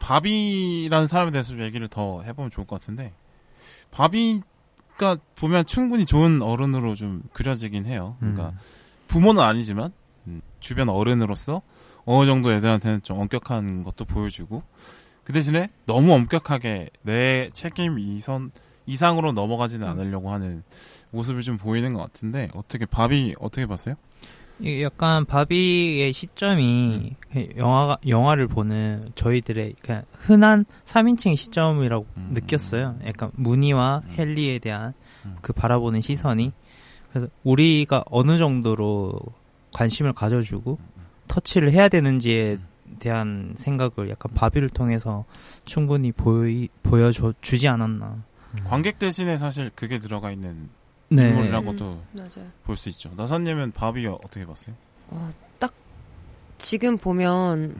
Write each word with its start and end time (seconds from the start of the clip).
바비라는 0.00 1.06
사람에 1.06 1.30
대해서 1.30 1.50
좀 1.50 1.62
얘기를 1.62 1.88
더 1.88 2.22
해보면 2.22 2.50
좋을 2.50 2.66
것 2.66 2.78
같은데 2.80 3.12
바비가 3.90 5.16
보면 5.36 5.66
충분히 5.66 6.04
좋은 6.04 6.42
어른으로 6.42 6.94
좀 6.94 7.22
그려지긴 7.32 7.86
해요. 7.86 8.16
그러니까 8.20 8.50
음. 8.50 8.58
부모는 9.08 9.42
아니지만 9.42 9.92
음, 10.26 10.42
주변 10.60 10.88
어른으로서 10.88 11.62
어느 12.04 12.26
정도 12.26 12.52
애들한테는 12.52 13.02
좀 13.02 13.18
엄격한 13.18 13.84
것도 13.84 14.04
보여주고 14.04 14.62
그 15.24 15.32
대신에 15.32 15.68
너무 15.84 16.14
엄격하게 16.14 16.90
내 17.02 17.50
책임 17.52 17.98
이선 17.98 18.50
이상으로 18.86 19.32
넘어가지는 19.32 19.86
않으려고 19.86 20.30
하는 20.30 20.62
모습을 21.10 21.42
좀 21.42 21.58
보이는 21.58 21.92
것 21.92 22.00
같은데 22.00 22.48
어떻게 22.54 22.86
바비 22.86 23.34
어떻게 23.38 23.66
봤어요? 23.66 23.96
약간 24.82 25.24
바비의 25.24 26.12
시점이 26.12 27.14
영화가 27.56 27.98
영화를 28.06 28.48
보는 28.48 29.12
저희들의 29.14 29.74
그냥 29.80 30.02
흔한 30.12 30.64
3인칭 30.84 31.36
시점이라고 31.36 32.06
음. 32.16 32.30
느꼈어요. 32.32 32.98
약간 33.06 33.30
무늬와 33.34 34.02
음. 34.04 34.14
헨리에 34.18 34.58
대한 34.58 34.94
음. 35.24 35.36
그 35.42 35.52
바라보는 35.52 36.00
시선이 36.00 36.52
그래서 37.10 37.28
우리가 37.44 38.04
어느 38.10 38.38
정도로 38.38 39.18
관심을 39.72 40.12
가져주고 40.12 40.78
터치를 41.28 41.72
해야 41.72 41.88
되는지에 41.88 42.58
대한 42.98 43.54
생각을 43.56 44.10
약간 44.10 44.32
바비를 44.34 44.70
통해서 44.70 45.24
충분히 45.64 46.10
보이 46.10 46.68
보여줘 46.82 47.34
주지 47.40 47.68
않았나. 47.68 48.24
관객 48.64 48.98
대신에 48.98 49.36
사실 49.36 49.70
그게 49.74 49.98
들어가 49.98 50.30
있는 50.32 50.70
네. 51.10 51.28
인물이라고도 51.28 52.00
맞아요. 52.12 52.50
볼수 52.64 52.88
있죠. 52.90 53.10
나사님은 53.16 53.72
바비 53.72 54.06
어떻게 54.06 54.44
봤어요? 54.44 54.74
어, 55.08 55.30
딱 55.58 55.72
지금 56.58 56.98
보면 56.98 57.76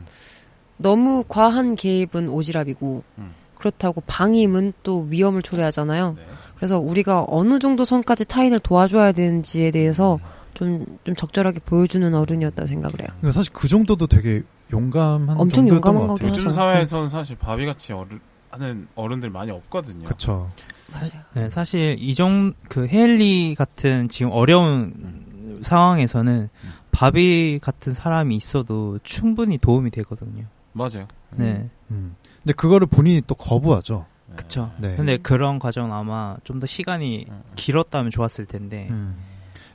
너무 0.76 1.24
과한 1.28 1.74
개입은 1.74 2.28
오지랖이고 2.28 3.02
음. 3.18 3.34
그렇다고 3.58 4.00
방임은 4.06 4.72
또 4.82 5.00
위험을 5.10 5.42
초래하잖아요. 5.42 6.14
네. 6.16 6.26
그래서 6.56 6.78
우리가 6.78 7.24
어느 7.28 7.58
정도 7.58 7.84
선까지 7.84 8.24
타인을 8.24 8.60
도와줘야 8.60 9.12
되는지에 9.12 9.70
대해서 9.72 10.18
좀, 10.54 10.98
좀 11.04 11.14
적절하게 11.14 11.60
보여주는 11.60 12.12
어른이었다고 12.14 12.66
생각을 12.66 13.00
해요. 13.00 13.08
그러니까 13.20 13.32
사실 13.32 13.52
그 13.52 13.68
정도도 13.68 14.06
되게 14.06 14.42
용감한 14.72 15.30
엄청 15.40 15.66
정도였던 15.66 15.76
용감한 15.76 16.08
것 16.08 16.14
같아요. 16.14 16.28
거긴 16.30 16.44
요즘. 16.44 16.50
사회에서는 16.50 17.08
사실 17.08 17.36
바비같이 17.36 17.92
어른 17.92 18.20
하는 18.50 18.88
어른들 18.94 19.30
많이 19.30 19.50
없거든요. 19.50 20.08
그쵸. 20.08 20.48
맞아요. 20.92 21.17
네, 21.38 21.48
사실 21.50 21.96
이종 21.98 22.54
그 22.68 22.86
헤일리 22.86 23.54
같은 23.54 24.08
지금 24.08 24.32
어려운 24.32 25.60
상황에서는 25.62 26.48
바비 26.92 27.58
같은 27.62 27.92
사람이 27.92 28.36
있어도 28.36 28.98
충분히 29.02 29.58
도움이 29.58 29.90
되거든요. 29.90 30.44
맞아요. 30.72 31.06
네, 31.30 31.68
음. 31.90 32.16
근데 32.42 32.52
그거를 32.54 32.86
본인이 32.86 33.22
또 33.26 33.34
거부하죠. 33.34 34.06
그쵸. 34.36 34.70
네. 34.78 34.94
근데 34.96 35.16
그런 35.16 35.58
과정은 35.58 35.90
아마 35.92 36.36
좀 36.44 36.60
더 36.60 36.66
시간이 36.66 37.26
음. 37.28 37.42
길었다면 37.56 38.10
좋았을 38.10 38.46
텐데. 38.46 38.88
음. 38.90 39.16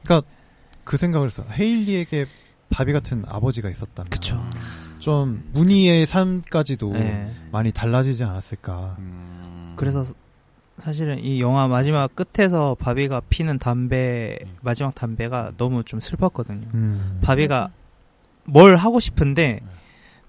그러니까 0.03 0.27
그 0.83 0.97
생각을 0.97 1.27
했어. 1.27 1.43
헤일리에게 1.51 2.27
바비 2.69 2.93
같은 2.93 3.23
아버지가 3.27 3.69
있었다면 3.69 4.09
그쵸. 4.09 4.41
좀 4.99 5.49
무늬의 5.53 6.05
삶까지도 6.05 6.93
네. 6.93 7.33
많이 7.51 7.71
달라지지 7.71 8.23
않았을까. 8.23 8.95
음. 8.99 9.73
그래서 9.75 10.03
사실은 10.79 11.23
이 11.23 11.39
영화 11.39 11.67
마지막 11.67 12.11
끝에서 12.15 12.75
바비가 12.79 13.21
피는 13.29 13.59
담배 13.59 14.37
음. 14.43 14.55
마지막 14.61 14.95
담배가 14.95 15.51
너무 15.57 15.83
좀 15.83 15.99
슬펐거든요. 15.99 16.67
음. 16.73 17.19
바비가 17.23 17.69
뭘 18.45 18.75
하고 18.75 18.99
싶은데 18.99 19.59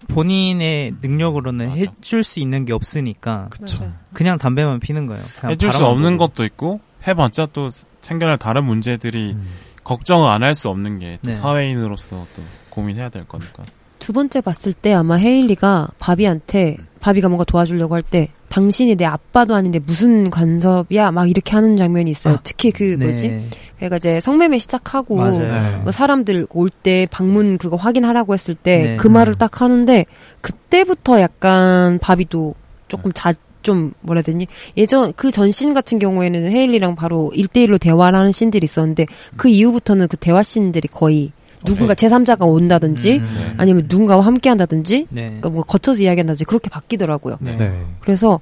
본인의 0.09 0.95
능력으로는 1.01 1.69
맞아. 1.69 1.77
해줄 1.77 2.23
수 2.23 2.41
있는 2.41 2.64
게 2.64 2.73
없으니까 2.73 3.48
그쵸. 3.51 3.91
그냥 4.12 4.36
담배만 4.39 4.81
피는 4.81 5.06
거예요. 5.06 5.23
그냥 5.41 5.53
해줄 5.53 5.70
수 5.70 5.85
없는 5.86 6.18
보고. 6.18 6.29
것도 6.33 6.45
있고 6.45 6.80
해봤자 7.07 7.47
또 7.52 7.68
챙겨낼 8.02 8.36
다른 8.39 8.64
문제들이 8.64 9.33
음. 9.33 9.47
걱정을 9.83 10.29
안 10.29 10.42
할 10.42 10.55
수 10.55 10.68
없는 10.68 10.98
게또 10.98 11.20
네. 11.23 11.33
사회인으로서 11.35 12.27
또 12.36 12.42
고민해야 12.70 13.08
될 13.08 13.24
거니까. 13.27 13.63
두 13.98 14.13
번째 14.13 14.41
봤을 14.42 14.73
때 14.74 14.92
아마 14.92 15.17
헤일리가 15.17 15.89
바비한테 15.98 16.77
바비가 17.01 17.29
뭔가 17.29 17.45
도와주려고 17.45 17.95
할 17.95 18.02
때 18.02 18.29
당신이 18.55 18.95
내 18.95 19.05
아빠도 19.05 19.57
아닌데 19.57 19.81
무슨 19.85 20.31
간섭이야 20.31 21.11
막 21.11 21.29
이렇게 21.29 21.51
하는 21.53 21.77
장면이 21.77 22.09
있어요. 22.09 22.35
아, 22.35 22.41
특히 22.45 22.70
그 22.70 22.97
네. 22.97 23.07
뭐지? 23.07 23.48
그러니까 23.79 23.97
이제 23.97 24.20
성매매 24.20 24.59
시작하고 24.59 25.17
맞아요. 25.17 25.53
네. 25.53 25.77
뭐 25.83 25.91
사람들 25.91 26.47
올 26.51 26.69
때 26.69 27.09
방문 27.11 27.59
그거 27.59 27.75
확인하라고 27.75 28.33
했을 28.33 28.55
때 28.55 28.79
네. 28.79 28.97
그 28.97 29.09
말을 29.09 29.35
딱 29.35 29.61
하는데 29.61 30.07
그때부터 30.41 31.20
약간 31.20 31.98
바비도 31.98 32.55
조금 32.87 33.11
자 33.13 33.35
좀 33.65 33.92
뭐라 34.03 34.19
해야 34.19 34.23
되니 34.23 34.47
예전 34.77 35.15
그 35.17 35.31
전신 35.31 35.73
같은 35.73 35.98
경우에는 35.98 36.53
헤일리랑 36.53 36.95
바로 36.95 37.33
1대1로 37.35 37.81
대화를 37.81 38.19
하는 38.19 38.31
씬들이 38.31 38.63
있었는데 38.63 39.07
그 39.36 39.48
이후부터는 39.48 40.07
그 40.09 40.19
대화 40.19 40.42
씬들이 40.42 40.89
거의 40.89 41.33
누군가 41.64 41.95
제3자가 41.95 42.42
온다든지 42.42 43.19
음. 43.19 43.35
네. 43.36 43.55
아니면 43.57 43.86
누군가와 43.89 44.25
함께 44.25 44.48
한다든지 44.48 45.07
네. 45.11 45.27
그러니까 45.27 45.48
뭔가 45.51 45.67
거쳐서 45.67 46.02
이야기한다든지 46.02 46.45
그렇게 46.45 46.69
바뀌더라고요. 46.70 47.39
네. 47.41 47.57
네. 47.57 47.86
그래서 48.01 48.41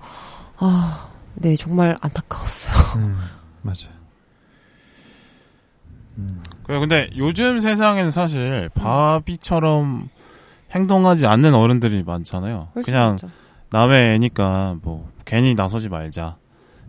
아, 0.59 1.09
네 1.34 1.56
정말 1.56 1.97
안타까웠어요. 2.00 2.75
음. 2.97 3.19
맞아요. 3.62 4.03
음. 6.19 6.43
그래 6.65 6.78
근데 6.78 7.09
요즘 7.16 7.61
세상에는 7.61 8.11
사실 8.11 8.69
바비처럼 8.75 10.09
행동하지 10.72 11.27
않는 11.27 11.55
어른들이 11.55 12.03
많잖아요. 12.03 12.69
그냥 12.84 13.12
낫죠. 13.12 13.28
남의 13.71 14.15
애니까 14.15 14.77
뭐 14.82 15.11
괜히 15.25 15.55
나서지 15.55 15.88
말자. 15.88 16.37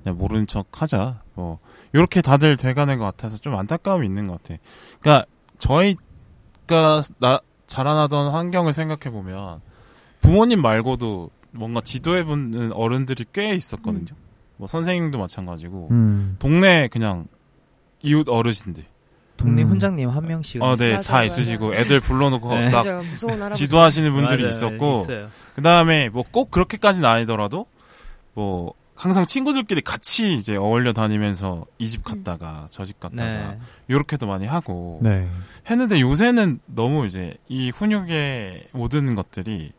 그냥 0.03 0.17
모르는 0.17 0.47
척 0.47 0.67
하자. 0.81 1.21
뭐 1.33 1.59
요렇게 1.95 2.21
다들 2.21 2.57
돼가는 2.57 2.97
것 2.97 3.05
같아서 3.05 3.37
좀 3.37 3.55
안타까움이 3.55 4.05
있는 4.05 4.27
것 4.27 4.41
같아. 4.43 4.59
그러니까 4.99 5.25
저희 5.57 5.95
가 6.67 7.01
나 7.19 7.39
자라나던 7.67 8.31
환경을 8.31 8.73
생각해 8.73 9.11
보면 9.13 9.61
부모님 10.21 10.61
말고도 10.61 11.29
뭔가 11.51 11.81
지도해 11.81 12.23
보는 12.23 12.71
어른들이 12.73 13.25
꽤 13.33 13.53
있었거든요. 13.55 14.13
뭐 14.57 14.67
선생님도 14.67 15.17
마찬가지고 15.17 15.87
음. 15.91 16.35
동네 16.39 16.87
그냥 16.87 17.27
이웃 18.01 18.27
어르신들. 18.29 18.83
독립 19.37 19.63
음. 19.63 19.69
훈장님 19.71 20.09
한 20.09 20.27
명씩. 20.27 20.61
어, 20.61 20.75
네, 20.75 20.91
맞아, 20.91 21.01
다 21.11 21.17
맞아. 21.17 21.25
있으시고 21.25 21.73
애들 21.75 21.99
불러놓고 22.01 22.53
네. 22.53 22.69
딱. 22.69 22.85
지도하시는 23.53 24.13
분들이 24.13 24.43
맞아요. 24.43 24.49
있었고. 24.49 25.05
그 25.55 25.61
다음에 25.61 26.09
뭐 26.09 26.23
꼭 26.31 26.51
그렇게까지는 26.51 27.07
아니더라도 27.07 27.65
뭐 28.33 28.73
항상 28.95 29.25
친구들끼리 29.25 29.81
같이 29.81 30.35
이제 30.35 30.55
어울려 30.55 30.93
다니면서 30.93 31.65
이 31.79 31.87
집 31.87 32.03
갔다가 32.03 32.67
저 32.69 32.83
집 32.85 32.99
갔다가 32.99 33.23
네. 33.23 33.59
요렇게도 33.89 34.27
많이 34.27 34.45
하고 34.45 34.99
네. 35.01 35.27
했는데 35.69 35.99
요새는 35.99 36.59
너무 36.67 37.05
이제 37.05 37.35
이 37.47 37.71
훈육의 37.71 38.67
모든 38.73 39.15
것들이 39.15 39.71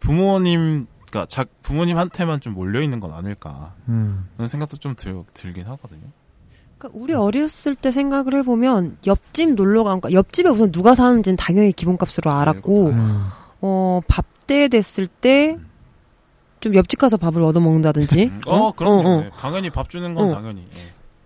부모님 0.00 0.86
그러니까 1.10 1.26
자, 1.26 1.44
부모님한테만 1.62 2.40
좀 2.40 2.52
몰려 2.54 2.82
있는 2.82 3.00
건 3.00 3.12
아닐까 3.12 3.74
음. 3.88 4.28
그런 4.36 4.48
생각도 4.48 4.76
좀 4.76 4.94
들, 4.94 5.22
들긴 5.32 5.66
하거든요. 5.66 6.02
그러니까 6.76 6.98
우리 7.00 7.14
어렸을 7.14 7.74
때 7.74 7.90
생각을 7.90 8.34
해보면 8.36 8.98
옆집 9.06 9.54
놀러 9.54 9.82
간, 9.84 10.00
그러니까 10.00 10.16
옆집에 10.18 10.48
우선 10.50 10.70
누가 10.70 10.94
사는지는 10.94 11.36
당연히 11.36 11.72
기본값으로 11.72 12.30
알았고, 12.30 12.86
음. 12.90 13.26
어, 13.62 14.00
밥 14.06 14.26
때 14.46 14.68
됐을 14.68 15.06
때, 15.06 15.58
좀 16.60 16.74
옆집 16.74 16.98
가서 16.98 17.16
밥을 17.16 17.42
얻어 17.42 17.60
먹는다든지. 17.60 18.24
음, 18.24 18.40
어, 18.46 18.72
그럼 18.72 19.06
어, 19.06 19.10
어. 19.10 19.20
네. 19.22 19.30
당연히 19.38 19.70
밥 19.70 19.88
주는 19.88 20.14
건 20.14 20.30
어. 20.30 20.34
당연히. 20.34 20.62
예. 20.62 20.80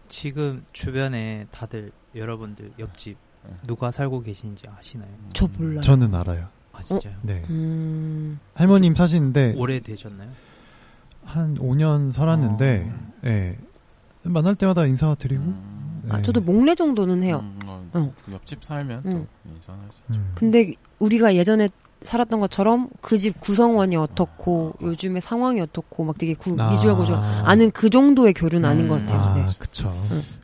지금 0.08 0.64
주변에 0.72 1.46
다들 1.50 1.90
여러분들 2.14 2.72
옆집 2.78 3.16
네. 3.44 3.54
누가 3.66 3.90
살고 3.90 4.22
계신지 4.22 4.64
아시나요? 4.78 5.10
저 5.32 5.48
몰라요. 5.58 5.80
저는 5.80 6.14
알아요. 6.14 6.48
아 6.72 6.82
진짜요? 6.82 7.14
네. 7.22 7.44
음, 7.50 8.38
할머님 8.54 8.94
사시는데 8.94 9.54
오래 9.56 9.80
되셨나요? 9.80 10.30
한 11.24 11.56
5년 11.56 12.12
살았는데 12.12 12.92
어. 12.92 13.12
예. 13.26 13.56
만날 14.24 14.54
때마다 14.54 14.86
인사드리고 14.86 15.42
음, 15.42 16.08
아, 16.08 16.18
네. 16.18 16.22
저도 16.22 16.40
목례 16.40 16.74
정도는 16.74 17.22
해요. 17.22 17.40
음, 17.42 17.58
어, 17.64 17.88
어. 17.94 18.12
그 18.24 18.32
옆집 18.32 18.64
살면 18.64 19.02
응. 19.06 19.26
또 19.44 19.50
인사할 19.50 19.80
수 19.90 20.00
있죠. 20.08 20.20
음. 20.20 20.32
근데 20.34 20.72
우리가 20.98 21.34
예전에 21.34 21.68
살았던 22.04 22.40
것처럼 22.40 22.88
그 23.00 23.16
집 23.18 23.38
구성원이 23.40 23.96
어떻고, 23.96 24.74
요즘의 24.82 25.20
상황이 25.22 25.60
어떻고, 25.60 26.04
막 26.04 26.18
되게 26.18 26.34
구, 26.34 26.56
아. 26.58 26.70
미주알 26.70 26.94
고조 26.96 27.14
아는 27.44 27.70
그 27.70 27.88
정도의 27.90 28.32
교류는 28.34 28.68
아닌 28.68 28.88
것 28.88 29.00
음. 29.00 29.06
같아요. 29.06 29.20
아, 29.20 29.34
네. 29.34 29.46
그쵸. 29.58 29.92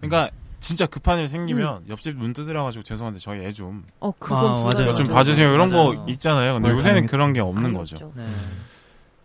그러니까 0.00 0.30
진짜 0.60 0.86
급한 0.86 1.18
일 1.18 1.28
생기면 1.28 1.84
옆집 1.88 2.16
문 2.16 2.32
두드려가지고 2.32 2.82
죄송한데 2.82 3.20
저희 3.20 3.40
애좀좀 3.44 3.84
어, 4.00 4.10
그건 4.18 4.38
아, 4.38 4.54
맞아요. 4.56 4.92
맞아요. 4.92 5.08
봐주세요 5.12 5.52
이런 5.52 5.70
맞아요. 5.70 6.04
거 6.04 6.04
있잖아요. 6.10 6.54
근데 6.54 6.68
맞아요. 6.68 6.78
요새는 6.78 7.06
그런 7.06 7.32
게 7.32 7.40
없는 7.40 7.72
거죠. 7.74 7.96
없죠. 7.96 8.12
네. 8.16 8.24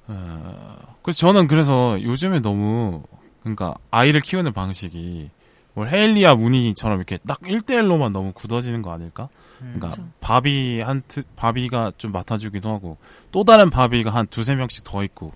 어, 0.07 0.77
그래서 1.01 1.17
저는 1.19 1.47
그래서 1.47 2.01
요즘에 2.01 2.39
너무 2.41 3.03
그러니까 3.41 3.73
아이를 3.91 4.21
키우는 4.21 4.53
방식이 4.53 5.29
뭐 5.29 5.42
헤일리아 5.77 6.35
무늬처럼 6.35 6.97
이렇게 6.99 7.17
딱 7.27 7.39
1대1로만 7.41 8.11
너무 8.11 8.31
굳어지는 8.33 8.81
거 8.81 8.91
아닐까? 8.91 9.29
그러니까 9.59 9.89
그쵸. 9.89 10.07
바비 10.19 10.81
한 10.81 11.01
트, 11.07 11.23
바비가 11.35 11.91
좀 11.97 12.11
맡아주기도 12.11 12.69
하고 12.69 12.97
또 13.31 13.43
다른 13.43 13.69
바비가 13.69 14.11
한 14.11 14.27
두세 14.27 14.55
명씩 14.55 14.83
더 14.83 15.03
있고 15.03 15.31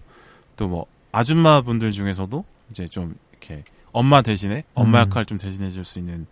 또 0.57 0.67
뭐 0.67 0.85
아줌마 1.11 1.61
분들 1.61 1.91
중에서도 1.91 2.43
이제 2.69 2.85
좀 2.87 3.15
이렇게 3.31 3.63
엄마 3.91 4.21
대신에 4.21 4.63
엄마 4.75 5.01
음. 5.03 5.07
역할 5.07 5.25
좀 5.25 5.37
대신해 5.37 5.69
줄 5.71 5.83
수 5.83 5.97
있는 5.99 6.27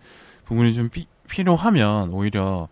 부분이 0.46 0.74
좀 0.74 0.90
피- 0.90 1.08
필요하면 1.30 2.10
오히려 2.10 2.68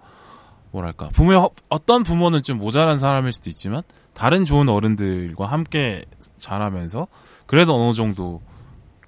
뭐랄까 0.72 1.10
부모의 1.10 1.40
허- 1.40 1.50
어떤 1.70 2.04
부모는 2.04 2.44
좀 2.44 2.58
모자란 2.60 2.98
사람일 3.00 3.32
수도 3.34 3.50
있지만 3.50 3.82
다른 4.14 4.46
좋은 4.46 4.68
어른들과 4.70 5.48
함께 5.48 6.04
자라면서 6.38 7.08
그래도 7.48 7.74
어느 7.76 7.94
정도 7.94 8.42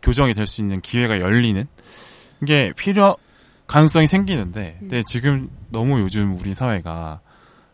교정이 0.02 0.34
될 0.34 0.48
수 0.48 0.62
있는 0.62 0.82
기회가 0.82 1.20
열리는 1.20 1.68
게 2.46 2.74
필요 2.76 3.18
가능성이 3.68 4.08
생기는데 4.08 4.78
근데 4.80 5.04
지금 5.04 5.50
너무 5.70 6.00
요즘 6.00 6.38
우리 6.38 6.54
사회가 6.54 7.20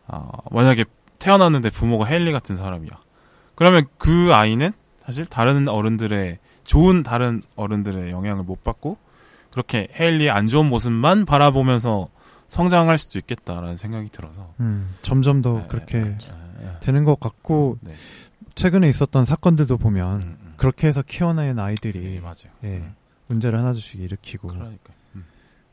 아, 0.06 0.30
만약에 0.50 0.84
태어났는데 1.18 1.70
부모가 1.70 2.08
헨리 2.10 2.32
같은 2.32 2.56
사람이야 2.56 2.90
그러면 3.54 3.86
그 3.98 4.30
아이는 4.32 4.72
사실 5.04 5.26
다른 5.26 5.68
어른들의 5.68 6.38
좋은 6.64 7.02
다른 7.02 7.42
어른들의 7.56 8.10
영향을 8.10 8.44
못 8.44 8.64
받고 8.64 8.96
그렇게 9.50 9.88
헤일리의 9.98 10.30
안 10.30 10.48
좋은 10.48 10.66
모습만 10.66 11.26
바라보면서 11.26 12.08
성장할 12.48 12.98
수도 12.98 13.18
있겠다라는 13.18 13.76
생각이 13.76 14.10
들어서 14.10 14.54
음, 14.60 14.94
점점 15.02 15.42
더 15.42 15.58
네, 15.58 15.66
그렇게 15.68 16.00
네, 16.02 16.16
네. 16.60 16.70
되는 16.80 17.04
것 17.04 17.18
같고 17.20 17.78
네. 17.80 17.94
최근에 18.54 18.88
있었던 18.88 19.24
사건들도 19.24 19.78
보면 19.78 20.22
음, 20.22 20.36
음. 20.40 20.52
그렇게 20.56 20.86
해서 20.86 21.02
키워낸 21.02 21.56
네, 21.56 21.62
아이들이 21.62 22.20
맞아요. 22.20 22.52
예, 22.64 22.68
음, 22.78 22.94
문제를 23.28 23.58
하나둘씩 23.58 24.00
일으키고 24.00 24.48
그러니까. 24.48 24.92
음. 25.14 25.24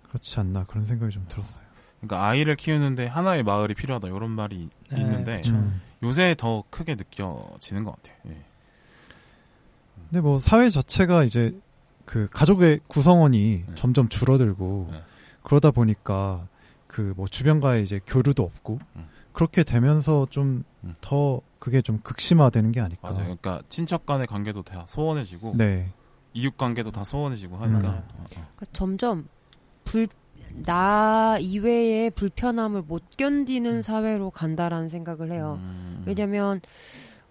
그렇지 0.07 0.39
않나 0.39 0.65
그런 0.65 0.85
생각이 0.85 1.11
좀 1.13 1.25
들었어요. 1.27 1.63
그러니까 1.99 2.25
아이를 2.27 2.55
키우는데 2.55 3.07
하나의 3.07 3.43
마을이 3.43 3.73
필요하다 3.73 4.07
이런 4.07 4.31
말이 4.31 4.69
네, 4.91 4.99
있는데. 5.01 5.41
음. 5.47 5.81
요새 6.01 6.33
더 6.37 6.63
크게 6.69 6.95
느껴지는 6.95 7.83
것 7.83 7.91
같아요. 7.97 8.17
예. 8.27 8.45
근데 10.09 10.21
뭐 10.21 10.39
사회 10.39 10.69
자체가 10.69 11.23
이제 11.23 11.53
그 12.05 12.27
가족의 12.31 12.79
구성원이 12.87 13.63
네. 13.67 13.75
점점 13.75 14.07
줄어들고 14.09 14.89
네. 14.91 15.03
그러다 15.43 15.71
보니까 15.71 16.47
그 16.87 17.13
뭐 17.15 17.27
주변과의 17.27 17.83
이제 17.83 17.99
교류도 18.07 18.41
없고 18.43 18.79
음. 18.95 19.07
그렇게 19.33 19.63
되면서 19.63 20.25
좀 20.29 20.63
음. 20.83 20.95
더 21.01 21.41
그게 21.59 21.81
좀 21.81 21.99
극심화되는 21.99 22.71
게 22.71 22.79
아닐까. 22.79 23.09
맞아요. 23.09 23.23
그러니까 23.23 23.61
친척 23.69 24.05
간의 24.05 24.25
관계도 24.25 24.63
다 24.63 24.85
소원해지고 24.87 25.53
네. 25.57 25.89
이웃 26.39 26.57
관계도 26.57 26.91
다 26.91 27.03
소원해지고 27.03 27.57
하니까 27.57 27.81
맞아요. 27.81 27.97
어, 27.97 28.21
어. 28.21 28.25
그러니까 28.29 28.65
점점 28.71 29.27
불, 29.83 30.07
나 30.65 31.37
이외의 31.39 32.11
불편함을 32.11 32.83
못 32.83 33.03
견디는 33.17 33.81
사회로 33.81 34.31
간다라는 34.31 34.89
생각을 34.89 35.31
해요. 35.31 35.59
음, 35.61 36.03
왜냐면, 36.05 36.61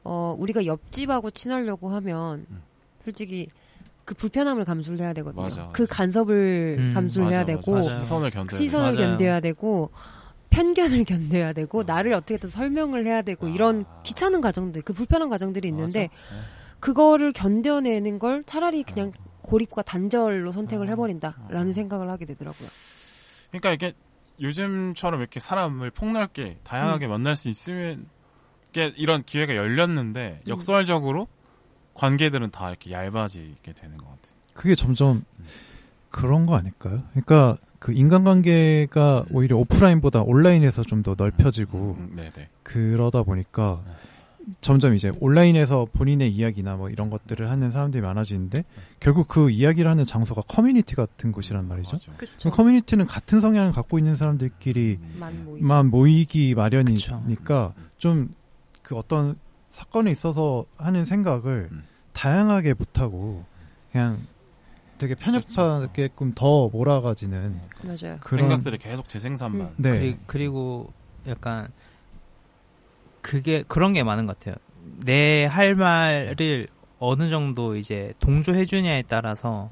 어, 0.05 0.35
우리가 0.39 0.67
옆집하고 0.67 1.31
친하려고 1.31 1.89
하면, 1.91 2.47
음. 2.51 2.63
솔직히, 3.05 3.49
그 4.05 4.15
불편함을 4.15 4.65
감수를 4.65 5.01
해야 5.01 5.13
되거든요. 5.15 5.43
맞아, 5.43 5.69
그 5.73 5.83
맞아. 5.83 5.95
간섭을 5.95 6.77
음, 6.79 6.93
감수를 6.95 7.27
맞아, 7.27 7.37
해야 7.39 7.45
맞아. 7.45 7.57
되고, 7.57 7.73
맞아요. 7.73 8.03
시선을 8.03 8.31
견뎌야 8.31 8.59
시선을. 8.59 8.97
견뎌야 8.97 9.41
되고, 9.41 9.91
편견을 10.51 11.05
견뎌야 11.05 11.53
되고, 11.53 11.83
나를 11.83 12.15
어떻게든 12.15 12.51
설명을 12.51 13.07
해야 13.07 13.23
되고, 13.23 13.49
이런 13.49 13.85
아. 13.87 14.03
귀찮은 14.05 14.41
과정들, 14.41 14.83
그 14.83 14.93
불편한 14.93 15.29
과정들이 15.29 15.69
있는데, 15.69 16.09
맞아. 16.31 16.41
어. 16.41 16.58
그거를 16.81 17.33
견뎌내는 17.33 18.19
걸 18.19 18.43
차라리 18.45 18.83
그냥 18.83 19.13
고립과 19.43 19.83
단절로 19.83 20.53
선택을 20.53 20.87
아. 20.87 20.91
해버린다라는 20.91 21.71
아. 21.71 21.73
생각을 21.73 22.11
하게 22.11 22.27
되더라고요. 22.27 22.69
그러니까 23.51 23.73
이게 23.73 23.93
요즘처럼 24.41 25.21
이렇게 25.21 25.41
사람을 25.41 25.91
폭넓게 25.91 26.59
다양하게 26.63 27.07
음. 27.07 27.11
만날 27.11 27.37
수 27.37 27.49
있으면 27.49 28.07
이런 28.97 29.25
기회가 29.25 29.57
열렸는데 29.57 30.43
음. 30.45 30.49
역설적으로 30.49 31.27
관계들은 31.95 32.51
다 32.53 32.69
이렇게 32.69 32.93
얇아지게 32.93 33.73
되는 33.73 33.97
것 33.97 34.05
같아요. 34.07 34.35
그게 34.55 34.75
점점 34.75 35.25
음. 35.39 35.45
그런 36.11 36.47
거 36.47 36.57
아닐까요? 36.57 37.03
그러니까 37.11 37.57
그 37.79 37.93
인간관계가 37.93 39.27
오히려 39.31 39.57
오프라인보다 39.57 40.23
온라인에서 40.23 40.83
좀 40.83 41.03
더 41.03 41.15
넓혀지고 41.17 41.97
음, 41.99 42.13
네네. 42.17 42.49
그러다 42.63 43.23
보니까 43.23 43.83
네. 43.87 43.93
점점 44.61 44.95
이제 44.95 45.12
온라인에서 45.21 45.89
본인의 45.93 46.31
이야기나 46.33 46.77
뭐 46.77 46.89
이런 46.91 47.11
것들을 47.11 47.50
하는 47.50 47.71
사람들이 47.71 48.03
많아지는데 48.03 48.65
결국 49.00 49.29
그 49.29 49.50
이야기를 49.50 49.91
하는 49.91 50.05
장소가 50.05 50.43
커뮤니티 50.43 50.95
같은 50.95 51.33
곳이란 51.33 51.69
말이죠. 51.69 51.97
그럼 52.17 52.55
커뮤니티는 52.55 53.06
같은 53.06 53.41
성향을 53.41 53.73
갖고 53.73 53.99
있는 53.99 54.17
사람들끼리 54.17 54.99
음. 55.00 55.17
만 55.19 55.45
모이. 55.45 55.61
만 55.61 55.87
모이기. 55.91 56.55
마련이니까 56.55 57.75
좀 57.99 58.39
그 58.89 58.97
어떤 58.97 59.37
사건에 59.69 60.11
있어서 60.11 60.65
하는 60.79 61.05
생각을 61.05 61.69
음. 61.71 61.85
다양하게 62.15 62.73
못하고 62.73 63.45
그냥 63.93 64.19
되게 64.97 65.15
편협하게끔 65.15 66.33
더 66.35 66.71
몰아가지는 66.71 67.61
맞아요. 67.83 68.17
그런 68.21 68.49
생각들이 68.49 68.79
계속 68.79 69.06
재생산만. 69.06 69.61
음. 69.69 69.75
네 69.77 69.99
그리, 69.99 70.19
그리고 70.27 70.91
약간 71.27 71.69
그게 73.23 73.65
그런 73.69 73.93
게 73.93 74.03
많은 74.03 74.26
것 74.26 74.38
같아요. 74.38 74.55
내 75.05 75.44
할 75.47 75.75
말을 75.75 76.67
어느 76.99 77.29
정도 77.29 77.76
이제 77.76 78.12
동조해 78.20 78.65
주냐에 78.65 79.03
따라서 79.06 79.70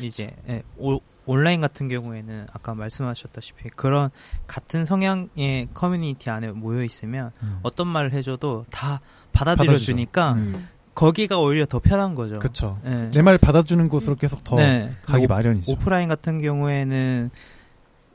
이제 0.00 0.32
예, 0.48 0.62
오- 0.78 1.00
온라인 1.26 1.60
같은 1.60 1.88
경우에는 1.88 2.46
아까 2.52 2.74
말씀하셨다시피 2.74 3.68
그런 3.70 4.08
같은 4.46 4.84
성향의 4.86 5.68
커뮤니티 5.74 6.30
안에 6.30 6.52
모여 6.52 6.82
있으면 6.84 7.32
음. 7.42 7.58
어떤 7.62 7.86
말을 7.88 8.12
해줘도 8.12 8.64
다 8.70 9.00
받아들여 9.32 9.76
주니까 9.76 10.32
음. 10.32 10.38
음. 10.54 10.68
거기가 10.94 11.38
오히려 11.38 11.66
더 11.66 11.78
편한 11.80 12.14
거죠. 12.14 12.38
그쵸 12.38 12.80
예. 12.86 13.10
내말 13.12 13.36
받아주는 13.38 13.88
곳으로 13.88 14.16
계속 14.16 14.42
더 14.42 14.56
네. 14.56 14.96
가기 15.02 15.26
오- 15.26 15.28
마련이죠. 15.28 15.70
오프라인 15.72 16.08
같은 16.08 16.40
경우에는 16.40 17.30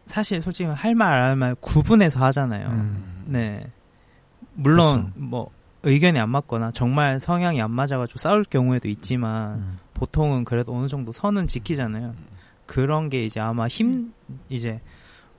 사실 0.07 0.41
솔직히 0.41 0.69
할 0.69 0.95
말 0.95 1.13
안 1.21 1.23
할 1.29 1.35
말 1.35 1.55
구분해서 1.55 2.19
하잖아요. 2.25 2.67
음. 2.69 3.23
네. 3.27 3.67
물론 4.53 5.11
그렇죠. 5.11 5.11
뭐 5.15 5.51
의견이 5.83 6.19
안 6.19 6.29
맞거나 6.29 6.71
정말 6.71 7.19
성향이 7.19 7.61
안 7.61 7.71
맞아가지고 7.71 8.17
싸울 8.17 8.43
경우에도 8.43 8.87
있지만 8.87 9.55
음. 9.55 9.79
보통은 9.93 10.45
그래도 10.45 10.75
어느 10.75 10.87
정도 10.87 11.11
선은 11.11 11.47
지키잖아요. 11.47 12.13
그런 12.65 13.09
게 13.09 13.25
이제 13.25 13.39
아마 13.39 13.67
힘 13.67 14.13
이제 14.49 14.79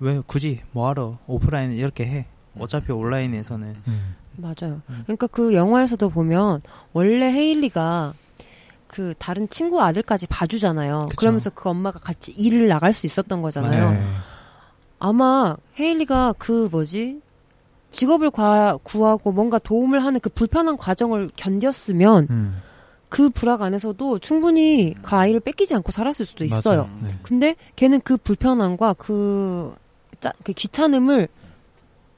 왜 0.00 0.20
굳이 0.26 0.61
뭐하러 0.72 1.19
오프라인 1.26 1.72
이렇게 1.72 2.05
해? 2.06 2.26
어차피 2.58 2.93
온라인에서는 2.93 3.76
음. 3.88 4.14
맞아요. 4.38 4.82
음. 4.90 5.03
그러니까 5.05 5.27
그 5.29 5.55
영화에서도 5.55 6.08
보면 6.10 6.60
원래 6.93 7.32
헤일리가 7.32 8.15
그 8.86 9.15
다른 9.19 9.48
친구 9.48 9.81
아들까지 9.82 10.27
봐주잖아요. 10.29 11.06
그쵸. 11.10 11.17
그러면서 11.17 11.50
그 11.50 11.69
엄마가 11.69 11.98
같이 11.98 12.32
일을 12.32 12.69
나갈 12.69 12.93
수 12.93 13.06
있었던 13.06 13.43
거잖아요. 13.43 13.93
네. 13.93 14.03
아마 15.00 15.56
헤일리가 15.79 16.34
그 16.39 16.69
뭐지 16.70 17.20
직업을 17.94 18.31
과- 18.32 18.77
구하고 18.82 19.31
뭔가 19.32 19.58
도움을 19.58 20.05
하는 20.05 20.19
그 20.20 20.29
불편한 20.29 20.77
과정을 20.77 21.29
견뎠으면 21.36 22.29
음. 22.29 22.60
그 23.08 23.31
불악 23.31 23.63
안에서도 23.63 24.19
충분히 24.19 24.94
그 25.01 25.15
아이를 25.15 25.39
뺏기지 25.39 25.74
않고 25.77 25.93
살았을 25.93 26.27
수도 26.27 26.44
있어요. 26.44 26.91
네. 27.03 27.17
근데 27.22 27.55
걔는 27.77 28.01
그 28.03 28.17
불편함과 28.17 28.94
그, 28.94 29.72
짜, 30.20 30.32
그 30.43 30.53
귀찮음을 30.53 31.29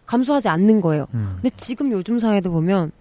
감수하지 0.06 0.48
않는 0.48 0.80
거예요. 0.80 1.06
음. 1.12 1.38
근데 1.42 1.50
지금 1.56 1.92
요즘 1.92 2.18
사회도 2.18 2.50
보면 2.50 2.92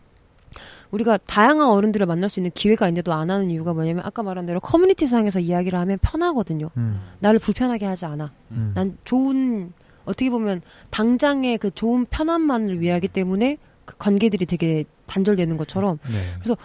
우리가 0.91 1.17
다양한 1.25 1.69
어른들을 1.69 2.05
만날 2.05 2.27
수 2.29 2.39
있는 2.39 2.51
기회가 2.53 2.87
있는데도 2.87 3.13
안 3.13 3.29
하는 3.29 3.49
이유가 3.49 3.73
뭐냐면 3.73 4.03
아까 4.05 4.21
말한 4.23 4.45
대로 4.45 4.59
커뮤니티 4.59 5.07
상에서 5.07 5.39
이야기를 5.39 5.79
하면 5.79 5.97
편하거든요. 6.01 6.69
음. 6.77 6.99
나를 7.19 7.39
불편하게 7.39 7.85
하지 7.85 8.05
않아. 8.05 8.31
음. 8.51 8.71
난 8.75 8.97
좋은 9.05 9.71
어떻게 10.05 10.29
보면 10.29 10.61
당장의 10.91 11.57
그 11.57 11.71
좋은 11.71 12.05
편함만을 12.09 12.79
위하기 12.79 13.07
때문에 13.09 13.57
그 13.85 13.95
관계들이 13.97 14.45
되게 14.45 14.85
단절되는 15.07 15.57
것처럼 15.57 15.99
네. 16.03 16.55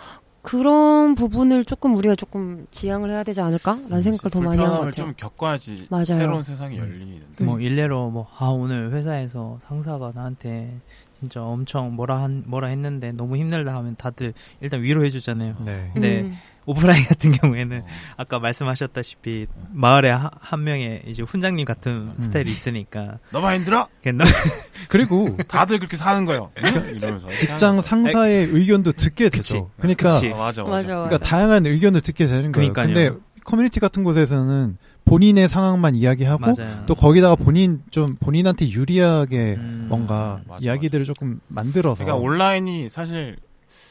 그런 0.42 1.14
부분을 1.14 1.64
조금 1.66 1.94
우리가 1.96 2.14
조금 2.14 2.66
지양을 2.70 3.10
해야 3.10 3.22
되지 3.22 3.42
않을까라는 3.42 4.00
생각을 4.00 4.30
더 4.30 4.40
많이 4.40 4.56
하는 4.62 4.70
것 4.70 4.84
같아요. 4.86 4.92
좀 4.92 5.14
겪어야지 5.16 5.86
맞아요. 5.90 6.04
새로운 6.06 6.42
세상이 6.42 6.78
음. 6.78 6.80
열리는데. 6.82 7.44
뭐 7.44 7.60
일례로 7.60 8.10
뭐 8.10 8.26
아 8.38 8.46
오늘 8.46 8.90
회사에서 8.92 9.58
상사가 9.60 10.12
나한테 10.14 10.78
진짜 11.12 11.42
엄청 11.42 11.94
뭐라 11.94 12.22
한 12.22 12.42
뭐라 12.46 12.68
했는데 12.68 13.12
너무 13.12 13.36
힘들다 13.36 13.74
하면 13.74 13.96
다들 13.96 14.32
일단 14.62 14.82
위로해 14.82 15.10
주잖아요. 15.10 15.56
네. 15.62 15.92
네. 15.96 16.20
음. 16.22 16.32
오프라인 16.70 17.04
같은 17.04 17.32
경우에는 17.32 17.80
어. 17.80 17.86
아까 18.16 18.38
말씀하셨다시피 18.38 19.46
마을에 19.72 20.10
하- 20.10 20.30
한 20.38 20.64
명의 20.64 21.02
이제 21.06 21.22
훈장님 21.22 21.64
같은 21.64 21.92
음. 21.92 22.20
스타일이 22.20 22.50
있으니까 22.50 23.18
너만 23.32 23.56
힘들어? 23.56 23.88
그리고 24.88 25.36
다들 25.48 25.78
그렇게 25.78 25.96
사는 25.96 26.24
거요. 26.24 26.50
이러면서 26.96 27.28
직장 27.36 27.80
상사의 27.82 28.46
의견도 28.46 28.92
듣게 28.92 29.28
그치. 29.28 29.54
되죠. 29.54 29.70
그러니까 29.78 30.10
그치. 30.10 30.26
아, 30.32 30.36
맞아, 30.36 30.62
맞아. 30.62 30.64
맞아, 30.64 30.86
그러니까 30.86 31.10
맞아. 31.10 31.18
다양한 31.18 31.66
의견을 31.66 32.00
듣게 32.00 32.26
되는 32.26 32.52
거예요. 32.52 32.72
그러니까요. 32.72 32.86
근데 33.10 33.20
커뮤니티 33.44 33.80
같은 33.80 34.04
곳에서는 34.04 34.76
본인의 35.04 35.48
상황만 35.48 35.94
이야기하고 35.96 36.40
맞아요. 36.56 36.84
또 36.86 36.94
거기다가 36.94 37.34
본인 37.34 37.82
좀 37.90 38.16
본인한테 38.20 38.70
유리하게 38.70 39.54
음. 39.58 39.86
뭔가 39.88 40.40
맞아, 40.46 40.60
이야기들을 40.64 41.04
조금 41.04 41.40
만들어서 41.48 42.04
그러니까 42.04 42.24
온라인이 42.24 42.88
사실 42.90 43.36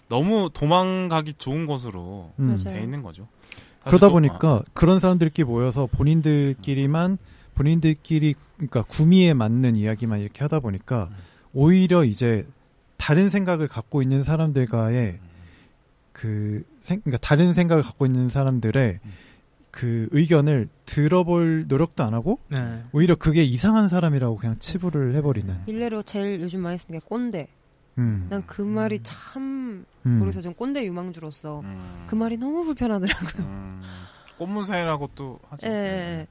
너무 0.10 0.50
도망가기 0.54 1.36
좋은 1.38 1.66
곳으로 1.66 2.34
음. 2.40 2.62
돼 2.64 2.82
있는 2.84 3.02
거죠. 3.02 3.28
그러다 3.82 4.08
또- 4.08 4.14
보니까 4.14 4.64
그런 4.74 5.00
사람들끼리 5.00 5.46
모여서 5.46 5.88
본인들끼리만 5.88 7.18
본인들끼리 7.56 8.36
그러니까 8.58 8.84
구미에 8.84 9.34
맞는 9.34 9.76
이야기만 9.76 10.20
이렇게 10.20 10.40
하다 10.44 10.60
보니까 10.60 11.08
음. 11.12 11.16
오히려 11.54 12.04
이제 12.04 12.46
다른 12.98 13.30
생각을 13.30 13.68
갖고 13.68 14.02
있는 14.02 14.24
사람들과의 14.24 15.20
그 16.12 16.64
생, 16.82 17.00
그러니까 17.02 17.18
다른 17.26 17.54
생각을 17.54 17.84
갖고 17.84 18.06
있는 18.06 18.28
사람들의 18.28 19.00
음. 19.04 19.12
그 19.72 20.10
의견을 20.12 20.68
들어볼 20.86 21.66
노력도 21.68 22.04
안 22.04 22.14
하고 22.14 22.40
네. 22.50 22.82
오히려 22.92 23.16
그게 23.16 23.44
이상한 23.44 23.88
사람이라고 23.88 24.38
그냥 24.38 24.58
치부를 24.58 25.14
해버리는. 25.16 25.56
일례로 25.68 26.04
제일 26.04 26.42
요즘 26.42 26.62
많이 26.62 26.78
쓰는 26.80 27.00
게 27.00 27.06
꼰대. 27.08 27.48
음. 28.00 28.28
난그 28.30 28.62
말이 28.62 29.02
참 29.04 29.86
음. 30.06 30.12
모르겠어 30.20 30.42
좀 30.42 30.54
꼰대 30.54 30.84
유망주로서 30.86 31.60
음, 31.60 32.06
그 32.08 32.16
말이 32.16 32.38
너무 32.38 32.64
불편하더라고요. 32.64 33.46
음, 33.46 33.82
꽃무새라고 34.38 35.12
또 35.16 35.40
하죠. 35.50 35.68
예, 35.68 35.72
네. 35.72 35.78
예. 36.22 36.28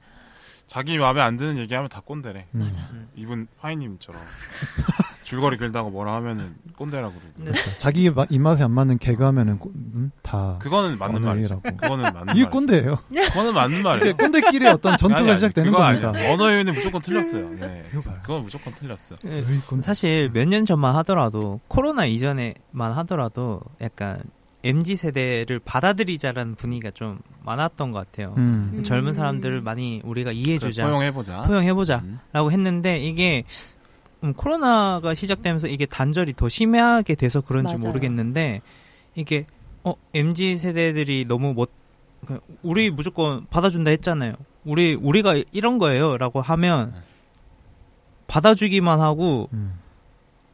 자기 0.65 0.97
마음에 0.97 1.21
안 1.21 1.37
드는 1.37 1.57
얘기하면 1.57 1.89
다 1.89 2.01
꼰대래. 2.01 2.47
음. 2.55 2.59
맞아. 2.59 2.89
이분 3.15 3.47
파이님처럼 3.59 4.21
줄거리 5.29 5.57
길다고 5.57 5.91
뭐라 5.91 6.15
하면은 6.15 6.55
꼰대라고 6.75 7.13
그러고. 7.13 7.51
네. 7.51 7.51
자기 7.77 8.09
마- 8.09 8.25
입맛에 8.31 8.63
안 8.63 8.71
맞는 8.71 8.97
개그 8.97 9.23
하면은 9.23 9.59
꼰- 9.59 9.71
음? 9.75 10.11
다 10.23 10.57
그거는 10.59 10.97
맞는 10.97 11.21
말이죠. 11.21 11.61
언어이라고. 11.63 11.77
그거는 11.77 12.13
맞는 12.13 12.35
이게 12.35 12.43
말. 12.45 12.51
꼰대예요. 12.51 12.95
그거는 13.27 13.53
맞는 13.53 13.75
이게 13.75 13.83
말이에요. 13.83 14.17
꼰대끼리 14.17 14.67
어떤 14.67 14.97
전투가 14.97 15.19
아니, 15.19 15.29
아니, 15.29 15.37
시작되는 15.37 15.71
그거 15.71 15.83
겁니다. 15.83 16.09
아니에요. 16.09 16.33
언어유는 16.33 16.73
무조건 16.73 17.01
틀렸어요. 17.01 17.49
네. 17.59 17.83
이거봐요. 17.93 18.19
그건 18.23 18.41
무조건 18.43 18.73
틀렸어. 18.73 19.17
네. 19.23 19.43
사실 19.81 20.31
몇 20.33 20.45
년 20.49 20.65
전만 20.65 20.95
하더라도 20.97 21.59
코로나 21.67 22.05
이전에만 22.07 22.91
하더라도 22.97 23.61
약간 23.81 24.19
mz 24.63 24.95
세대를 24.95 25.59
받아들이자라는 25.59 26.55
분위기가 26.55 26.89
좀 26.91 27.19
많았던 27.45 27.91
것 27.91 27.99
같아요. 27.99 28.33
음. 28.37 28.71
음. 28.73 28.83
젊은 28.83 29.13
사람들을 29.13 29.61
많이 29.61 30.01
우리가 30.03 30.31
이해해주자, 30.31 30.85
포용해보자. 30.87 31.43
포용해보자라고 31.43 32.47
음. 32.47 32.51
했는데 32.51 32.97
이게 32.97 33.43
음, 34.23 34.33
코로나가 34.33 35.13
시작되면서 35.13 35.67
이게 35.67 35.85
단절이 35.85 36.33
더 36.35 36.49
심하게 36.49 37.15
돼서 37.15 37.41
그런지 37.41 37.75
맞아요. 37.75 37.87
모르겠는데 37.87 38.61
이게 39.15 39.45
어 39.83 39.93
mz 40.13 40.57
세대들이 40.57 41.25
너무 41.27 41.53
못 41.53 41.71
그, 42.25 42.39
우리 42.63 42.89
무조건 42.91 43.45
받아준다 43.49 43.91
했잖아요. 43.91 44.33
우리 44.65 44.93
우리가 44.93 45.35
이런 45.53 45.77
거예요라고 45.77 46.41
하면 46.41 46.91
네. 46.93 46.99
받아주기만 48.27 48.99
하고 48.99 49.49
음. 49.53 49.73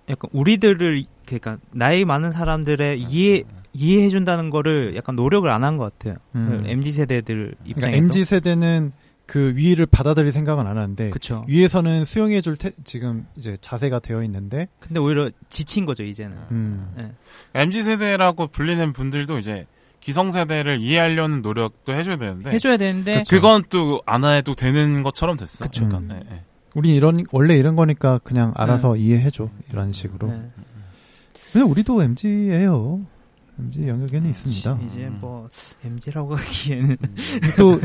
약간 0.10 0.30
우리들을 0.34 1.04
그러니까 1.26 1.58
나이 1.72 2.06
많은 2.06 2.32
사람들의 2.32 3.02
이해 3.02 3.44
이해해 3.74 4.10
준다는 4.10 4.50
거를 4.52 4.96
약간 4.96 5.16
노력을 5.16 5.50
안 5.50 5.64
한 5.64 5.78
것 5.78 5.92
같아요. 5.98 6.18
음. 6.36 6.62
그 6.64 6.70
mz 6.70 6.92
세대들 6.92 7.56
그러니까 7.64 7.66
입장에서. 7.90 7.98
MZ 7.98 8.26
세대는 8.26 8.92
그 9.26 9.54
위를 9.56 9.86
받아들일 9.86 10.32
생각은 10.32 10.68
안 10.68 10.78
하는데 10.78 11.10
그쵸. 11.10 11.46
위에서는 11.48 12.06
수용해줄 12.06 12.58
테, 12.58 12.72
지금 12.84 13.26
이제 13.36 13.58
자세가 13.60 14.00
되어 14.00 14.24
있는데 14.24 14.68
근데 14.80 15.00
오히려 15.00 15.30
지친 15.50 15.86
거죠 15.86 16.04
이제는. 16.04 16.38
음. 16.52 16.92
네. 16.96 17.12
MZ 17.56 17.84
세대라고 17.84 18.48
불리는 18.48 18.94
분들도 18.94 19.38
이제 19.40 19.66
기성 20.00 20.30
세대를 20.30 20.80
이해하려는 20.80 21.42
노력도 21.42 21.92
해줘야 21.94 22.18
되는데 22.18 22.52
해줘야 22.52 22.78
되는데 22.78 23.20
그쵸. 23.20 23.36
그건 23.36 23.64
또 23.70 24.00
안 24.06 24.24
해도 24.24 24.54
되는 24.54 25.02
것처럼 25.02 25.38
됐어. 25.38 25.66
그쵸. 25.66 25.88
그러니까, 25.88 26.14
네, 26.14 26.20
네. 26.30 26.44
우리 26.76 26.94
이런 26.96 27.24
원래 27.32 27.56
이런 27.58 27.76
거니까 27.76 28.20
그냥 28.24 28.52
알아서 28.56 28.96
이해해줘 28.98 29.50
이런 29.72 29.92
식으로. 29.92 30.28
네. 30.28 30.42
근데 31.52 31.66
우리도 31.66 32.04
MZ예요. 32.04 33.02
MZ 33.60 33.88
영역에는 33.88 34.30
있습니다. 34.30 34.80
이제 34.86 35.08
뭐 35.10 35.48
mz라고 35.84 36.36
하기에는 36.36 36.98
또 37.58 37.80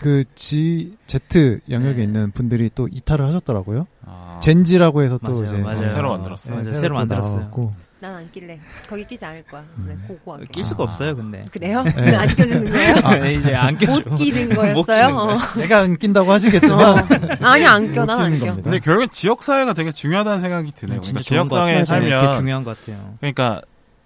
그 0.00 0.24
G, 0.34 0.92
Z 1.06 1.60
영역에 1.70 1.96
네. 1.96 2.02
있는 2.04 2.30
분들이 2.32 2.70
또 2.74 2.88
이탈을 2.90 3.26
하셨더라고요. 3.26 3.86
아, 4.04 4.38
젠지라고 4.42 5.02
해서 5.02 5.18
또 5.24 5.32
맞아요, 5.32 5.44
이제 5.44 5.56
맞아요. 5.62 5.86
새로 5.86 6.10
만들었어요. 6.10 6.56
네, 6.56 6.62
맞아요, 6.62 6.64
새로, 6.74 6.80
새로 6.80 6.94
또 6.94 6.98
만들었어요. 6.98 7.74
난 8.00 8.16
안 8.16 8.30
낄래. 8.32 8.60
거기 8.86 9.06
끼지 9.06 9.24
않을 9.24 9.44
거야. 9.44 9.64
음. 9.78 9.86
네, 9.88 9.96
고고하게. 10.08 10.44
낄 10.52 10.62
수가 10.64 10.82
아. 10.82 10.86
없어요 10.86 11.16
근데. 11.16 11.42
그래요? 11.50 11.82
네. 11.84 12.14
안 12.14 12.28
껴주는 12.28 12.70
거예요? 12.70 13.30
이제 13.38 13.54
안 13.54 13.78
껴줘. 13.78 14.10
못 14.10 14.16
끼는 14.16 14.48
못 14.50 14.54
거였어요? 14.56 14.84
거야. 14.84 15.08
어. 15.08 15.38
내가 15.56 15.78
안 15.80 15.96
낀다고 15.96 16.28
어. 16.28 16.34
하시겠지만 16.34 16.98
아니 17.40 17.64
안 17.64 17.92
껴, 17.94 18.00
못난안 18.02 18.38
껴. 18.38 18.46
겁니다. 18.46 18.62
근데 18.64 18.78
결국엔 18.80 19.08
지역사회가 19.10 19.72
되게 19.72 19.90
중요하다는 19.90 20.40
생각이 20.42 20.72
드네요. 20.72 21.00
진짜 21.00 21.22
그러니까 21.22 21.22
지역사회에 21.22 21.84
살면 21.84 22.32
중요한 22.32 22.62
것 22.64 22.78
같아요. 22.78 23.14
그러니까 23.20 23.62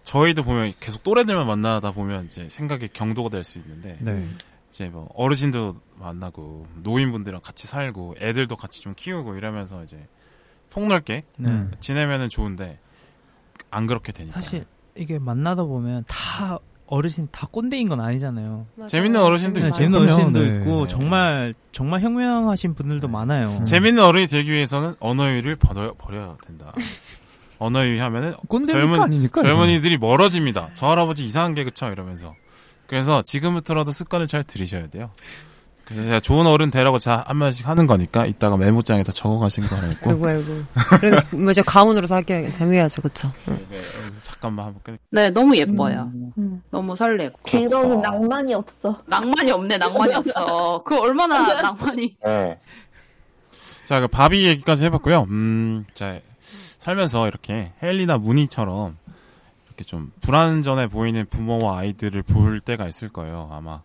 저희도 0.08 0.42
보면 0.42 0.72
계속 0.80 1.02
또래들만 1.02 1.46
만나다 1.46 1.92
보면 1.92 2.26
이제 2.26 2.48
생각의 2.48 2.88
경도가 2.94 3.28
될 3.28 3.44
수 3.44 3.58
있는데 3.58 3.98
네. 4.00 4.26
이제 4.70 4.88
뭐 4.88 5.06
어르신도 5.14 5.76
만나고 5.96 6.66
노인분들이랑 6.82 7.42
같이 7.42 7.66
살고 7.66 8.14
애들도 8.18 8.56
같이 8.56 8.80
좀 8.80 8.94
키우고 8.96 9.36
이러면서 9.36 9.82
이제 9.84 10.06
폭넓게 10.70 11.24
네. 11.36 11.50
음. 11.50 11.72
지내면은 11.80 12.30
좋은데 12.30 12.78
안 13.70 13.86
그렇게 13.86 14.12
되니까 14.12 14.40
사실 14.40 14.64
이게 14.96 15.18
만나다 15.18 15.64
보면 15.64 16.04
다 16.08 16.58
어르신 16.86 17.28
다 17.30 17.46
꼰대인 17.50 17.90
건 17.90 18.00
아니잖아요. 18.00 18.66
맞아요. 18.76 18.88
재밌는 18.88 19.20
어르신도 19.20 19.60
네, 19.60 19.66
있어요. 19.66 19.78
재밌는. 19.78 20.00
어르신도 20.00 20.40
네. 20.40 20.56
있고 20.60 20.84
네. 20.84 20.88
정말 20.88 21.54
정말 21.70 22.00
혁명하신 22.00 22.72
분들도 22.74 23.08
네. 23.08 23.12
많아요. 23.12 23.48
음. 23.58 23.62
재밌는 23.62 24.02
어른이 24.02 24.26
되기 24.26 24.50
위해서는 24.50 24.94
언어유를 25.00 25.56
버려, 25.56 25.92
버려야 25.98 26.38
된다. 26.46 26.72
언어유희 27.58 27.98
하면은 27.98 28.32
꼰대니까 28.48 28.78
젊은- 28.78 29.00
아니니까. 29.02 29.42
젊은이들이 29.42 29.98
멀어집니다. 29.98 30.70
저 30.74 30.86
할아버지 30.88 31.24
이상한 31.24 31.54
개그 31.54 31.72
쳐 31.72 31.90
이러면서. 31.90 32.34
그래서 32.86 33.20
지금부터라도 33.22 33.92
습관을 33.92 34.26
잘 34.26 34.42
들이셔야 34.44 34.88
돼요. 34.88 35.10
그래서 35.84 36.04
제가 36.04 36.20
좋은 36.20 36.46
어른 36.46 36.70
되라고 36.70 36.98
자 36.98 37.24
한 37.26 37.36
마디씩 37.38 37.66
하는 37.66 37.86
거니까 37.86 38.26
이따가 38.26 38.56
메모장에다 38.58 39.10
적어가신 39.10 39.64
거 39.66 39.76
하나 39.76 39.88
있고. 39.92 40.10
아이고 40.10 40.26
아이고. 40.26 41.62
가운으로 41.64 42.06
사귀어야 42.06 42.50
재미야죠, 42.52 43.00
그쵸? 43.02 43.32
응. 43.48 43.66
네, 43.70 43.76
여기서 43.76 44.20
잠깐만 44.22 44.66
한번 44.66 44.82
끊. 44.84 44.98
네, 45.10 45.30
너무 45.30 45.56
예뻐요. 45.56 46.10
음. 46.36 46.62
너무 46.70 46.94
설레고. 46.94 47.38
길어는 47.44 48.02
낭만이 48.02 48.52
없어. 48.54 49.02
낭만이 49.06 49.50
없네, 49.50 49.78
낭만이 49.78 50.14
없어. 50.14 50.82
그 50.84 50.98
얼마나 50.98 51.54
낭만이. 51.72 52.16
자, 53.86 54.00
그 54.00 54.08
바비 54.08 54.46
얘기까지 54.46 54.84
해봤고요. 54.86 55.22
음, 55.30 55.86
자 55.94 56.20
살면서 56.78 57.28
이렇게 57.28 57.72
헬리나 57.82 58.18
무니처럼 58.18 58.96
이렇게 59.66 59.84
좀 59.84 60.12
불안전해 60.20 60.88
보이는 60.88 61.26
부모와 61.26 61.78
아이들을 61.78 62.22
볼 62.22 62.60
때가 62.60 62.88
있을 62.88 63.08
거예요. 63.08 63.48
아마 63.52 63.82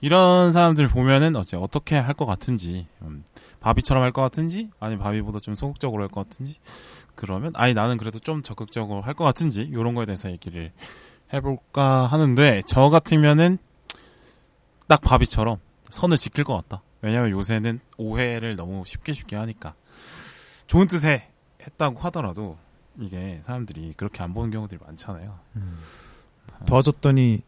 이런 0.00 0.52
사람들 0.52 0.88
보면은 0.88 1.36
어째 1.36 1.56
어떻게 1.56 1.96
할 1.96 2.14
것 2.14 2.26
같은지, 2.26 2.86
음, 3.02 3.22
바비처럼 3.60 4.02
할 4.02 4.10
것 4.12 4.20
같은지, 4.20 4.68
아니 4.80 4.96
면 4.96 5.04
바비보다 5.04 5.38
좀 5.38 5.54
소극적으로 5.54 6.02
할 6.02 6.08
것 6.08 6.28
같은지, 6.28 6.58
그러면 7.14 7.52
아니 7.54 7.72
나는 7.72 7.98
그래도 7.98 8.18
좀 8.18 8.42
적극적으로 8.42 9.00
할 9.02 9.14
것 9.14 9.24
같은지 9.24 9.62
이런 9.62 9.94
거에 9.94 10.04
대해서 10.06 10.28
얘기를 10.30 10.72
해볼까 11.32 12.06
하는데 12.06 12.62
저 12.66 12.90
같으면은 12.90 13.58
딱 14.88 15.00
바비처럼 15.00 15.58
선을 15.90 16.16
지킬 16.16 16.42
것 16.44 16.54
같다. 16.56 16.82
왜냐면 17.00 17.30
요새는 17.30 17.80
오해를 17.96 18.56
너무 18.56 18.82
쉽게 18.84 19.12
쉽게 19.12 19.36
하니까 19.36 19.74
좋은 20.66 20.86
뜻에 20.88 21.28
했다고 21.66 21.98
하더라도 22.00 22.56
이게 22.98 23.40
사람들이 23.46 23.94
그렇게 23.96 24.22
안 24.22 24.34
보는 24.34 24.50
경우들이 24.50 24.80
많잖아요. 24.84 25.38
음. 25.56 25.78
도와줬더니 26.66 27.42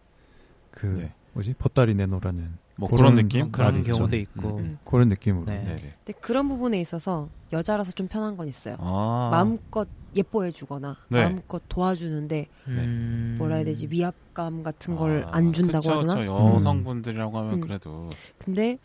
그 0.71 0.87
네. 0.87 1.15
뭐지 1.33 1.55
보따리 1.55 1.95
내놓으라는 1.95 2.59
뭐 2.77 2.89
그런 2.89 3.15
그런 3.15 3.15
느낌? 3.17 3.53
그런. 3.53 3.83
경우도 3.83 4.17
있고. 4.17 4.59
음, 4.59 4.79
그런 4.85 5.09
느낌으로. 5.09 5.47
네. 5.47 5.63
네네. 5.63 5.95
근데 6.05 6.13
그런 6.21 6.49
부분에 6.49 6.81
있어서 6.81 7.29
여자라서 7.53 7.93
좀 7.93 8.09
편한 8.09 8.37
건 8.37 8.49
있어요. 8.49 8.77
아, 8.81 9.29
마음껏 9.31 9.87
예뻐해주거나 10.17 10.97
네. 11.09 11.23
마음껏 11.23 11.63
도와주는데 11.69 12.47
음... 12.69 13.35
뭐라 13.39 13.57
해야 13.57 13.65
되지 13.65 13.89
위압감 13.91 14.63
같은 14.63 14.95
걸 14.97 15.25
아, 15.27 15.37
안 15.37 15.53
준다고 15.53 15.81
그쵸, 15.81 15.93
하나? 15.93 16.15
그쵸. 16.15 16.27
여성분들이라고 16.27 17.39
하면 17.39 17.55
음. 17.55 17.61
그래도 17.61 18.11
근데 18.39 18.79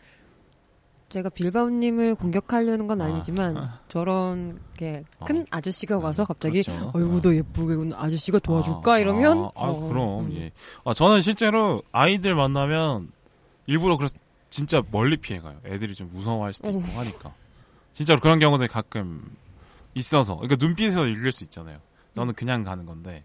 제가 1.12 1.28
빌바오님을 1.28 2.14
공격하려는 2.14 2.86
건 2.86 3.00
아. 3.00 3.06
아니지만 3.06 3.70
저런 3.88 4.60
게큰 4.76 5.40
어. 5.40 5.44
아저씨가 5.50 5.98
와서 5.98 6.24
갑자기 6.24 6.62
그렇죠. 6.62 6.90
어이구 6.94 7.20
너 7.20 7.34
예쁘게 7.34 7.76
군 7.76 7.92
아저씨가 7.92 8.38
도와줄까 8.38 8.94
아, 8.94 8.98
이러면 8.98 9.38
아, 9.38 9.50
아, 9.56 9.68
어, 9.70 9.88
그럼 9.88 10.26
음. 10.26 10.32
예. 10.34 10.52
아, 10.84 10.94
저는 10.94 11.20
실제로 11.20 11.82
아이들 11.90 12.34
만나면 12.34 13.10
일부러 13.66 13.96
그래서 13.96 14.16
진짜 14.50 14.82
멀리 14.90 15.16
피해가요. 15.16 15.58
애들이 15.66 15.94
좀 15.94 16.08
무서워할 16.12 16.52
수도 16.52 16.70
있고 16.70 16.80
하니까 16.80 17.34
진짜로 17.92 18.20
그런 18.20 18.38
경우들이 18.38 18.68
가끔 18.68 19.36
있어서 19.94 20.36
그러니까 20.36 20.64
눈빛에서 20.64 21.06
읽을 21.08 21.32
수 21.32 21.42
있잖아요. 21.44 21.78
너는 22.14 22.34
그냥 22.34 22.62
가는 22.62 22.86
건데 22.86 23.24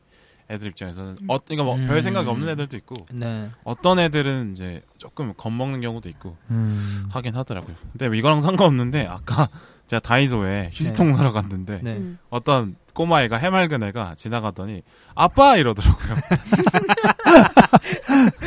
애들 0.49 0.67
입장에서는 0.69 1.17
어, 1.27 1.37
그러니까 1.39 1.63
뭐별 1.63 1.95
음. 1.97 2.01
생각이 2.01 2.29
없는 2.29 2.49
애들도 2.49 2.77
있고 2.77 3.05
네. 3.11 3.49
어떤 3.63 3.97
애들은 3.99 4.51
이제 4.51 4.81
조금 4.97 5.33
겁먹는 5.35 5.81
경우도 5.81 6.07
있고 6.09 6.37
음. 6.51 7.05
하긴 7.09 7.35
하더라고요. 7.35 7.75
근데 7.93 8.07
뭐 8.07 8.15
이거랑 8.15 8.41
상관없는데 8.41 9.07
아까 9.07 9.49
제가 9.87 9.99
다이소에 9.99 10.69
휴지통 10.73 11.13
사러 11.13 11.31
갔는데 11.31 11.79
네. 11.83 11.93
음. 11.97 12.17
어떤 12.29 12.75
꼬마애가 12.93 13.37
해맑은 13.37 13.83
애가 13.83 14.15
지나가더니 14.15 14.81
아빠 15.15 15.57
이러더라고요. 15.57 16.15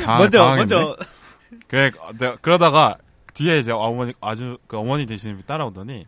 당- 0.04 0.18
먼저 0.18 0.38
당황했네. 0.38 0.56
먼저 0.56 0.96
그래, 1.66 1.90
내가 2.18 2.36
그러다가 2.36 2.96
뒤에 3.34 3.58
이제 3.58 3.72
어머니 3.72 4.12
아주 4.20 4.58
그 4.66 4.78
어머니 4.78 5.06
되시는 5.06 5.36
분이 5.36 5.46
따라오더니 5.46 6.06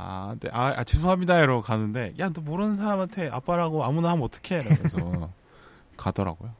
아, 0.00 0.34
네, 0.38 0.48
아, 0.52 0.72
아, 0.76 0.84
죄송합니다 0.84 1.38
이러고 1.40 1.62
가는데 1.62 2.14
야 2.20 2.30
너 2.32 2.40
모르는 2.40 2.76
사람한테 2.76 3.28
아빠라고 3.32 3.84
아무나 3.84 4.10
하면 4.10 4.22
어떡해 4.24 4.62
이러면서 4.62 5.30
가더라고요. 5.96 6.52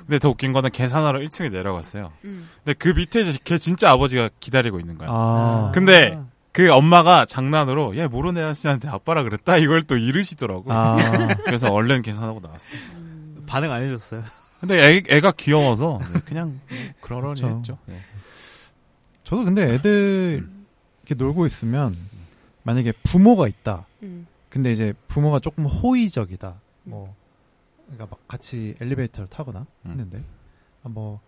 근데 0.00 0.18
더 0.18 0.28
웃긴 0.30 0.52
거는 0.52 0.70
계산하러 0.70 1.18
1층에 1.20 1.50
내려갔어요. 1.50 2.12
음. 2.24 2.48
근데 2.64 2.74
그 2.74 2.90
밑에 2.90 3.22
이제 3.22 3.38
걔 3.44 3.56
진짜 3.58 3.90
아버지가 3.90 4.28
기다리고 4.40 4.78
있는 4.78 4.96
거야. 4.98 5.08
아. 5.10 5.72
근데 5.74 6.18
그 6.52 6.70
엄마가 6.70 7.24
장난으로 7.24 7.96
야 7.96 8.08
모르는 8.08 8.42
아저씨한테 8.44 8.88
아빠라 8.88 9.22
그랬다 9.22 9.56
이걸 9.56 9.82
또 9.82 9.96
이르시더라고. 9.96 10.70
아. 10.72 10.96
그래서 11.44 11.72
얼른 11.72 12.02
계산하고 12.02 12.40
나왔어요. 12.40 12.78
반응 13.46 13.72
안 13.72 13.82
해줬어요. 13.82 14.22
근데 14.60 14.78
애, 14.80 15.02
애가 15.08 15.32
귀여워서 15.32 15.98
네, 16.12 16.20
그냥 16.26 16.60
뭐 16.68 16.78
그러려니 17.00 17.40
그렇죠. 17.40 17.56
했죠. 17.58 17.78
네. 17.86 18.00
저도 19.24 19.44
근데 19.44 19.74
애들 19.74 20.46
이렇게 21.04 21.14
놀고 21.16 21.46
있으면 21.46 21.94
만약에 22.62 22.92
부모가 23.02 23.48
있다. 23.48 23.86
음. 24.02 24.26
근데 24.48 24.70
이제 24.72 24.92
부모가 25.08 25.38
조금 25.40 25.64
호의적이다. 25.66 26.54
뭐 26.84 27.14
그러니까 27.86 28.06
막 28.10 28.28
같이 28.28 28.74
엘리베이터를 28.80 29.28
타거나 29.28 29.66
음. 29.86 29.90
했는데 29.90 30.22
아, 30.82 30.88
뭐 30.88 31.20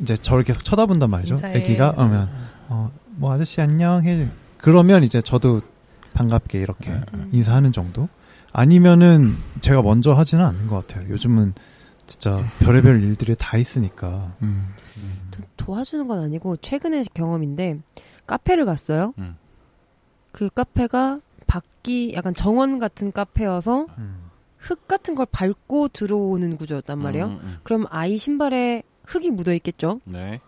이제 0.00 0.16
저를 0.16 0.44
계속 0.44 0.64
쳐다본단 0.64 1.08
말이죠. 1.10 1.34
인사해. 1.34 1.56
애기가 1.58 1.92
그러면 1.92 2.28
어 2.68 2.90
뭐 3.16 3.32
아저씨 3.32 3.60
안녕 3.60 4.04
해 4.04 4.28
그러면 4.58 5.04
이제 5.04 5.20
저도 5.22 5.60
반갑게 6.14 6.60
이렇게 6.60 6.90
음. 7.14 7.30
인사하는 7.32 7.70
정도. 7.72 8.08
아니면은 8.52 9.36
제가 9.60 9.82
먼저 9.82 10.12
하지는 10.12 10.44
않는 10.44 10.66
것 10.68 10.86
같아요. 10.86 11.08
요즘은 11.10 11.54
진짜 12.06 12.44
별의별 12.60 13.02
일들이 13.02 13.34
다 13.38 13.56
있으니까. 13.56 14.32
음. 14.42 14.74
도, 15.30 15.42
도와주는 15.56 16.06
건 16.08 16.20
아니고 16.20 16.56
최근의 16.58 17.06
경험인데 17.14 17.78
카페를 18.26 18.64
갔어요. 18.64 19.12
음. 19.18 19.36
그 20.34 20.50
카페가 20.50 21.20
밖이 21.46 22.12
약간 22.14 22.34
정원 22.34 22.80
같은 22.80 23.12
카페여서 23.12 23.86
음. 23.98 24.30
흙 24.58 24.88
같은 24.88 25.14
걸 25.14 25.26
밟고 25.30 25.88
들어오는 25.88 26.56
구조였단 26.56 26.98
말이에요. 26.98 27.26
음, 27.26 27.30
음, 27.30 27.40
음. 27.40 27.56
그럼 27.62 27.84
아이 27.88 28.18
신발에 28.18 28.82
흙이 29.04 29.30
묻어 29.30 29.54
있겠죠. 29.54 30.00
네. 30.04 30.40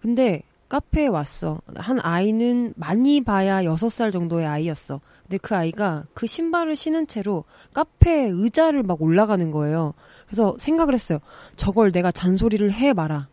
근데 0.00 0.42
카페에 0.68 1.08
왔어. 1.08 1.60
한 1.74 1.98
아이는 2.00 2.74
많이 2.76 3.24
봐야 3.24 3.64
6살 3.64 4.12
정도의 4.12 4.46
아이였어. 4.46 5.00
근데 5.24 5.38
그 5.38 5.56
아이가 5.56 6.04
그 6.14 6.28
신발을 6.28 6.76
신은 6.76 7.08
채로 7.08 7.42
카페 7.74 8.28
의자를 8.28 8.84
막 8.84 9.02
올라가는 9.02 9.50
거예요. 9.50 9.94
그래서 10.26 10.54
생각을 10.60 10.94
했어요. 10.94 11.18
저걸 11.56 11.90
내가 11.90 12.12
잔소리를 12.12 12.72
해 12.72 12.92
마라. 12.92 13.26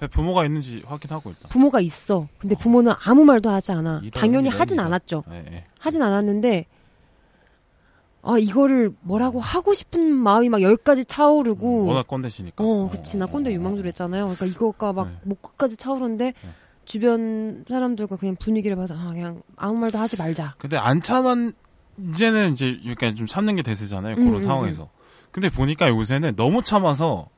음. 0.00 0.08
부모가 0.08 0.44
있는지 0.44 0.82
확인하고 0.86 1.30
일단. 1.30 1.48
부모가 1.48 1.80
있어. 1.80 2.28
근데 2.38 2.56
부모는 2.56 2.92
아무 3.02 3.24
말도 3.24 3.48
하지 3.50 3.72
않아. 3.72 4.02
당연히 4.12 4.48
이런, 4.48 4.60
하진 4.60 4.74
이런. 4.76 4.86
않았죠. 4.86 5.24
예, 5.30 5.44
예. 5.52 5.64
하진 5.78 6.02
않았는데 6.02 6.66
아 8.22 8.38
이거를 8.38 8.92
뭐라고 9.02 9.38
하고 9.38 9.72
싶은 9.72 10.12
마음이 10.12 10.48
막 10.48 10.60
여기까지 10.60 11.04
차오르고 11.04 11.84
음, 11.84 11.88
워낙 11.88 12.08
꼰대시니까. 12.08 12.62
어 12.64 12.90
그치 12.90 13.16
나 13.18 13.26
꼰대 13.26 13.52
유망주를 13.52 13.88
했잖아요. 13.88 14.24
그러니까 14.24 14.46
이거가 14.46 14.92
막 14.92 15.08
네. 15.08 15.16
목끝까지 15.24 15.76
차오르는데 15.76 16.24
네. 16.32 16.48
주변 16.84 17.64
사람들과 17.68 18.16
그냥 18.16 18.36
분위기를 18.36 18.76
봐서 18.76 18.94
아 18.96 19.12
그냥 19.12 19.42
아무 19.56 19.78
말도 19.78 19.98
하지 19.98 20.16
말자. 20.16 20.56
근데 20.58 20.76
안 20.76 21.00
참은 21.00 21.52
이제는 22.10 22.52
이제 22.52 22.80
약간 22.86 23.14
좀 23.14 23.26
참는 23.28 23.54
게 23.56 23.62
대세잖아요. 23.62 24.14
음, 24.14 24.16
그런 24.16 24.34
음, 24.34 24.40
상황에서. 24.40 24.90
근데 25.30 25.48
보니까 25.48 25.88
요새는 25.88 26.34
너무 26.34 26.62
참아서 26.62 27.28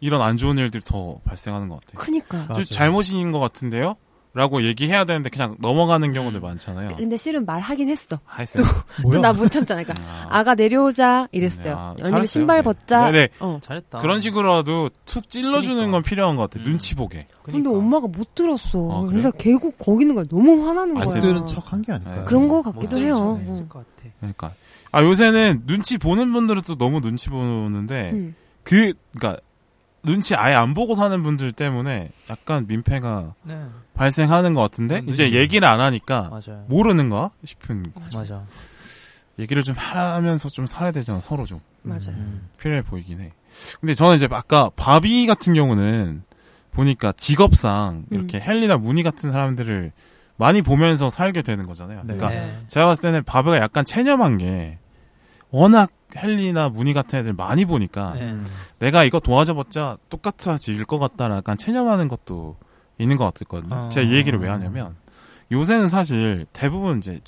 이런 0.00 0.22
안 0.22 0.36
좋은 0.36 0.56
일들이 0.58 0.82
더 0.84 1.18
발생하는 1.24 1.68
것 1.68 1.80
같아요. 1.84 2.22
저 2.54 2.64
잘못인 2.64 3.32
것 3.32 3.38
같은데요? 3.38 3.94
라고 4.32 4.62
얘기해야 4.62 5.04
되는데 5.06 5.28
그냥 5.28 5.56
넘어가는 5.58 6.12
경우들 6.12 6.38
많잖아요. 6.40 6.94
근데 6.96 7.16
실은 7.16 7.44
말하긴 7.44 7.88
했어. 7.88 8.20
하였어요. 8.24 8.64
뭐야? 9.02 9.16
또나 9.16 9.32
못 9.32 9.50
참잖아. 9.50 9.82
그러니까 9.82 10.04
아 10.30 10.44
가 10.44 10.54
내려오자 10.54 11.26
이랬어요. 11.32 11.74
아, 11.76 11.88
아니면 11.90 12.10
잘했어요. 12.12 12.26
신발 12.26 12.58
네. 12.58 12.62
벗자. 12.62 13.10
네네. 13.10 13.28
어. 13.40 13.58
잘했다. 13.60 13.98
그런 13.98 14.20
식으로라도 14.20 14.88
툭 15.04 15.28
찔러주는 15.28 15.74
그러니까. 15.74 15.90
건 15.90 16.02
필요한 16.04 16.36
것 16.36 16.48
같아. 16.48 16.62
음. 16.62 16.64
눈치 16.64 16.94
보게. 16.94 17.26
근데 17.42 17.68
엄마가 17.68 18.06
못 18.06 18.36
들었어. 18.36 18.78
아, 18.92 19.00
그래요? 19.00 19.06
그래서 19.10 19.30
계속 19.32 19.76
거기 19.78 20.04
있는 20.04 20.14
거야. 20.14 20.24
너무 20.30 20.64
화나는 20.64 20.96
아, 20.96 21.06
거야. 21.06 21.14
들- 21.14 21.20
들은 21.22 21.44
척한 21.48 21.82
게 21.82 21.90
아닐까요? 21.90 22.18
네. 22.20 22.24
그런 22.24 22.46
거 22.46 22.62
같기도 22.62 22.88
못 22.88 22.98
해요. 22.98 23.14
들은 23.16 23.16
척 23.16 23.40
했을 23.40 23.62
응. 23.64 23.68
것 23.68 23.78
같아. 23.80 24.10
그러니까. 24.20 24.52
아, 24.92 25.02
요새는 25.02 25.62
눈치 25.66 25.98
보는 25.98 26.32
분들은 26.32 26.62
또 26.68 26.76
너무 26.76 27.00
눈치 27.00 27.30
보는데, 27.30 28.10
응. 28.14 28.34
그, 28.62 28.92
그니까, 29.10 29.38
눈치 30.02 30.34
아예 30.34 30.54
안 30.54 30.74
보고 30.74 30.94
사는 30.94 31.22
분들 31.22 31.52
때문에 31.52 32.10
약간 32.30 32.66
민폐가 32.66 33.34
네. 33.42 33.62
발생하는 33.94 34.54
것 34.54 34.62
같은데, 34.62 35.00
음, 35.00 35.08
이제. 35.08 35.32
얘기를 35.32 35.66
안 35.68 35.80
하니까, 35.80 36.30
맞아요. 36.30 36.64
모르는가? 36.68 37.30
싶은, 37.44 37.92
맞아. 38.14 38.44
얘기를 39.38 39.62
좀 39.62 39.74
하면서 39.76 40.48
좀 40.48 40.66
살아야 40.66 40.92
되잖아, 40.92 41.20
서로 41.20 41.44
좀. 41.46 41.60
맞아요. 41.82 42.08
음. 42.08 42.48
필요해 42.58 42.82
보이긴 42.82 43.20
해. 43.20 43.32
근데 43.80 43.94
저는 43.94 44.16
이제 44.16 44.28
아까 44.30 44.70
바비 44.76 45.26
같은 45.26 45.54
경우는 45.54 46.22
보니까 46.72 47.12
직업상 47.12 48.04
이렇게 48.10 48.38
헬리나 48.38 48.76
무늬 48.76 49.02
같은 49.02 49.32
사람들을 49.32 49.92
많이 50.36 50.62
보면서 50.62 51.10
살게 51.10 51.42
되는 51.42 51.66
거잖아요. 51.66 52.02
네. 52.04 52.14
그러니까 52.14 52.28
네. 52.28 52.58
제가 52.68 52.86
봤을 52.86 53.02
때는 53.02 53.24
바비가 53.24 53.58
약간 53.58 53.84
체념한 53.84 54.38
게 54.38 54.78
워낙 55.50 55.90
헬리나 56.16 56.68
무늬 56.68 56.92
같은 56.92 57.18
애들 57.18 57.32
많이 57.32 57.64
보니까 57.64 58.14
네. 58.14 58.36
내가 58.78 59.04
이거 59.04 59.20
도와줘봤자 59.20 59.98
똑같아질 60.08 60.84
것 60.84 60.98
같다는 60.98 61.36
약간 61.36 61.56
체념하는 61.56 62.08
것도 62.08 62.56
있는 62.98 63.16
것 63.16 63.32
같거든요. 63.32 63.74
아. 63.74 63.88
제가 63.88 64.06
이 64.06 64.14
얘기를 64.14 64.38
왜 64.38 64.48
하냐면 64.48 64.96
요새는 65.52 65.88
사실 65.88 66.46
대부분 66.52 66.98
이제 66.98 67.20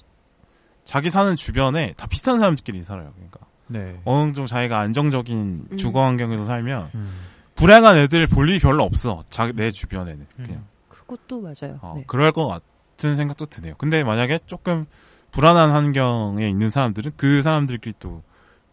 자기 0.85 1.11
사는 1.11 1.35
주변에 1.37 1.95
다 1.97 2.07
비슷한 2.07 2.39
사람들끼리 2.39 2.83
살아요. 2.83 3.13
그러니까 3.15 3.41
네. 3.69 4.01
어느 4.05 4.33
정도 4.33 4.47
자기가 4.47 4.79
안정적인 4.79 5.67
음. 5.73 5.77
주거 5.79 6.05
환경에서 6.05 6.45
살면 6.45 6.91
음. 6.95 7.11
불행한 7.55 7.97
애들 7.97 8.27
볼 8.27 8.49
일이 8.49 8.59
별로 8.59 8.85
없어. 8.85 9.25
자, 9.31 9.51
내 9.55 9.71
주변에는 9.71 10.25
그냥 10.37 10.65
그것도 10.89 11.41
맞아요. 11.41 11.79
어, 11.81 11.95
네. 11.97 12.05
그럴 12.07 12.33
것 12.33 12.47
같은 12.47 13.17
생각도 13.17 13.47
드네요. 13.47 13.75
근데 13.79 14.03
만약에 14.03 14.41
조금 14.47 14.87
불안한 15.31 15.71
환경에 15.71 16.49
있는 16.49 16.71
사람들은 16.71 17.13
그 17.17 17.43
사람들끼리 17.43 17.95
또 17.99 18.23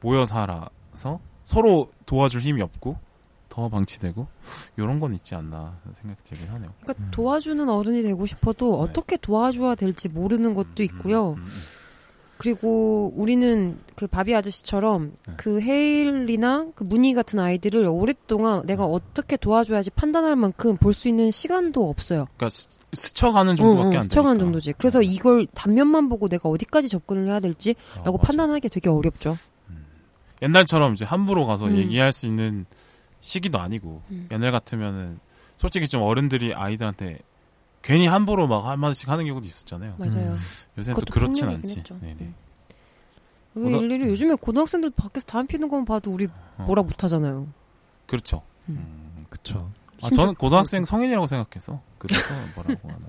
모여 0.02 0.26
살아서 0.26 1.20
서로 1.44 1.90
도와줄 2.06 2.42
힘이 2.42 2.62
없고 2.62 2.98
더 3.50 3.68
방치되고 3.70 4.28
이런 4.78 5.00
건 5.00 5.14
있지 5.14 5.36
않나 5.36 5.78
생각이 5.92 6.22
들긴 6.24 6.48
하네요. 6.50 6.72
그러니까 6.82 7.12
도와주는 7.12 7.68
어른이 7.68 8.04
되고 8.04 8.26
싶어도 8.26 8.76
네. 8.78 8.82
어떻게 8.84 9.18
도와줘야 9.18 9.76
될지 9.76 10.08
모르는 10.08 10.54
것도 10.54 10.84
있고요. 10.84 11.32
음, 11.32 11.38
음, 11.40 11.44
음. 11.46 11.50
그리고 12.38 13.12
우리는 13.18 13.78
그 13.96 14.08
바비 14.08 14.34
아저씨처럼 14.34 15.12
네. 15.28 15.34
그 15.36 15.60
헤일이나 15.60 16.68
그 16.74 16.86
무늬 16.86 17.14
같은 17.14 17.38
아이들을 17.38 17.86
오랫동안 17.86 18.66
내가 18.66 18.86
어떻게 18.86 19.36
도와줘야지 19.36 19.90
판단할 19.90 20.38
만큼 20.38 20.78
볼 20.78 20.94
수 20.94 21.10
있는 21.10 21.32
시간도 21.32 21.90
없어요. 21.90 22.28
그러니까 22.38 22.50
스, 22.50 22.68
스쳐가는 22.94 23.58
정도밖에 23.58 23.88
어, 23.88 23.92
어, 23.92 23.96
안 23.98 24.04
스쳐가는 24.04 24.38
되니까. 24.38 24.46
정도지. 24.46 24.74
그래서 24.78 25.02
이걸 25.02 25.48
단면만 25.54 26.08
보고 26.08 26.30
내가 26.30 26.48
어디까지 26.48 26.88
접근을 26.88 27.28
해야 27.28 27.42
될지 27.42 27.76
어, 27.98 28.04
라고 28.06 28.18
맞아. 28.18 28.28
판단하기 28.28 28.70
되게 28.70 28.90
어렵죠. 28.90 29.36
옛날처럼 30.42 30.94
이제 30.94 31.06
함부로 31.06 31.46
가서 31.46 31.66
음. 31.68 31.78
얘기할 31.78 32.12
수 32.14 32.26
있는 32.26 32.66
시기도 33.22 33.60
아니고 33.60 34.02
음. 34.12 34.28
옛날 34.32 34.52
같으면은 34.52 35.20
솔직히 35.58 35.88
좀 35.88 36.02
어른들이 36.02 36.54
아이들한테 36.54 37.20
괜히 37.82 38.08
함부로 38.08 38.48
막 38.48 38.66
한마디씩 38.66 39.10
하는 39.10 39.26
경우도 39.26 39.46
있었잖아요. 39.48 39.96
맞아요. 39.98 40.36
요새는 40.78 41.00
또 41.00 41.06
그렇진 41.12 41.48
않지. 41.48 41.84
네네. 42.02 42.16
음. 42.22 42.36
왜 43.56 43.64
고등- 43.72 43.84
일일이 43.86 44.10
요즘에 44.10 44.36
고등학생들 44.36 44.92
밖에서 44.92 45.26
담배 45.26 45.54
피는 45.54 45.68
것만 45.70 45.86
봐도 45.86 46.12
우리 46.12 46.28
어. 46.58 46.64
뭐라 46.66 46.84
못 46.84 47.04
하잖아요. 47.04 47.48
그렇죠. 48.06 48.42
음. 48.70 48.76
음, 49.18 49.26
그쵸. 49.30 49.72
아, 50.02 50.10
저는 50.10 50.36
고등학생 50.36 50.86
성인이라고 50.86 51.28
생각해서 51.28 51.82
그래서 51.98 52.24
뭐라고 52.56 52.88
하는 52.90 53.06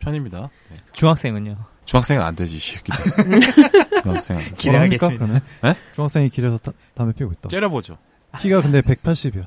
편입니다. 0.00 0.50
네. 0.70 0.76
중학생은요? 0.92 1.56
중학생은 1.84 2.22
안 2.22 2.34
되지, 2.34 2.56
이 2.56 2.58
새끼들. 2.58 3.04
중학생은. 4.02 4.42
기대하겠습니다. 4.56 4.80
합니까, 4.80 5.08
그러면? 5.08 5.40
네? 5.62 5.74
중학생이 5.94 6.28
길에서 6.30 6.58
다- 6.58 6.72
담배 6.94 7.12
피우고 7.14 7.34
있다. 7.34 7.48
째려보죠. 7.48 7.98
키가 8.40 8.62
근데 8.62 8.80
180이야. 8.80 9.46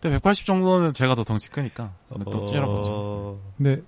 근데 0.00 0.16
180 0.18 0.46
정도는 0.46 0.92
제가 0.92 1.14
더 1.14 1.24
덩치 1.24 1.50
크니까 1.50 1.92
또 2.30 2.46
째려보죠. 2.46 2.90
어... 2.92 3.40
근데 3.56 3.82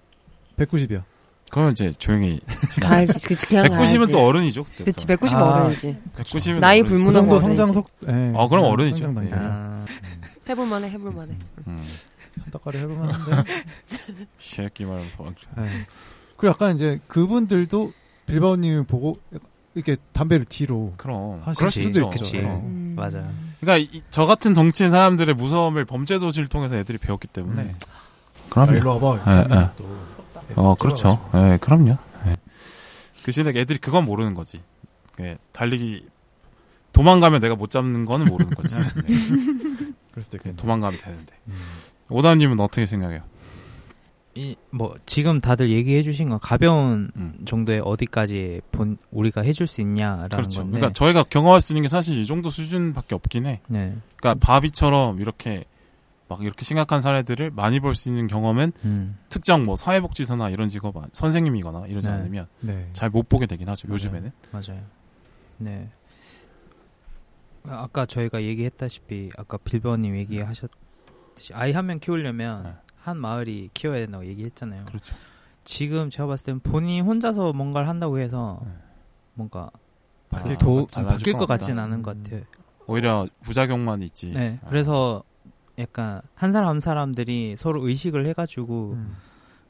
190이야. 0.56 1.04
그러면 1.50 1.72
이제 1.72 1.92
조용히 1.92 2.40
다 2.46 2.68
지나. 2.68 2.90
알지. 2.90 3.26
그 3.26 3.34
그냥 3.46 3.64
190은 3.66 3.98
가야지. 3.98 4.12
또 4.12 4.26
어른이죠. 4.26 4.64
그치, 4.64 4.84
그때부터. 4.84 5.06
190 5.06 5.36
아. 5.38 5.54
어른이지. 5.54 5.96
190은 6.16 6.58
나이. 6.58 6.82
그 6.82 6.88
불문하고 6.90 7.26
정도 7.26 7.36
어른이지. 7.36 7.56
성장 7.56 7.72
속, 7.74 7.90
예. 8.06 8.32
아, 8.36 8.48
그럼 8.48 8.64
어른이죠. 8.64 9.14
예. 9.22 9.30
아, 9.32 9.86
해볼만해, 10.48 10.90
해볼만해. 10.90 11.38
음. 11.68 11.82
해보면 12.54 13.10
하는데. 13.10 13.52
새끼 14.38 14.84
말하면 14.84 15.10
더 15.16 15.26
예. 15.58 15.86
그리고 16.38 16.52
약간 16.54 16.74
이제 16.74 16.98
그분들도 17.08 17.92
빌바오님을 18.26 18.84
보고 18.84 19.18
이렇게 19.74 19.96
담배를 20.12 20.46
뒤로 20.46 20.94
그럼 20.96 21.42
그럴 21.56 21.70
수도. 21.70 21.86
있겠죠. 21.88 22.10
그치. 22.10 22.38
어. 22.38 22.60
음. 22.64 22.94
맞아요. 22.96 23.28
그러니까 23.60 23.76
이- 23.92 24.02
저 24.10 24.24
같은 24.26 24.54
덩치의 24.54 24.90
사람들의 24.90 25.34
무서움을 25.34 25.84
범죄 25.84 26.18
도시를 26.18 26.48
통해서 26.48 26.76
애들이 26.76 26.96
배웠기 26.98 27.28
때문에 27.28 27.62
음. 27.62 27.74
아, 27.88 28.48
그럼요. 28.50 28.72
일로 28.72 29.00
와봐. 29.00 29.32
예, 29.32 29.54
예. 29.54 29.68
또. 29.76 29.98
어, 30.56 30.74
그렇죠. 30.76 31.28
예, 31.34 31.58
그럼요. 31.60 31.96
예. 32.26 32.36
그 33.24 33.30
시대 33.32 33.50
애들이 33.54 33.78
그건 33.78 34.04
모르는 34.06 34.34
거지. 34.34 34.60
예, 35.20 35.36
달리기 35.52 36.06
도망가면 36.92 37.40
내가 37.40 37.54
못 37.56 37.70
잡는 37.70 38.04
거는 38.06 38.26
모르는 38.26 38.54
거지. 38.54 38.74
네. 38.80 38.84
그럴 40.12 40.24
수도 40.24 40.36
있겠네. 40.38 40.56
도망가면 40.56 40.98
되는데. 40.98 41.32
음. 41.48 41.54
오다님은 42.10 42.58
어떻게 42.60 42.86
생각해요? 42.86 43.20
이, 44.34 44.54
뭐, 44.70 44.94
지금 45.04 45.40
다들 45.40 45.70
얘기해 45.70 46.02
주신 46.02 46.28
건 46.28 46.38
가벼운 46.40 47.10
음. 47.16 47.38
정도의 47.44 47.80
어디까지 47.80 48.60
본, 48.70 48.96
우리가 49.10 49.40
해줄 49.42 49.66
수 49.66 49.80
있냐라는 49.80 50.28
그렇죠. 50.28 50.60
건데. 50.60 50.78
그러니까 50.78 50.92
저희가 50.92 51.24
경험할 51.24 51.60
수 51.60 51.72
있는 51.72 51.82
게 51.82 51.88
사실 51.88 52.16
이 52.18 52.24
정도 52.26 52.48
수준밖에 52.50 53.14
없긴 53.16 53.46
해. 53.46 53.60
네. 53.66 53.96
그러니까 54.16 54.34
바비처럼 54.46 55.20
이렇게 55.20 55.64
막 56.28 56.42
이렇게 56.42 56.64
심각한 56.64 57.00
사례들을 57.00 57.50
많이 57.50 57.80
볼 57.80 57.94
수 57.96 58.10
있는 58.10 58.26
경험은 58.28 58.72
음. 58.84 59.18
특정 59.28 59.64
뭐 59.64 59.74
사회복지사나 59.76 60.50
이런 60.50 60.68
직업 60.68 60.96
안- 60.98 61.08
선생님이거나 61.10 61.86
이러지 61.86 62.06
네. 62.06 62.12
않으면 62.14 62.46
네. 62.60 62.88
잘못 62.92 63.28
보게 63.28 63.46
되긴 63.46 63.68
하죠. 63.70 63.88
요즘에는. 63.88 64.30
맞아요. 64.52 64.82
네. 65.56 65.88
아, 67.64 67.82
아까 67.82 68.06
저희가 68.06 68.42
얘기했다시피 68.42 69.30
아까 69.36 69.56
빌버님 69.58 70.16
얘기하셨듯이 70.16 71.54
아이 71.54 71.72
한 71.72 71.86
명 71.86 71.98
키우려면 71.98 72.62
네. 72.62 72.72
한 73.08 73.16
마을이 73.18 73.70
키워야 73.74 73.98
된다고 74.00 74.24
얘기했잖아요. 74.26 74.84
그렇죠. 74.86 75.14
지금 75.64 76.08
제가 76.10 76.26
봤을 76.26 76.44
때는 76.44 76.60
본인이 76.60 77.00
혼자서 77.00 77.52
뭔가를 77.52 77.88
한다고 77.88 78.18
해서 78.18 78.60
네. 78.64 78.70
뭔가 79.34 79.70
바뀔 80.30 80.58
그 80.58 80.64
도, 80.64 80.86
것- 80.86 81.04
바뀔 81.04 81.32
것 81.34 81.40
같다. 81.40 81.58
같지는 81.58 81.82
않은 81.82 82.02
것 82.02 82.16
음. 82.16 82.22
같아요. 82.22 82.42
오히려 82.86 83.26
부작용만 83.42 84.02
있지. 84.02 84.32
네. 84.32 84.58
아. 84.64 84.68
그래서 84.68 85.22
약간 85.78 86.20
한 86.34 86.52
사람 86.52 86.68
한 86.70 86.80
사람들이 86.80 87.56
서로 87.58 87.86
의식을 87.86 88.26
해가지고 88.26 88.92
음. 88.94 89.16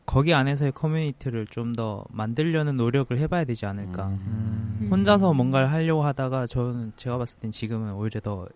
거기 0.07 0.33
안에서의 0.33 0.72
커뮤니티를 0.72 1.46
좀 1.48 1.74
더 1.74 2.05
만들려는 2.09 2.77
노력을 2.77 3.16
해봐야 3.18 3.44
되지 3.44 3.66
않을까. 3.66 4.07
음. 4.09 4.79
음. 4.81 4.88
혼자서 4.90 5.35
뭔가를 5.35 5.70
하려고 5.70 6.03
하다가 6.03 6.46
저는 6.46 6.92
제가 6.96 7.18
봤을 7.18 7.38
땐 7.40 7.51
지금은 7.53 7.92
오히려 7.92 8.20
더 8.20 8.42
음. 8.44 8.48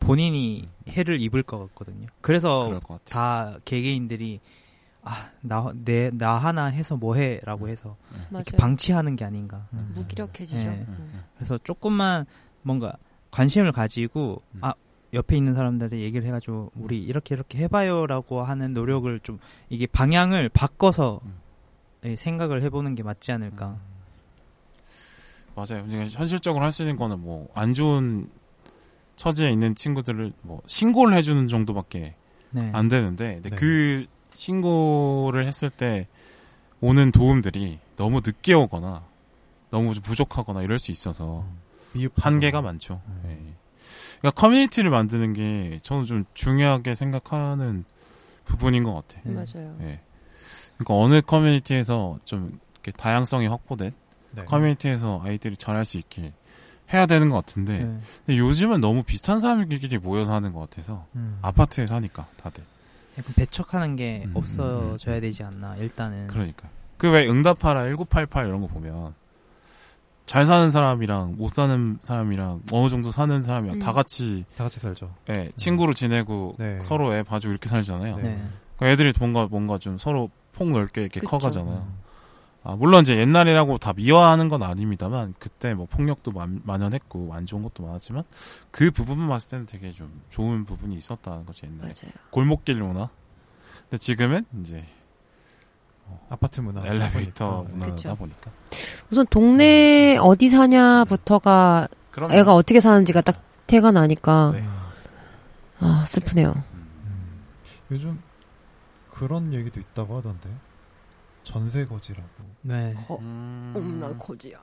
본인이 0.00 0.68
해를 0.88 1.20
입을 1.20 1.42
것 1.42 1.58
같거든요. 1.68 2.06
그래서 2.20 2.80
것. 2.80 3.04
다 3.04 3.56
개개인들이 3.64 4.40
아, 5.02 5.30
나, 5.40 5.72
내, 5.84 6.10
나 6.10 6.36
하나 6.36 6.66
해서 6.66 6.96
뭐 6.96 7.14
해? 7.14 7.40
라고 7.44 7.68
해서. 7.68 7.96
이렇게 8.30 8.56
방치하는 8.56 9.16
게 9.16 9.24
아닌가. 9.24 9.66
음. 9.72 9.92
무기력해지죠. 9.94 10.56
네. 10.56 10.84
음. 10.88 11.24
그래서 11.36 11.58
조금만 11.64 12.26
뭔가 12.62 12.92
관심을 13.30 13.72
가지고 13.72 14.42
음. 14.54 14.58
아, 14.62 14.74
옆에 15.14 15.36
있는 15.36 15.54
사람들한테 15.54 16.00
얘기를 16.00 16.26
해가지고 16.26 16.72
우리 16.74 17.02
이렇게 17.02 17.34
이렇게 17.34 17.58
해봐요라고 17.58 18.42
하는 18.42 18.74
노력을 18.74 19.18
좀 19.20 19.38
이게 19.70 19.86
방향을 19.86 20.50
바꿔서 20.50 21.20
음. 21.24 21.38
예, 22.04 22.14
생각을 22.14 22.62
해보는 22.62 22.94
게 22.94 23.02
맞지 23.02 23.32
않을까. 23.32 23.78
맞아요. 25.54 25.84
그러니까 25.86 26.06
현실적으로 26.18 26.64
할 26.64 26.70
수 26.72 26.82
있는 26.82 26.96
거는 26.96 27.20
뭐 27.20 27.48
안 27.54 27.72
좋은 27.74 28.28
처지에 29.18 29.50
있는 29.50 29.74
친구들을 29.74 30.32
뭐 30.42 30.62
신고를 30.66 31.14
해주는 31.16 31.48
정도밖에 31.48 32.14
네. 32.50 32.70
안 32.72 32.88
되는데 32.88 33.34
근데 33.34 33.50
네. 33.50 33.56
그 33.56 34.06
신고를 34.32 35.44
했을 35.44 35.68
때 35.68 36.06
오는 36.80 37.10
도움들이 37.10 37.80
너무 37.96 38.20
늦게 38.24 38.54
오거나 38.54 39.04
너무 39.70 39.92
좀 39.92 40.02
부족하거나 40.04 40.62
이럴 40.62 40.78
수 40.78 40.92
있어서 40.92 41.44
미흡 41.92 42.12
한계가 42.16 42.62
많죠. 42.62 43.02
음. 43.06 43.22
예. 43.24 43.54
그러니까 44.20 44.40
커뮤니티를 44.40 44.90
만드는 44.90 45.32
게 45.32 45.80
저는 45.82 46.06
좀 46.06 46.24
중요하게 46.34 46.94
생각하는 46.94 47.84
부분인 48.44 48.84
것 48.84 48.94
같아요. 48.94 49.22
네. 49.24 49.32
맞아요. 49.34 49.76
예. 49.80 50.00
그러니까 50.76 50.94
어느 50.94 51.20
커뮤니티에서 51.20 52.20
좀 52.24 52.60
이렇게 52.74 52.92
다양성이 52.92 53.48
확보된 53.48 53.92
네. 54.30 54.44
커뮤니티에서 54.44 55.20
아이들이 55.24 55.56
잘할 55.56 55.84
수 55.84 55.98
있게 55.98 56.32
해야 56.92 57.06
되는 57.06 57.28
것 57.28 57.36
같은데 57.36 57.78
네. 57.84 57.98
근데 58.26 58.38
요즘은 58.38 58.80
너무 58.80 59.02
비슷한 59.02 59.40
사람들끼리 59.40 59.98
모여서 59.98 60.32
하는 60.32 60.52
것 60.52 60.60
같아서 60.60 61.04
음. 61.16 61.38
아파트에 61.42 61.86
사니까 61.86 62.26
다들 62.42 62.64
약간 63.18 63.34
배척하는 63.36 63.96
게 63.96 64.22
음, 64.26 64.32
없어져야 64.34 65.20
되지 65.20 65.42
않나 65.42 65.76
일단은 65.76 66.28
그러니까 66.28 66.68
그 66.96 67.08
왜 67.10 67.28
응답하라 67.28 67.82
1988 67.84 68.46
이런 68.46 68.60
거 68.60 68.66
보면 68.68 69.14
잘 70.26 70.44
사는 70.46 70.70
사람이랑 70.70 71.36
못 71.38 71.48
사는 71.48 71.98
사람이랑 72.02 72.62
어느 72.72 72.88
정도 72.90 73.10
사는 73.10 73.40
사람이랑 73.40 73.76
음. 73.76 73.80
다 73.80 73.92
같이 73.92 74.44
다 74.56 74.64
같이 74.64 74.78
살죠. 74.80 75.10
예, 75.30 75.50
친구로 75.56 75.94
지내고 75.94 76.54
네. 76.58 76.78
서로 76.82 77.14
애 77.14 77.22
봐주고 77.22 77.50
이렇게 77.50 77.68
살잖아요. 77.68 78.16
네. 78.16 78.22
네. 78.22 78.42
그러니까 78.76 78.92
애들이 78.92 79.12
뭔가 79.18 79.46
뭔가 79.46 79.78
좀 79.78 79.96
서로 79.98 80.30
폭 80.52 80.70
넓게 80.70 81.00
이렇게 81.02 81.20
그쵸. 81.20 81.30
커가잖아요. 81.30 81.86
음. 82.68 82.72
아, 82.72 82.76
물론 82.76 83.02
이제 83.02 83.16
옛날이라고 83.16 83.78
다 83.78 83.92
미화하는 83.94 84.48
건 84.48 84.62
아닙니다만 84.62 85.34
그때 85.38 85.74
뭐 85.74 85.86
폭력도 85.86 86.32
만, 86.32 86.60
만연했고 86.64 87.30
안 87.32 87.46
좋은 87.46 87.62
것도 87.62 87.82
많았지만 87.84 88.24
그 88.70 88.90
부분만 88.90 89.28
봤을 89.28 89.50
때는 89.50 89.66
되게 89.66 89.92
좀 89.92 90.20
좋은 90.28 90.64
부분이 90.64 90.94
있었다는 90.96 91.46
거죠 91.46 91.66
옛날에 91.66 91.92
맞아요. 91.94 92.12
골목길 92.30 92.76
문화. 92.82 93.08
근데 93.82 93.96
지금은 93.98 94.44
이제 94.60 94.84
아파트 96.28 96.60
문화. 96.60 96.86
엘리베이터 96.86 97.62
보니까. 97.62 97.72
문화다 97.74 97.94
그쵸. 97.94 98.14
보니까. 98.16 98.50
우선 99.10 99.26
동네 99.30 100.16
어디 100.18 100.48
사냐부터가 100.50 101.88
그럼 102.10 102.32
애가 102.32 102.54
어떻게 102.54 102.80
사는지가 102.80 103.20
딱 103.22 103.42
태가 103.66 103.92
나니까 103.92 104.52
네. 104.54 104.64
아 105.80 106.04
슬프네요. 106.06 106.54
음. 106.74 107.44
요즘 107.90 108.20
그런 109.10 109.52
얘기도 109.52 109.80
있다고 109.80 110.18
하던데. 110.18 110.48
전세 111.48 111.84
거지라고. 111.86 112.28
네. 112.60 112.94
음... 113.10 114.14
거지야. 114.18 114.62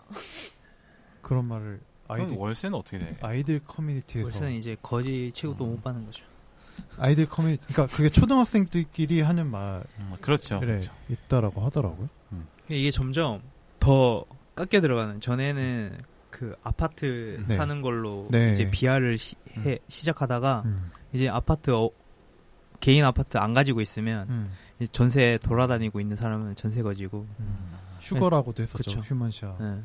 그런 1.22 1.46
말을 1.46 1.82
아이들 2.08 2.36
월세는 2.38 2.78
어떻게 2.78 3.00
돼? 3.00 3.18
아이들 3.22 3.60
커뮤니티에서 3.60 4.30
벌써는 4.30 4.54
이제 4.54 4.78
거지 4.84 5.32
치고도 5.34 5.66
못 5.66 5.84
받는 5.84 6.06
거죠. 6.06 6.24
아이들 6.98 7.26
커뮤니티 7.26 7.66
그러니까 7.74 7.96
그게 7.96 8.10
초등학생들끼리 8.10 9.22
하는 9.22 9.50
말에 9.50 9.84
음, 10.00 10.14
그렇죠. 10.22 10.60
그렇죠. 10.60 10.92
있다라고 11.10 11.62
하더라고요. 11.62 12.08
이게 12.70 12.92
점점 12.92 13.42
더 13.80 14.24
깎여 14.56 14.82
들어가는 14.82 15.20
전에는 15.20 15.98
그 16.30 16.56
아파트 16.64 17.44
네. 17.48 17.58
사는 17.58 17.82
걸로 17.82 18.28
네. 18.30 18.52
이제 18.52 18.70
비하를 18.70 19.18
시, 19.18 19.36
해, 19.58 19.80
시작하다가 19.88 20.64
음. 20.66 20.92
이제 21.14 21.30
아파트 21.30 21.72
어, 21.72 21.90
개인 22.80 23.06
아파트 23.06 23.38
안 23.38 23.54
가지고 23.54 23.82
있으면 23.82 24.30
음. 24.30 24.52
전세 24.92 25.40
돌아다니고 25.42 26.00
있는 26.00 26.16
사람은 26.16 26.56
전세 26.56 26.82
거지고 26.84 27.26
음. 27.40 27.76
휴거라고도 28.02 28.62
했었죠. 28.64 28.78
그쵸. 28.78 29.00
휴먼샷. 29.00 29.56
네. 29.60 29.80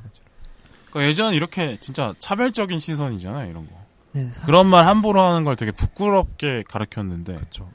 그러니까 0.91 1.09
예전 1.09 1.35
이렇게 1.35 1.79
진짜 1.81 2.13
차별적인 2.19 2.79
시선이잖아요, 2.79 3.49
이런 3.51 3.67
거. 3.67 3.73
네, 4.13 4.29
사- 4.31 4.45
그런 4.45 4.67
말 4.67 4.87
함부로 4.89 5.21
하는 5.23 5.45
걸 5.45 5.55
되게 5.57 5.71
부끄럽게 5.71 6.65
가르쳤는데 6.69 7.37
그렇죠. 7.37 7.71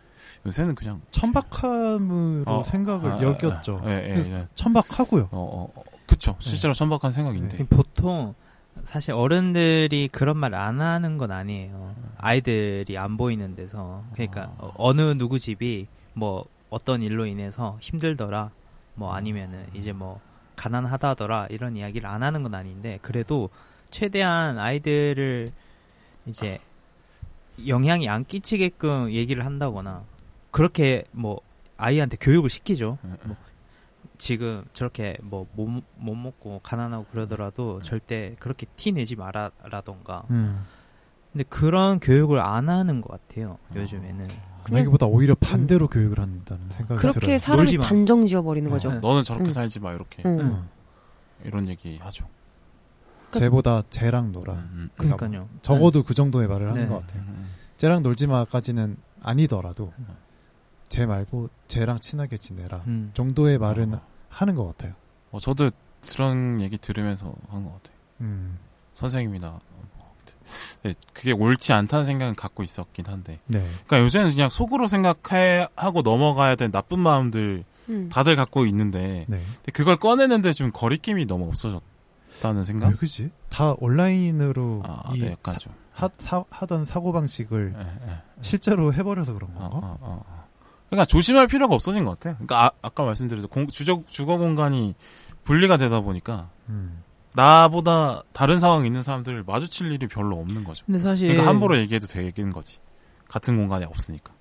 요새는 0.45 0.75
그냥 0.75 1.01
천박함으로 1.11 2.43
어, 2.45 2.63
생각을 2.63 3.11
아, 3.13 3.21
여겼죠. 3.21 3.79
아, 3.83 3.89
예, 3.89 4.03
예, 4.03 4.09
그래서 4.09 4.33
예. 4.33 4.47
천박하고요. 4.55 5.29
어, 5.31 5.39
어, 5.71 5.71
어, 5.79 5.83
그쵸. 6.05 6.35
실제로 6.39 6.73
천박한 6.73 7.11
생각인데. 7.11 7.65
보통 7.67 8.35
사실 8.83 9.13
어른들이 9.13 10.09
그런 10.11 10.37
말 10.37 10.53
안 10.53 10.81
하는 10.81 11.17
건 11.17 11.31
아니에요. 11.31 11.95
아이들이 12.17 12.97
안 12.97 13.15
보이는 13.17 13.55
데서 13.55 14.03
그러니까 14.13 14.53
어, 14.57 14.69
어느 14.75 15.01
누구 15.17 15.39
집이 15.39 15.87
뭐 16.13 16.45
어떤 16.69 17.01
일로 17.01 17.25
인해서 17.25 17.77
힘들더라 17.81 18.51
뭐 18.95 19.13
아니면은 19.13 19.65
이제 19.73 19.91
뭐 19.91 20.19
가난하다더라 20.55 21.47
이런 21.49 21.75
이야기를 21.75 22.07
안 22.07 22.23
하는 22.23 22.43
건 22.43 22.55
아닌데 22.55 22.99
그래도 23.01 23.49
최대한 23.89 24.57
아이들을 24.57 25.51
이제 26.25 26.59
영향이 27.67 28.09
안 28.09 28.25
끼치게끔 28.25 29.11
얘기를 29.11 29.45
한다거나 29.45 30.03
그렇게 30.51 31.03
뭐 31.11 31.41
아이한테 31.77 32.17
교육을 32.19 32.49
시키죠. 32.49 32.97
뭐 33.23 33.35
지금 34.17 34.63
저렇게 34.73 35.17
뭐못 35.21 35.83
못 35.97 36.15
먹고 36.15 36.59
가난하고 36.63 37.05
그러더라도 37.05 37.81
절대 37.81 38.35
그렇게 38.39 38.65
티 38.75 38.91
내지 38.91 39.15
마라라던가. 39.15 40.23
음. 40.29 40.65
근데 41.31 41.43
그런 41.49 41.99
교육을 41.99 42.39
안 42.39 42.69
하는 42.69 43.01
것 43.01 43.11
같아요. 43.11 43.57
요즘에는. 43.75 44.23
그냥 44.65 44.81
여기보다 44.81 45.05
오히려 45.05 45.35
반대로 45.35 45.87
교육을 45.87 46.19
한다는 46.19 46.69
생각이 46.69 46.99
그렇게 46.99 47.37
들어요. 47.37 47.77
마. 47.79 47.83
단정 47.87 48.25
지어버리는 48.25 48.69
어. 48.69 48.73
거죠. 48.73 48.91
네. 48.91 48.99
너는 48.99 49.23
저렇게 49.23 49.45
응. 49.45 49.51
살지 49.51 49.79
마 49.79 49.93
이렇게. 49.93 50.23
어. 50.25 50.67
이런 51.43 51.67
얘기 51.67 51.97
하죠. 51.97 52.25
쟤보다 53.31 53.83
쟤랑 53.89 54.31
놀아. 54.31 54.53
음, 54.53 54.89
그러니까 54.95 55.17
그러니까요. 55.17 55.49
적어도 55.61 56.03
그 56.03 56.13
정도의 56.13 56.47
말을 56.47 56.69
하는 56.69 56.83
네. 56.83 56.87
것 56.87 57.01
같아요. 57.01 57.21
음, 57.23 57.49
쟤랑 57.77 58.01
놀지 58.01 58.27
마까지는 58.27 58.95
아니더라도 59.21 59.91
쟤 60.87 61.05
말고 61.05 61.49
쟤랑 61.67 61.99
친하게 61.99 62.37
지내라 62.37 62.83
음. 62.87 63.11
정도의 63.13 63.57
말은 63.57 63.95
어. 63.95 64.01
하는 64.29 64.55
것 64.55 64.65
같아요. 64.67 64.93
어, 65.31 65.39
저도 65.39 65.69
그런 66.13 66.61
얘기 66.61 66.77
들으면서 66.77 67.33
한 67.49 67.63
것 67.65 67.73
같아요. 67.73 67.95
음. 68.21 68.57
선생님이나 68.93 69.49
뭐, 69.49 69.59
네, 69.59 69.74
그게 71.13 71.31
옳지 71.31 71.73
않다는 71.73 72.05
생각은 72.05 72.35
갖고 72.35 72.63
있었긴 72.63 73.05
한데. 73.07 73.39
네. 73.45 73.59
그러니까 73.87 74.01
요새는 74.01 74.31
그냥 74.31 74.49
속으로 74.49 74.87
생각하고 74.87 76.01
넘어가야 76.01 76.55
되는 76.55 76.71
나쁜 76.71 76.99
마음들 76.99 77.63
음. 77.89 78.09
다들 78.11 78.35
갖고 78.35 78.65
있는데 78.65 79.25
네. 79.27 79.41
근데 79.55 79.71
그걸 79.71 79.97
꺼내는데 79.97 80.53
좀 80.53 80.71
거리낌이 80.71 81.25
너무 81.25 81.47
없어졌다는 81.47 82.63
생각? 82.63 82.89
왜 82.89 82.95
그지? 82.95 83.31
다 83.49 83.75
온라인으로 83.79 84.83
아, 84.85 85.11
이 85.13 85.19
네, 85.19 85.31
약간 85.31 85.57
좀. 85.57 85.73
하, 85.93 86.09
사, 86.17 86.43
하던 86.49 86.83
사고 86.83 87.13
방식을 87.13 87.73
예, 87.77 88.09
예. 88.11 88.21
실제로 88.41 88.93
해버려서 88.93 89.33
그런 89.33 89.49
어, 89.55 89.69
건가? 89.69 89.77
어, 89.77 89.97
어, 90.01 90.23
어. 90.27 90.45
그러니까 90.89 91.05
조심할 91.05 91.47
필요가 91.47 91.73
없어진 91.73 92.03
것 92.03 92.11
같아요. 92.11 92.35
그러니까 92.35 92.71
아, 92.81 92.89
까 92.89 93.03
말씀드린 93.03 93.47
공, 93.47 93.67
주저, 93.67 94.01
주거 94.05 94.37
공간이 94.37 94.95
분리가 95.43 95.77
되다 95.77 96.01
보니까 96.01 96.49
음. 96.69 97.01
나보다 97.35 98.23
다른 98.33 98.59
상황에 98.59 98.87
있는 98.87 99.01
사람들을 99.01 99.43
마주칠 99.43 99.91
일이 99.91 100.07
별로 100.07 100.39
없는 100.39 100.63
거죠. 100.63 100.85
근데 100.85 100.99
사실 100.99 101.27
그러니까 101.27 101.49
함부로 101.49 101.77
얘기해도 101.77 102.07
되는 102.07 102.51
거지. 102.51 102.79
같은 103.27 103.57
공간이 103.57 103.85
없으니까. 103.85 104.33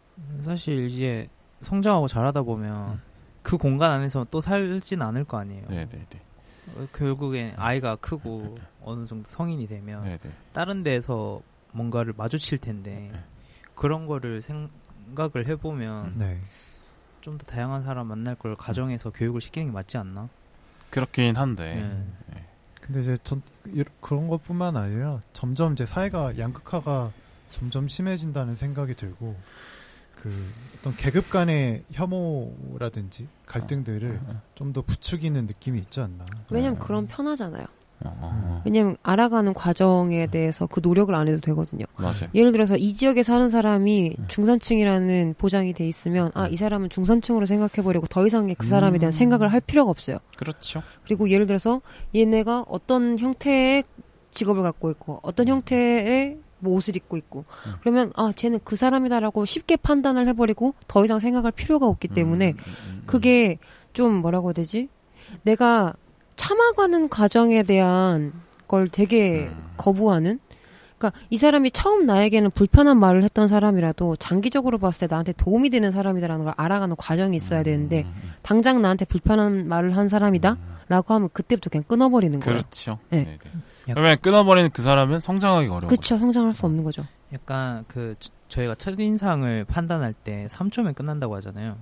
사실 0.43 0.87
이제 0.87 1.27
성장하고 1.61 2.09
자라다 2.09 2.43
보면 2.43 3.01
그 3.43 3.57
공간 3.57 3.91
안에서 3.91 4.27
또 4.31 4.41
살진 4.41 5.03
않을 5.03 5.25
거 5.25 5.39
아니에요. 5.39 5.67
네, 5.69 5.87
네, 5.87 6.07
네. 6.09 6.21
어, 6.77 6.87
결국엔 6.95 7.55
아이가 7.57 7.97
크고 7.97 8.59
어느 8.83 9.05
정도 9.07 9.29
성인이 9.29 9.67
되면 9.67 10.05
네, 10.05 10.19
네. 10.19 10.31
다른 10.53 10.83
데서 10.83 11.41
뭔가를 11.73 12.15
마주칠 12.17 12.59
텐데 12.59 13.11
네. 13.13 13.21
그런 13.75 14.07
거를 14.07 14.41
생각을 14.41 15.47
해보면 15.47 16.15
네. 16.17 16.39
좀더 17.21 17.45
다양한 17.47 17.83
사람 17.83 18.07
만날 18.07 18.35
걸 18.35 18.55
가정에서 18.55 19.11
교육을 19.11 19.41
시키는 19.41 19.69
게 19.69 19.73
맞지 19.73 19.97
않나? 19.97 20.29
그렇긴 20.91 21.37
한데. 21.37 21.75
네. 22.29 22.47
근데 22.85 23.01
이제 23.01 23.17
전 23.25 23.41
이- 23.67 23.83
그런 24.03 24.29
것뿐만 24.29 24.77
아니라 24.77 25.21
점점 25.33 25.73
이제 25.73 25.87
사회가 25.87 26.37
양극화가 26.39 27.13
점점 27.51 27.89
심해진다는 27.89 28.57
생각이 28.57 28.95
들고 28.95 29.35
그 30.17 30.31
어떤 30.79 30.95
계급 30.97 31.31
간의 31.31 31.85
혐오라든지 31.93 33.27
갈등들을 33.47 34.21
어, 34.27 34.43
좀더 34.55 34.83
부추기는 34.83 35.47
느낌이 35.47 35.79
있지 35.81 36.01
않나. 36.01 36.25
왜냐면 36.51 36.79
네. 36.79 36.85
그런 36.87 37.07
편하잖아요. 37.07 37.65
어, 38.05 38.19
어, 38.21 38.63
왜냐면 38.65 38.97
알아가는 39.03 39.53
과정에 39.55 40.27
대해서 40.27 40.67
그 40.67 40.81
노력을 40.83 41.15
안 41.15 41.29
해도 41.29 41.41
되거든요. 41.41 41.85
어. 41.97 42.03
맞아요. 42.03 42.29
예를 42.35 42.53
들어서 42.53 42.77
이 42.77 42.95
지역에 42.95 43.23
사는 43.23 43.49
사람이 43.49 44.15
네. 44.19 44.25
중산층이라는 44.29 45.35
보장이 45.39 45.73
돼 45.75 45.87
있으면 45.87 46.31
아 46.35 46.49
이 46.55 46.57
사람은 46.57 46.89
중산층으로 46.89 47.47
생각해 47.47 47.83
버리고 47.83 48.07
더 48.07 48.25
이상 48.27 48.53
그 48.57 48.67
사람에 48.67 48.99
대한 48.99 49.13
음. 49.13 49.17
생각을 49.17 49.53
할 49.53 49.61
필요가 49.61 49.91
없어요. 49.91 50.19
그렇죠. 50.37 50.83
그리고 51.05 51.29
예를 51.31 51.47
들어서 51.47 51.81
얘네가 52.15 52.67
어떤 52.69 53.19
형태의 53.19 53.83
직업을 54.31 54.63
갖고 54.63 54.91
있고 54.91 55.19
어떤 55.23 55.49
형태의 55.49 56.39
뭐 56.61 56.75
옷을 56.75 56.95
입고 56.97 57.17
있고 57.17 57.45
음. 57.67 57.73
그러면 57.81 58.13
아 58.15 58.33
쟤는 58.35 58.61
그 58.65 58.77
사람이다라고 58.77 59.45
쉽게 59.45 59.77
판단을 59.77 60.29
해버리고 60.29 60.75
더 60.87 61.05
이상 61.05 61.19
생각할 61.19 61.51
필요가 61.53 61.87
없기 61.87 62.09
때문에 62.09 62.51
음, 62.53 62.57
음, 62.67 62.75
음, 62.89 63.03
그게 63.07 63.59
좀 63.93 64.15
뭐라고 64.17 64.49
해야 64.49 64.53
되지? 64.55 64.89
내가 65.43 65.95
참아가는 66.37 67.09
과정에 67.09 67.63
대한 67.63 68.33
걸 68.69 68.89
되게 68.89 69.47
음. 69.49 69.65
거부하는? 69.77 70.39
그러니까 70.99 71.21
이 71.29 71.39
사람이 71.39 71.71
처음 71.73 72.07
나에게는 72.07 72.51
불편한 72.53 72.99
말을 72.99 73.25
했던 73.25 73.47
사람이라도 73.49 74.17
장기적으로 74.17 74.79
봤을 74.79 75.01
때 75.07 75.07
나한테 75.13 75.33
도움이 75.33 75.71
되는 75.71 75.91
사람이다라는 75.91 76.45
걸 76.45 76.55
알아가는 76.57 76.97
과정이 76.97 77.37
있어야 77.37 77.63
되는데 77.63 78.03
음, 78.03 78.13
음, 78.25 78.33
당장 78.43 78.81
나한테 78.81 79.05
불편한 79.05 79.69
말을 79.69 79.97
한 79.97 80.09
사람이다? 80.09 80.57
라고 80.89 81.15
하면 81.15 81.29
그때부터 81.33 81.71
그냥 81.71 81.85
끊어버리는 81.89 82.39
거예요. 82.41 82.59
그렇죠. 82.59 82.99
네. 83.11 83.25
네. 83.25 83.39
네. 83.87 83.93
그러면 83.93 84.17
끊어버리는 84.23 84.71
그 84.71 84.83
사람은 84.83 85.21
성장하기 85.21 85.69
거죠. 85.69 85.89
그쵸, 85.89 86.17
성장할 86.17 86.53
수 86.53 86.65
없는 86.65 86.85
거죠. 86.85 87.05
약간 87.33 87.85
그 87.89 88.15
저- 88.19 88.31
저희가 88.49 88.75
첫인상을 88.77 89.65
판단할 89.65 90.13
때 90.15 90.47
3초면 90.51 90.95
끝난다고 90.95 91.35
하잖아요. 91.37 91.77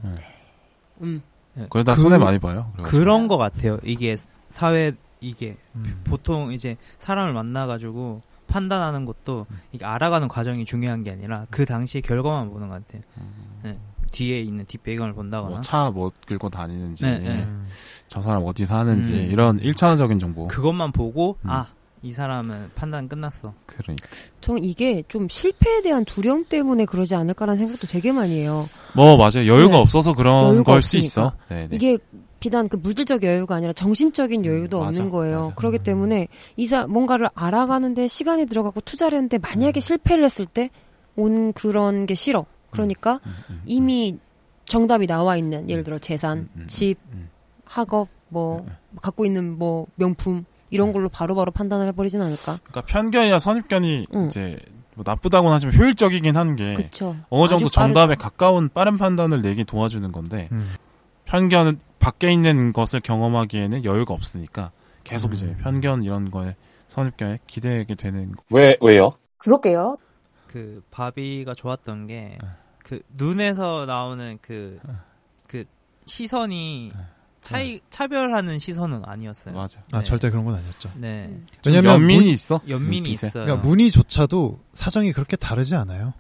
음. 1.03 1.23
그러다 1.71 1.95
그- 1.95 2.01
손해 2.01 2.19
많이 2.19 2.39
봐요. 2.39 2.71
그래가지고. 2.75 2.99
그런 3.03 3.29
거 3.29 3.37
같아요. 3.37 3.79
이게 3.85 4.17
사회 4.49 4.93
이게 5.21 5.57
음. 5.77 6.01
보통 6.05 6.53
이제 6.53 6.77
사람을 6.99 7.33
만나가지고 7.33 8.23
판단하는 8.49 9.05
것도 9.07 9.47
이게 9.73 9.85
알아가는 9.85 10.29
과정이 10.29 10.65
중요한 10.65 11.05
게 11.05 11.11
아니라 11.11 11.47
그 11.51 11.65
당시의 11.65 12.03
결과만 12.03 12.51
보는 12.51 12.69
것 12.69 12.87
같아요. 12.87 13.03
네. 13.63 13.79
뒤에 14.11 14.41
있는 14.41 14.67
뒷배경을 14.67 15.15
본다거나. 15.15 15.51
뭐 15.55 15.61
차 15.63 15.91
뭐 15.91 16.11
끌고 16.27 16.51
다니는지, 16.51 17.05
네, 17.07 17.19
네. 17.19 17.29
음. 17.45 17.67
저 18.09 18.21
사람 18.21 18.43
어디 18.45 18.67
사는지 18.67 19.13
음. 19.13 19.31
이런 19.31 19.59
일차원적인 19.59 20.19
정보. 20.19 20.49
그것만 20.49 20.93
보고 20.93 21.39
음. 21.45 21.51
아 21.51 21.67
이 22.03 22.13
사람은 22.13 22.71
판단 22.75 23.09
끝났어. 23.09 23.55
그러니까. 23.67 24.09
전 24.41 24.63
이게 24.63 25.03
좀 25.09 25.29
실패에 25.29 25.83
대한 25.83 26.05
두려움 26.05 26.45
때문에 26.45 26.85
그러지 26.85 27.15
않을까라는 27.15 27.59
생각도 27.59 27.87
되게 27.87 28.11
많이 28.13 28.41
해요. 28.41 28.69
뭐 28.95 29.17
맞아요. 29.17 29.47
여유가 29.47 29.77
네. 29.77 29.81
없어서 29.81 30.15
그런 30.15 30.65
걸 30.65 30.83
수. 30.83 30.97
있어. 30.97 31.33
네, 31.49 31.69
네. 31.69 31.77
이게 31.77 31.99
비단 32.41 32.69
그 32.69 32.77
물질적 32.77 33.23
여유가 33.23 33.55
아니라 33.55 33.73
정신적인 33.73 34.41
음, 34.41 34.45
여유도 34.47 34.81
맞아, 34.81 34.89
없는 34.89 35.11
거예요. 35.11 35.41
맞아. 35.43 35.55
그렇기 35.55 35.79
음. 35.79 35.83
때문에 35.85 36.29
이사 36.57 36.87
뭔가를 36.89 37.29
알아가는데 37.35 38.09
시간이 38.09 38.47
들어가고 38.47 38.81
투자를 38.81 39.17
했는데 39.19 39.39
만약에 39.39 39.79
실패를 39.81 40.25
했을 40.25 40.47
때 40.47 40.71
온 41.17 41.53
그런 41.53 42.07
게 42.07 42.15
싫어. 42.15 42.47
그러니까 42.71 43.21
음, 43.27 43.33
음, 43.51 43.63
이미 43.67 44.19
정답이 44.65 45.07
나와 45.07 45.37
있는 45.37 45.69
예를 45.69 45.85
들어 45.85 45.99
재산, 45.99 46.39
음, 46.39 46.49
음, 46.57 46.67
집, 46.69 46.97
음. 47.13 47.29
학업, 47.65 48.09
뭐 48.29 48.65
네. 48.67 48.73
갖고 49.03 49.27
있는 49.27 49.59
뭐 49.59 49.87
명품 49.97 50.45
이런 50.73 50.93
걸로 50.93 51.09
바로 51.09 51.35
바로 51.35 51.53
판단을 51.53 51.87
해버리진 51.89 52.21
않을까. 52.21 52.57
그러니까 52.65 52.81
편견이나 52.83 53.39
선입견이 53.39 54.07
응. 54.15 54.27
이제 54.27 54.59
뭐 54.95 55.05
나쁘다고는 55.07 55.55
하지만 55.55 55.75
효율적이긴 55.77 56.37
하는 56.37 56.57
게. 56.57 56.91
어느 57.29 57.49
정도. 57.49 57.69
정답에 57.69 58.15
가까운 58.15 58.69
빠른 58.69 58.97
판단을 58.99 59.43
내기 59.43 59.65
도와주는 59.65 60.11
건데 60.13 60.49
음. 60.51 60.73
편견은 61.27 61.79
밖에 61.99 62.33
있는 62.33 62.73
것을 62.73 63.01
경험하기에는 63.01 63.85
여유가 63.85 64.15
없으니까 64.15 64.73
계속 65.05 65.29
음. 65.29 65.35
이제 65.35 65.57
편견 65.63 66.03
이런 66.03 66.31
거에 66.31 66.57
선입견에 66.89 67.41
기대게 67.47 67.95
되는 67.95 68.33
거. 68.33 68.43
왜, 68.51 68.77
왜요? 68.81 69.13
그러게요. 69.39 69.97
그 70.47 70.83
바비가 70.91 71.55
좋았던 71.55 72.07
게 72.07 72.39
네. 72.41 72.49
그 72.83 73.01
눈에서 73.17 73.87
나오는 73.87 74.39
그그 74.41 75.65
시선이 76.07 76.93
차이 77.43 77.81
차별하는 77.91 78.59
시선은 78.59 79.03
아니었어요. 79.05 79.55
맞아. 79.55 79.81
아 79.93 79.99
네. 79.99 80.05
절대 80.05 80.31
그런 80.31 80.45
건 80.45 80.55
아니었죠. 80.55 80.91
네. 80.97 81.29
좀 81.61 81.73
왜냐면 81.73 81.95
연민이 81.95 82.21
문- 82.27 82.29
있어. 82.33 82.61
연민이. 82.69 83.11
있어요. 83.11 83.31
그러니까 83.33 83.57
문의조차도 83.69 84.61
사정이 84.75 85.13
그렇게 85.13 85.37
다르지 85.37 85.75
않아요. 85.75 86.15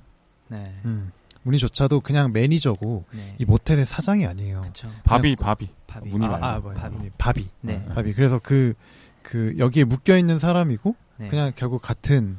네. 0.48 0.74
음. 0.85 1.12
문의조차도 1.44 2.00
그냥 2.00 2.32
매니저고 2.32 3.04
네. 3.12 3.35
이 3.38 3.44
모텔의 3.44 3.87
사장이 3.87 4.26
아니에요. 4.26 4.61
그쵸. 4.62 4.88
밥이 5.04 5.37
밥이. 5.37 5.68
밥이. 5.87 6.08
문의 6.11 6.28
아. 6.28 6.35
아, 6.35 6.61
밥이. 6.61 6.94
문의. 6.96 7.11
밥이. 7.18 7.48
네. 7.62 7.85
밥이. 7.94 8.12
그래서 8.14 8.38
그, 8.42 8.74
그, 9.22 9.54
여기에 9.58 9.85
묶여 9.85 10.16
있는 10.16 10.38
사람이고, 10.38 10.94
네. 11.18 11.28
그냥 11.28 11.52
결국 11.56 11.82
같은, 11.82 12.38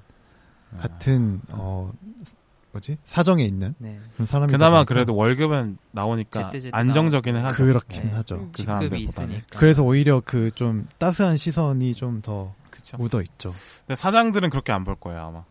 아. 0.73 0.77
같은, 0.77 1.41
어, 1.49 1.91
뭐지? 2.73 2.97
사정에 3.05 3.43
있는 3.45 3.73
네. 3.77 3.99
그런 4.15 4.25
사람이. 4.25 4.51
그나마 4.51 4.83
그래도 4.83 5.15
월급은 5.15 5.77
나오니까 5.91 6.47
제때 6.51 6.59
제때 6.59 6.77
안정적이는 6.77 7.43
하죠. 7.45 7.65
그렇긴 7.65 8.03
네. 8.03 8.11
하죠. 8.11 8.35
음. 8.35 8.51
그 8.53 8.63
사람들보다는. 8.63 9.03
있으니까. 9.03 9.59
그래서 9.59 9.83
오히려 9.83 10.19
그 10.21 10.51
좀 10.55 10.87
따스한 10.97 11.37
시선이 11.37 11.95
좀더 11.95 12.53
그쵸. 12.69 12.97
묻어 12.97 13.21
있죠. 13.21 13.53
근데 13.85 13.95
사장들은 13.95 14.49
그렇게 14.49 14.71
안 14.73 14.83
볼 14.83 14.95
거예요 14.95 15.21
아마. 15.21 15.43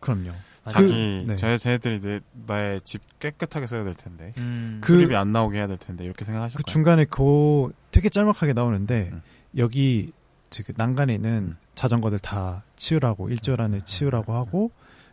그럼요. 0.00 0.32
자기 0.66 1.24
네. 1.26 1.36
저 1.36 1.56
쟤네들이 1.56 2.00
내, 2.00 2.20
나의 2.46 2.80
집 2.82 3.02
깨끗하게 3.18 3.66
써야 3.66 3.84
될 3.84 3.94
텐데 3.94 4.32
음. 4.38 4.80
그- 4.82 4.96
수입이 4.98 5.14
안 5.16 5.32
나오게 5.32 5.58
해야 5.58 5.66
될 5.66 5.76
텐데 5.78 6.04
이렇게 6.04 6.24
생각하실 6.24 6.56
그 6.56 6.62
거예요. 6.62 6.72
중간에 6.72 7.04
그 7.04 7.70
되게 7.90 8.08
짤막하게 8.08 8.54
나오는데 8.54 9.10
음. 9.12 9.22
여기 9.58 10.12
지금 10.50 10.74
난간에는 10.78 11.30
음. 11.30 11.56
자전거들 11.74 12.18
다 12.20 12.64
치우라고 12.76 13.28
일주일 13.28 13.60
안에 13.60 13.80
치우라고 13.84 14.34
하고 14.34 14.70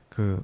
그, 0.09 0.41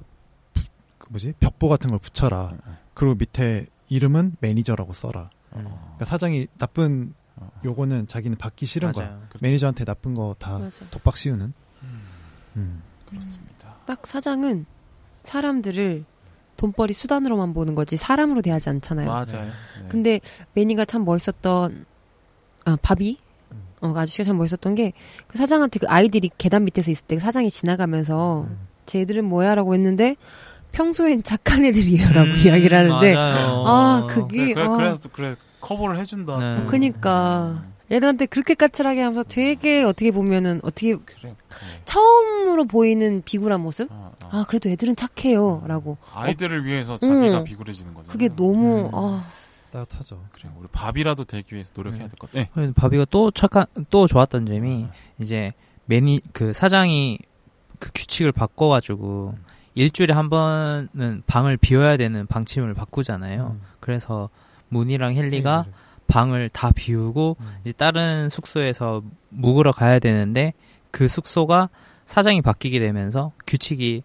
뭐지 1.08 1.34
벽보 1.40 1.68
같은 1.68 1.90
걸 1.90 1.98
붙여라. 1.98 2.50
음, 2.52 2.58
음. 2.66 2.76
그리고 2.94 3.14
밑에 3.14 3.66
이름은 3.88 4.36
매니저라고 4.40 4.92
써라. 4.92 5.30
음. 5.54 5.64
그러니까 5.64 6.04
사장이 6.04 6.46
나쁜 6.58 7.14
어. 7.36 7.50
요거는 7.64 8.06
자기는 8.08 8.36
받기 8.36 8.66
싫은 8.66 8.92
거야. 8.92 9.06
맞아요. 9.06 9.20
그렇죠. 9.28 9.38
매니저한테 9.42 9.84
나쁜 9.84 10.14
거 10.14 10.34
다. 10.38 10.60
독박 10.90 11.16
씌우는. 11.16 11.52
음. 12.56 12.82
그렇습니다. 13.06 13.74
딱 13.86 14.06
사장은 14.06 14.66
사람들을 15.22 16.04
돈벌이 16.56 16.92
수단으로만 16.92 17.54
보는 17.54 17.74
거지 17.74 17.96
사람으로 17.96 18.42
대하지 18.42 18.68
않잖아요. 18.70 19.06
맞아요. 19.06 19.44
네. 19.44 19.88
근데 19.88 20.20
매니가 20.54 20.84
참 20.86 21.04
멋있었던 21.04 21.86
아 22.64 22.76
바비 22.82 23.18
음. 23.52 23.62
어 23.80 23.92
아저씨가 23.96 24.24
참 24.24 24.36
멋있었던 24.38 24.74
게 24.74 24.92
그 25.28 25.38
사장한테 25.38 25.78
그 25.78 25.86
아이들이 25.88 26.30
계단 26.36 26.64
밑에서 26.64 26.90
있을 26.90 27.04
때그 27.06 27.20
사장이 27.22 27.50
지나가면서 27.50 28.46
음. 28.48 28.58
쟤들은 28.86 29.24
뭐야라고 29.24 29.74
했는데 29.74 30.16
평소엔 30.72 31.22
착한 31.22 31.64
애들이야라고 31.64 32.30
음, 32.30 32.34
이야기를 32.36 32.76
하는데 32.78 33.14
맞아요. 33.14 33.64
아, 33.66 34.06
그게- 34.08 34.52
그래, 34.52 34.54
그래, 34.54 34.66
어. 34.66 34.76
그래서 34.76 35.08
그래 35.12 35.36
커버를 35.60 35.98
해준다. 35.98 36.38
네. 36.38 36.52
또. 36.52 36.66
그니까 36.66 37.64
애들한테 37.90 38.26
그렇게 38.26 38.54
까칠하게 38.54 39.00
하면서 39.00 39.22
되게 39.22 39.82
어떻게 39.82 40.10
보면은 40.10 40.60
어떻게 40.62 40.94
그래. 40.94 41.34
그래. 41.48 41.80
처음으로 41.84 42.66
보이는 42.66 43.22
비굴한 43.24 43.60
모습? 43.62 43.90
어, 43.90 44.12
어. 44.24 44.28
아 44.30 44.44
그래도 44.46 44.68
애들은 44.68 44.94
착해요라고 44.94 45.96
아이들을 46.14 46.64
위해서 46.66 46.96
자기가 46.96 47.38
음. 47.38 47.44
비굴해지는 47.44 47.94
거잖아. 47.94 48.12
그게 48.12 48.28
너무 48.28 48.80
음. 48.86 48.90
아 48.92 49.24
따뜻하죠. 49.72 50.22
그래 50.32 50.50
우리 50.58 50.68
밥이라도 50.70 51.24
되기 51.24 51.54
위해서 51.54 51.72
노력해야 51.74 52.02
네. 52.04 52.08
될것 52.08 52.30
같아. 52.30 52.60
네. 52.60 52.72
바비가 52.74 53.06
또 53.10 53.30
착한 53.30 53.64
또 53.90 54.06
좋았던 54.06 54.46
점이 54.46 54.86
이제 55.18 55.52
매니 55.86 56.20
그 56.32 56.52
사장이 56.52 57.18
그 57.78 57.90
규칙을 57.94 58.32
바꿔가지고 58.32 59.34
일주일에 59.78 60.12
한 60.12 60.28
번은 60.28 61.22
방을 61.26 61.56
비워야 61.56 61.96
되는 61.96 62.26
방침을 62.26 62.74
바꾸잖아요. 62.74 63.56
음. 63.60 63.66
그래서 63.78 64.28
문이랑 64.68 65.16
헨리가 65.16 65.64
네, 65.66 65.72
방을 66.08 66.50
다 66.50 66.72
비우고 66.74 67.36
음. 67.40 67.56
이제 67.62 67.72
다른 67.72 68.28
숙소에서 68.28 69.02
묵으러 69.28 69.70
가야 69.70 70.00
되는데 70.00 70.52
그 70.90 71.06
숙소가 71.06 71.68
사장이 72.06 72.42
바뀌게 72.42 72.80
되면서 72.80 73.32
규칙이 73.46 74.02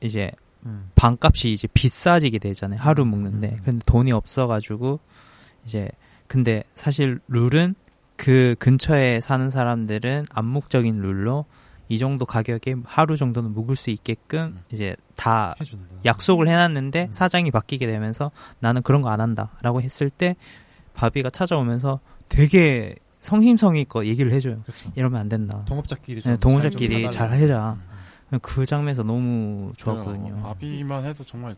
이제 0.00 0.30
음. 0.64 0.90
방값이 0.94 1.52
이제 1.52 1.68
비싸지게 1.74 2.38
되잖아요. 2.38 2.80
하루 2.80 3.04
묵는데. 3.04 3.48
음. 3.48 3.58
근데 3.62 3.84
돈이 3.84 4.10
없어 4.12 4.46
가지고 4.46 5.00
이제 5.64 5.90
근데 6.26 6.64
사실 6.74 7.20
룰은 7.28 7.74
그 8.16 8.54
근처에 8.58 9.20
사는 9.20 9.50
사람들은 9.50 10.26
암묵적인 10.30 11.00
룰로 11.00 11.44
이 11.94 11.98
정도 11.98 12.26
가격에 12.26 12.74
하루 12.84 13.16
정도는 13.16 13.52
묵을 13.54 13.76
수 13.76 13.90
있게끔 13.90 14.38
음. 14.56 14.60
이제 14.72 14.96
다 15.16 15.54
해준다. 15.60 15.86
약속을 16.04 16.48
해놨는데 16.48 17.04
음. 17.04 17.12
사장이 17.12 17.50
바뀌게 17.52 17.86
되면서 17.86 18.30
나는 18.58 18.82
그런 18.82 19.00
거 19.00 19.08
안 19.08 19.20
한다라고 19.20 19.80
했을 19.80 20.10
때 20.10 20.34
바비가 20.94 21.30
찾아오면서 21.30 22.00
되게 22.28 22.94
성심성의껏 23.20 24.06
얘기를 24.06 24.32
해줘요. 24.32 24.60
그렇죠. 24.64 24.90
이러면 24.96 25.20
안 25.20 25.28
된다. 25.28 25.64
동업자끼리 25.66 26.16
네, 26.16 26.22
좀 26.22 26.36
동호자끼리 26.38 27.10
잘잘좀 27.10 27.38
해자. 27.38 27.76
음. 28.32 28.38
그 28.42 28.66
장면에서 28.66 29.02
너무 29.04 29.72
좋았거든요. 29.76 30.40
어, 30.42 30.54
밥이만 30.60 31.04
해도 31.04 31.22
정말 31.24 31.54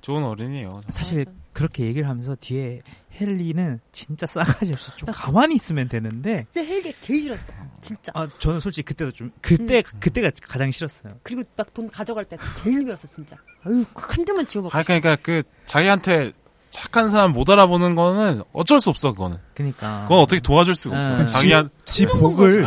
좋은 0.00 0.22
어린이에요. 0.24 0.68
정말. 0.70 0.84
사실 0.92 1.26
그렇게 1.52 1.84
얘기를 1.86 2.08
하면서 2.08 2.36
뒤에 2.36 2.82
헨리는 3.20 3.80
진짜 3.90 4.26
싸가지 4.26 4.72
없이 4.72 4.90
좀 4.96 5.08
가만히 5.12 5.56
있으면 5.56 5.88
되는데 5.88 6.46
근데 6.54 6.68
헬기 6.72 6.94
제일 7.00 7.22
싫었어 7.22 7.52
진짜 7.80 8.12
아 8.14 8.28
저는 8.38 8.60
솔직히 8.60 8.84
그때도 8.86 9.10
좀 9.10 9.32
그때 9.40 9.78
음. 9.78 9.98
그때가 10.00 10.30
가장 10.46 10.70
싫었어요. 10.70 11.14
그리고 11.24 11.42
막 11.56 11.74
돈 11.74 11.90
가져갈 11.90 12.24
때 12.24 12.36
제일 12.62 12.84
미웠어 12.84 13.08
진짜 13.08 13.36
아유 13.64 13.84
한 13.94 14.24
대만 14.24 14.46
지워먹고 14.46 14.76
아, 14.78 14.82
그러니까 14.82 15.16
그 15.16 15.42
자기한테 15.66 16.32
착한 16.70 17.10
사람 17.10 17.32
못 17.32 17.48
알아보는 17.50 17.94
거는 17.96 18.42
어쩔 18.52 18.78
수 18.78 18.90
없어 18.90 19.12
그거는. 19.12 19.38
그니까 19.54 20.02
그건 20.02 20.20
어떻게 20.20 20.40
도와줄 20.40 20.74
수가 20.76 21.00
네. 21.00 21.10
없어. 21.10 21.24
지- 21.24 21.32
자기한 21.32 21.70
지 21.84 22.06
복을. 22.06 22.64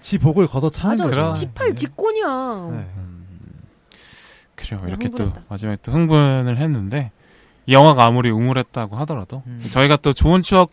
지 0.00 0.18
복을 0.18 0.46
걷어 0.46 0.70
차는 0.70 0.90
맞아 0.96 1.04
거죠. 1.04 1.14
그럼. 1.16 1.34
지팔 1.34 1.74
지권이야 1.74 2.68
네. 2.72 2.88
그래요. 4.58 4.82
이렇게 4.88 5.08
또 5.08 5.18
흥분했다. 5.24 5.42
마지막에 5.48 5.78
또 5.82 5.92
흥분을 5.92 6.58
했는데 6.58 7.10
이 7.66 7.72
영화가 7.72 8.04
아무리 8.04 8.30
우물했다고 8.30 8.96
하더라도 8.98 9.42
음. 9.46 9.64
저희가 9.70 9.96
또 9.98 10.12
좋은 10.12 10.42
추억이 10.42 10.68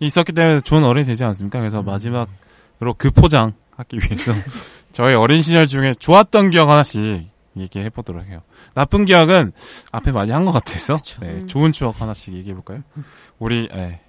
있었기 0.00 0.32
때문에 0.32 0.60
좋은 0.62 0.82
어른이 0.84 1.06
되지 1.06 1.24
않습니까? 1.24 1.58
그래서 1.60 1.80
음. 1.80 1.84
마지막으로 1.86 2.94
그 2.96 3.10
포장하기 3.10 3.98
위해서 4.02 4.32
저희 4.92 5.14
어린 5.14 5.40
시절 5.42 5.66
중에 5.66 5.94
좋았던 5.94 6.50
기억 6.50 6.68
하나씩 6.68 7.28
얘기해 7.56 7.90
보도록 7.90 8.24
해요. 8.26 8.42
나쁜 8.74 9.04
기억은 9.04 9.52
앞에 9.92 10.12
많이 10.12 10.30
한 10.32 10.44
것 10.44 10.52
같아서 10.52 10.96
네, 11.20 11.28
음. 11.42 11.46
좋은 11.48 11.72
추억 11.72 12.00
하나씩 12.00 12.34
얘기해 12.34 12.54
볼까요? 12.54 12.82
우리 13.38 13.68
네. 13.68 14.00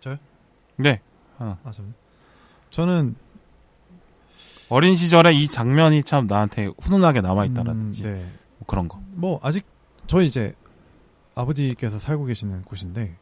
저요? 0.00 0.16
네. 0.76 1.00
아, 1.38 1.56
저, 1.72 1.82
저는 2.70 3.14
어린 4.72 4.94
시절에 4.94 5.32
이 5.34 5.48
장면이 5.48 6.02
참 6.04 6.26
나한테 6.26 6.70
훈훈하게 6.80 7.20
남아 7.20 7.44
있다라든지 7.46 8.04
음, 8.04 8.14
네. 8.14 8.24
뭐 8.58 8.66
그런 8.66 8.88
거. 8.88 9.00
뭐 9.12 9.38
아직 9.42 9.66
저희 10.06 10.26
이제 10.26 10.54
아버지께서 11.34 11.98
살고 11.98 12.24
계시는 12.26 12.62
곳인데 12.62 13.16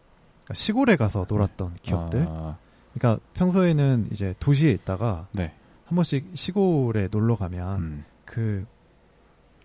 그러니까 0.44 0.54
시골에 0.54 0.96
가서 0.96 1.26
놀았던 1.28 1.76
기억들. 1.82 2.26
아, 2.28 2.56
그러니까 2.94 3.22
평소에는 3.34 4.08
이제 4.12 4.34
도시에 4.40 4.70
있다가 4.72 5.26
네. 5.32 5.52
한 5.86 5.96
번씩 5.96 6.30
시골에 6.34 7.08
놀러 7.10 7.36
가면 7.36 7.78
음. 7.80 8.04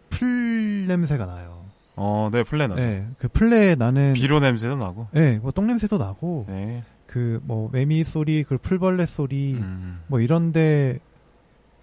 그풀 0.09 0.85
냄새가 0.87 1.25
나요. 1.25 1.63
어, 1.97 2.29
네, 2.31 2.43
플랜 2.43 2.69
나죠. 2.71 2.81
네, 2.81 3.07
그 3.17 3.27
풀내 3.29 3.75
나는 3.75 4.13
비료 4.13 4.39
냄새도 4.39 4.75
나고. 4.75 5.07
네, 5.11 5.39
뭐 5.39 5.51
똥 5.51 5.67
냄새도 5.67 5.97
나고 5.97 6.45
네. 6.49 6.83
그 7.07 7.39
뭐 7.43 7.69
매미 7.71 8.03
소리, 8.03 8.43
그 8.43 8.57
풀벌레 8.57 9.05
소리 9.05 9.53
음. 9.55 10.01
뭐 10.07 10.19
이런 10.19 10.51
데 10.51 10.99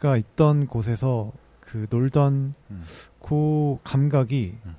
가 0.02 0.16
있던 0.16 0.66
곳에서 0.66 1.30
그 1.60 1.86
놀던 1.88 2.54
음. 2.72 2.84
그 3.20 3.78
감각이 3.84 4.58
음. 4.66 4.74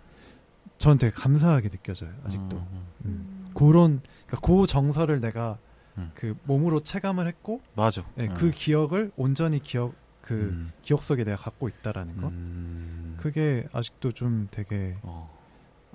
저는 0.77 0.97
되게 0.97 1.15
감사하게 1.15 1.69
느껴져요 1.69 2.11
아직도 2.25 2.57
음. 2.57 2.85
음. 3.05 3.51
그런 3.53 4.01
그러니까 4.27 4.45
그 4.45 4.67
정서를 4.67 5.21
내가 5.21 5.57
음. 5.97 6.11
그 6.13 6.35
몸으로 6.43 6.81
체감을 6.81 7.25
했고 7.25 7.61
맞아. 7.73 8.03
네, 8.15 8.27
음. 8.27 8.33
그 8.33 8.51
기억을 8.51 9.13
온전히 9.15 9.63
기억 9.63 9.93
그 10.21 10.33
음. 10.33 10.73
기억 10.81 11.01
속에 11.01 11.23
내가 11.23 11.37
갖고 11.37 11.69
있다라는 11.69 12.17
거 12.17 12.27
음. 12.27 13.15
그게 13.17 13.65
아직도 13.71 14.11
좀 14.11 14.49
되게 14.51 14.97
어, 15.03 15.33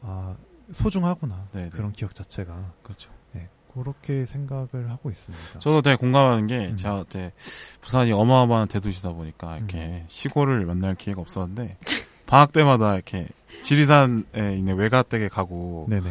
아 0.01 0.39
소중하구나 0.73 1.49
네네. 1.53 1.69
그런 1.69 1.93
기억 1.93 2.15
자체가 2.15 2.73
그렇죠. 2.83 3.11
네, 3.79 3.83
그렇게 3.83 4.25
생각을 4.25 4.91
하고 4.91 5.11
있습니다. 5.11 5.61
저도 5.61 5.83
되게 5.83 5.97
공감하는 5.97 6.47
게 6.47 6.69
음. 6.69 6.77
제가 6.77 7.05
이제 7.07 7.33
부산이 7.81 8.13
어마어마한 8.13 8.69
대도시다 8.69 9.13
보니까 9.13 9.57
이렇게 9.59 9.79
음. 9.79 10.05
시골을 10.09 10.67
만날 10.67 10.95
기회가 10.95 11.21
없었는데 11.21 11.79
방학 12.27 12.53
때마다 12.53 12.95
이렇게 12.95 13.29
지리산에 13.63 14.57
있는 14.57 14.77
외가댁에 14.77 15.29
가고 15.29 15.87
네네. 15.89 16.09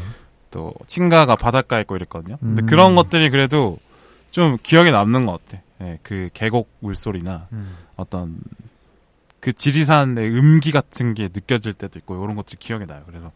또 0.52 0.74
친가가 0.88 1.36
바닷가에 1.36 1.82
있고 1.82 1.96
이랬거든요. 1.96 2.38
근데 2.38 2.64
음. 2.64 2.66
그런 2.66 2.96
것들이 2.96 3.30
그래도 3.30 3.78
좀 4.32 4.58
기억에 4.62 4.92
남는 4.92 5.26
것 5.26 5.44
같아. 5.46 5.62
예, 5.82 6.00
그 6.02 6.30
계곡 6.34 6.70
물소리나 6.80 7.48
음. 7.52 7.76
어떤 7.96 8.40
그 9.40 9.54
지리산의 9.54 10.30
음기 10.32 10.72
같은 10.72 11.14
게 11.14 11.30
느껴질 11.32 11.74
때도 11.74 12.00
있고 12.00 12.22
이런 12.24 12.36
것들이 12.36 12.58
기억에 12.60 12.86
나요. 12.86 13.04
그래서 13.06 13.32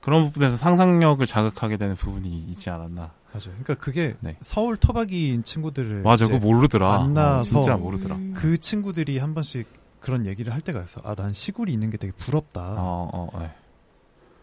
그런 0.00 0.24
부분에서 0.24 0.56
상상력을 0.56 1.24
자극하게 1.24 1.76
되는 1.76 1.94
부분이 1.96 2.46
있지 2.48 2.70
않았나. 2.70 3.12
맞아요. 3.34 3.58
그러니까 3.62 3.74
그게 3.74 4.14
네. 4.20 4.36
서울 4.40 4.76
토박이인 4.76 5.42
친구들을 5.42 6.02
맞아, 6.02 6.26
그거 6.26 6.38
모르더라. 6.38 6.98
만나서 6.98 7.38
어, 7.58 7.62
진짜 7.62 7.76
모르더라. 7.76 8.14
음. 8.14 8.34
그 8.36 8.58
친구들이 8.58 9.18
한 9.18 9.34
번씩 9.34 9.66
그런 9.98 10.26
얘기를 10.26 10.52
할 10.52 10.60
때가 10.60 10.82
있어. 10.82 11.00
아, 11.02 11.16
난 11.16 11.32
시골이 11.32 11.72
있는 11.72 11.90
게 11.90 11.96
되게 11.96 12.12
부럽다. 12.12 12.74
어, 12.78 13.10
어, 13.12 13.42
예. 13.42 13.50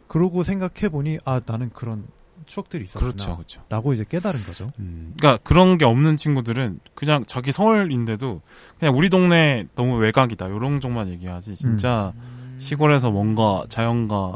그러고 0.08 0.44
생각해 0.44 0.90
보니 0.90 1.20
아, 1.24 1.40
나는 1.46 1.70
그런 1.70 2.06
추억들이 2.48 2.84
있었구나. 2.84 3.12
그렇죠, 3.12 3.36
그렇죠. 3.36 3.62
라고 3.70 3.94
이제 3.94 4.04
깨달은 4.08 4.40
거죠. 4.42 4.68
음, 4.80 5.14
그러니까 5.18 5.42
그런 5.44 5.78
게 5.78 5.86
없는 5.86 6.18
친구들은 6.18 6.80
그냥 6.96 7.24
자기 7.26 7.54
서울인데도 7.54 8.42
그냥 8.78 8.98
우리 8.98 9.10
동네 9.10 9.68
너무 9.76 9.98
외곽이다 9.98 10.48
이런 10.48 10.82
쪽만 10.82 11.08
얘기하지 11.10 11.56
진짜 11.56 12.14
시골에서 12.58 13.12
뭔가 13.12 13.64
자연과 13.70 14.36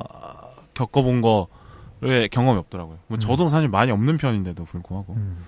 겪어본 0.75 1.21
거 1.21 1.47
의 2.05 2.29
경험이 2.29 2.59
없더라고요. 2.59 2.99
뭐 3.07 3.17
음. 3.17 3.19
저도 3.19 3.49
사실 3.49 3.67
많이 3.67 3.91
없는 3.91 4.17
편인데도 4.17 4.65
불구하고 4.65 5.13
음. 5.13 5.43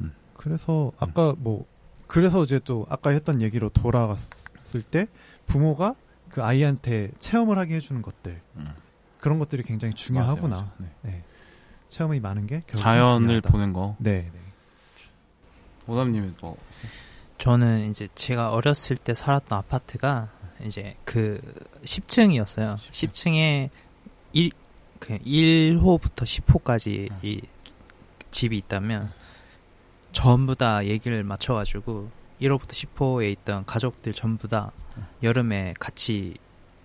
음. 0.00 0.12
그래서 0.36 0.92
아까 0.98 1.34
뭐 1.38 1.66
그래서 2.06 2.44
이제 2.44 2.60
또 2.64 2.86
아까 2.88 3.10
했던 3.10 3.42
얘기로 3.42 3.70
돌아갔을 3.70 4.82
때 4.90 5.08
부모가 5.46 5.94
그 6.30 6.42
아이한테 6.42 7.10
체험을 7.18 7.58
하게 7.58 7.76
해주는 7.76 8.00
것들 8.02 8.40
음. 8.56 8.68
그런 9.20 9.38
것들이 9.38 9.62
굉장히 9.62 9.94
중요하구나. 9.94 10.48
맞아요, 10.48 10.70
맞아요. 10.78 10.90
네. 11.02 11.10
네. 11.10 11.24
체험이 11.88 12.20
많은 12.20 12.46
게 12.46 12.60
자연을 12.72 13.26
중요하다. 13.26 13.50
보는 13.50 13.72
거. 13.72 13.96
네, 13.98 14.30
네. 14.32 14.40
오담님은 15.86 16.34
뭐 16.40 16.56
있어요? 16.70 16.90
저는 17.38 17.90
이제 17.90 18.08
제가 18.14 18.50
어렸을 18.50 18.96
때 18.96 19.14
살았던 19.14 19.58
아파트가 19.58 20.28
이제 20.64 20.96
그 21.04 21.40
10층이었어요. 21.82 22.74
10층. 22.74 23.08
10층에 23.12 23.70
1, 24.32 24.50
그 24.98 25.18
1호부터 25.18 26.22
10호까지 26.24 27.10
음. 27.10 27.18
이 27.22 27.40
집이 28.30 28.56
있다면 28.58 29.10
전부 30.12 30.54
다 30.54 30.84
얘기를 30.84 31.22
맞춰가지고 31.22 32.10
1호부터 32.40 32.68
10호에 32.70 33.30
있던 33.32 33.64
가족들 33.66 34.12
전부 34.12 34.48
다 34.48 34.70
음. 34.96 35.06
여름에 35.22 35.74
같이 35.78 36.34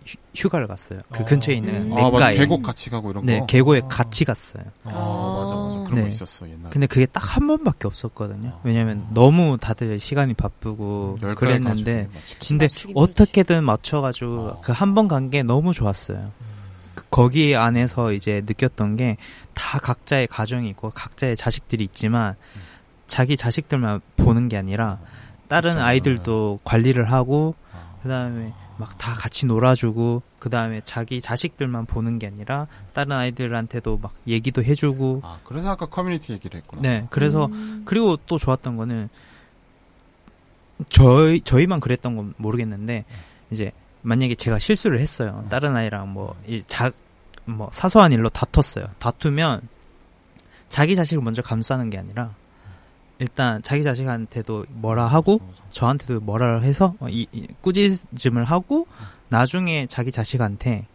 휴- 0.05 0.17
휴가를 0.35 0.67
갔어요. 0.67 0.99
그 1.13 1.23
어. 1.23 1.25
근처에 1.25 1.55
있는 1.55 1.91
음. 1.91 1.93
아, 1.93 2.09
맞아. 2.11 2.29
냇가에. 2.29 2.35
계곡 2.37 2.61
같이 2.63 2.89
가고 2.89 3.11
이런 3.11 3.25
네, 3.25 3.39
거. 3.39 3.45
계곡에 3.45 3.81
아. 3.85 3.87
같이 3.87 4.25
갔어요. 4.25 4.63
아, 4.83 4.91
맞아, 4.91 5.55
맞아. 5.55 5.75
그런 5.83 5.95
네. 5.95 6.01
거 6.01 6.07
있었어, 6.09 6.47
옛날에. 6.49 6.69
근데 6.71 6.87
그게 6.87 7.05
딱 7.05 7.23
한 7.23 7.47
번밖에 7.47 7.87
없었거든요. 7.87 8.49
아. 8.49 8.59
왜냐면 8.63 9.07
너무 9.13 9.57
다들 9.59 9.99
시간이 9.99 10.33
바쁘고 10.33 11.19
열 11.21 11.35
그랬는데 11.35 12.09
가지고 12.13 12.13
맞추고. 12.13 12.47
근데 12.47 12.67
어떻게든 12.95 13.63
맞춰 13.63 14.01
가지고 14.01 14.39
어. 14.49 14.61
그한 14.61 14.93
번 14.93 15.07
간 15.07 15.29
게 15.29 15.41
너무 15.43 15.71
좋았어요. 15.73 16.31
그- 16.37 16.52
거기 17.09 17.55
안에서 17.55 18.11
이제 18.13 18.41
느꼈던 18.45 18.97
게 18.97 19.17
다 19.53 19.79
각자의 19.79 20.27
가정이 20.27 20.67
있고 20.69 20.89
각자의 20.89 21.35
자식들이 21.35 21.83
있지만 21.85 22.35
자기 23.07 23.37
자식들만 23.37 24.01
보는 24.17 24.49
게 24.49 24.57
아니라 24.57 24.99
다른 25.47 25.75
그쵸. 25.75 25.85
아이들도 25.85 26.59
관리를 26.63 27.11
하고 27.11 27.55
아. 27.71 27.95
그 28.01 28.09
다음에 28.09 28.53
막 28.77 28.97
다 28.97 29.13
같이 29.13 29.45
놀아주고 29.45 30.23
그 30.39 30.49
다음에 30.49 30.81
자기 30.83 31.21
자식들만 31.21 31.85
보는 31.85 32.17
게 32.17 32.25
아니라 32.27 32.67
다른 32.93 33.11
아이들한테도 33.11 33.99
막 34.01 34.13
얘기도 34.27 34.63
해주고 34.63 35.21
아, 35.23 35.37
그래서 35.43 35.69
아까 35.69 35.85
커뮤니티 35.85 36.33
얘기를 36.33 36.59
했구나. 36.59 36.81
네 36.81 37.07
그래서 37.11 37.45
음. 37.45 37.83
그리고 37.85 38.17
또 38.25 38.39
좋았던 38.39 38.75
거는 38.77 39.09
저희 40.89 41.41
저희만 41.41 41.79
그랬던 41.79 42.15
건 42.15 42.33
모르겠는데 42.37 43.05
이제 43.51 43.71
만약에 44.03 44.35
제가 44.35 44.59
실수를 44.59 44.99
했어요. 44.99 45.45
다른 45.49 45.75
아이랑 45.75 46.13
뭐 46.13 46.35
이 46.47 46.61
자 46.67 46.91
뭐 47.45 47.69
사소한 47.73 48.11
일로 48.13 48.29
다퉜어요. 48.29 48.85
다투면 48.99 49.61
자기 50.69 50.95
자식을 50.95 51.21
먼저 51.23 51.41
감싸는 51.41 51.89
게 51.89 51.97
아니라 51.97 52.33
일단 53.19 53.61
자기 53.61 53.83
자식한테도 53.83 54.65
뭐라 54.69 55.07
하고 55.07 55.39
맞아, 55.39 55.61
맞아. 55.61 55.63
저한테도 55.71 56.21
뭐라 56.21 56.59
해서 56.61 56.95
어, 56.99 57.07
이, 57.09 57.27
이 57.31 57.47
꾸짖음을 57.61 58.45
하고 58.45 58.87
나중에 59.29 59.87
자기 59.87 60.11
자식한테 60.11 60.87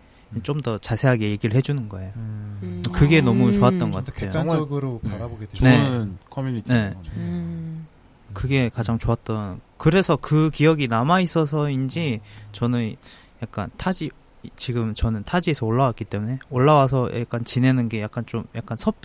좀 0.42 0.61
더 0.62 0.76
자세하게 0.78 1.30
얘기를 1.30 1.54
해주는 1.56 1.88
거예요. 1.88 2.12
음. 2.16 2.59
음. 2.62 2.82
그게 2.92 3.20
너무 3.20 3.52
좋았던 3.52 3.78
좀것더 3.78 4.12
같아요. 4.12 4.30
객관적으로 4.30 5.00
네. 5.02 5.11
바라보게 5.11 5.46
되죠. 5.46 5.64
좋은 5.64 6.18
커뮤니티. 6.28 6.72
네. 6.72 6.94
음. 7.16 7.86
그게 8.32 8.68
가장 8.68 8.98
좋았던 8.98 9.60
그래서 9.76 10.16
그 10.16 10.50
기억이 10.50 10.88
남아 10.88 11.20
있어서인지 11.20 12.20
저는 12.52 12.96
약간 13.42 13.70
타지 13.76 14.10
지금 14.56 14.94
저는 14.94 15.24
타지에서 15.24 15.66
올라왔기 15.66 16.04
때문에 16.04 16.38
올라와서 16.50 17.10
약간 17.18 17.44
지내는 17.44 17.88
게 17.88 18.00
약간 18.02 18.24
좀 18.26 18.44
약간 18.54 18.76
섭 18.76 18.96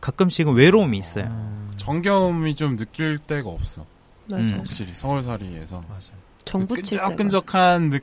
가끔씩은 0.00 0.54
외로움이 0.54 0.98
있어요. 0.98 1.26
음. 1.26 1.72
정겨움이 1.76 2.54
좀 2.54 2.76
느낄 2.76 3.18
데가 3.18 3.50
없어. 3.50 3.84
맞아. 4.28 4.42
음. 4.42 4.58
확실히 4.58 4.94
서울살이에서 4.94 5.82
맞아. 5.88 6.08
정부 6.44 6.74
칠 6.76 6.98
때가. 6.98 7.08
끈적끈적한 7.08 7.90
느, 7.90 7.98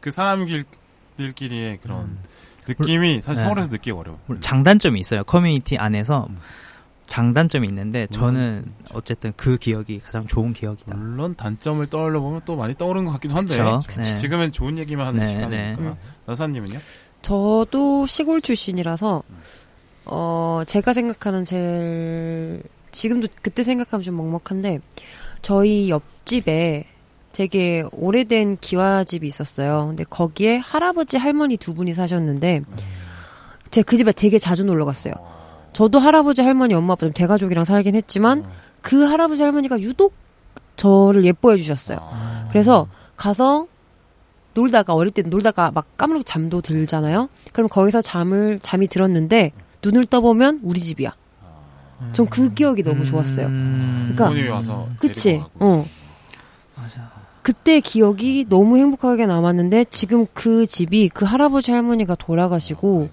그 0.00 0.10
사람들끼리의 0.10 1.78
그런 1.82 2.00
음. 2.02 2.18
느낌이 2.66 3.20
사실 3.20 3.42
네. 3.42 3.48
서울에서 3.48 3.70
느끼기 3.70 3.90
어려워. 3.90 4.18
장단점이 4.40 4.98
있어요. 5.00 5.24
커뮤니티 5.24 5.76
안에서 5.76 6.26
음. 6.30 6.38
장단점이 7.12 7.68
있는데 7.68 8.06
저는 8.06 8.72
어쨌든 8.94 9.34
그 9.36 9.58
기억이 9.58 10.00
가장 10.00 10.26
좋은 10.26 10.54
기억이다. 10.54 10.96
물론 10.96 11.34
단점을 11.34 11.86
떠올려 11.88 12.20
보면 12.20 12.40
또 12.46 12.56
많이 12.56 12.74
떠오르는 12.74 13.04
것 13.04 13.12
같기도 13.12 13.34
한데 13.34 13.54
그쵸? 13.86 14.00
네. 14.00 14.16
지금은 14.16 14.50
좋은 14.50 14.78
얘기만 14.78 15.08
하는 15.08 15.20
네, 15.20 15.26
시간이니까. 15.26 15.82
네. 15.82 15.96
나사님은요? 16.24 16.78
저도 17.20 18.06
시골 18.06 18.40
출신이라서 18.40 19.22
어 20.06 20.62
제가 20.66 20.94
생각하는 20.94 21.44
제일 21.44 22.62
지금도 22.92 23.28
그때 23.42 23.62
생각하면 23.62 24.02
좀 24.02 24.16
먹먹한데 24.16 24.80
저희 25.42 25.90
옆집에 25.90 26.86
되게 27.34 27.84
오래된 27.92 28.56
기와집이 28.56 29.26
있었어요. 29.26 29.88
근데 29.88 30.04
거기에 30.04 30.56
할아버지 30.56 31.18
할머니 31.18 31.58
두 31.58 31.74
분이 31.74 31.92
사셨는데 31.92 32.62
제가 33.70 33.84
그 33.84 33.98
집에 33.98 34.12
되게 34.12 34.38
자주 34.38 34.64
놀러 34.64 34.86
갔어요. 34.86 35.31
저도 35.72 35.98
할아버지 35.98 36.42
할머니 36.42 36.74
엄마 36.74 36.92
아빠 36.94 37.06
좀 37.06 37.12
대가족이랑 37.12 37.64
살긴 37.64 37.94
했지만 37.94 38.44
그 38.82 39.04
할아버지 39.04 39.42
할머니가 39.42 39.80
유독 39.80 40.14
저를 40.76 41.24
예뻐해 41.24 41.56
주셨어요. 41.56 41.98
아, 42.00 42.46
그래서 42.50 42.88
가서 43.16 43.66
놀다가 44.54 44.94
어릴 44.94 45.12
때 45.12 45.22
놀다가 45.22 45.70
막 45.70 45.96
까무르고 45.96 46.24
잠도 46.24 46.60
들잖아요. 46.60 47.28
그럼 47.52 47.68
거기서 47.68 48.02
잠을 48.02 48.58
잠이 48.62 48.86
들었는데 48.88 49.52
눈을 49.82 50.04
떠보면 50.04 50.60
우리 50.62 50.78
집이야. 50.80 51.14
전 52.12 52.26
그 52.28 52.52
기억이 52.52 52.82
너무 52.82 53.04
좋았어요. 53.04 53.46
음, 53.46 54.12
그러니까- 54.14 54.24
부모님이 54.26 54.48
와서 54.48 54.88
그치? 54.98 55.22
데리고 55.24 55.42
가고. 55.44 55.64
어. 55.64 55.86
맞아. 56.76 57.10
그때 57.42 57.80
기억이 57.80 58.46
너무 58.48 58.76
행복하게 58.76 59.26
남았는데 59.26 59.86
지금 59.86 60.26
그 60.34 60.66
집이 60.66 61.08
그 61.10 61.24
할아버지 61.24 61.70
할머니가 61.70 62.14
돌아가시고 62.16 63.10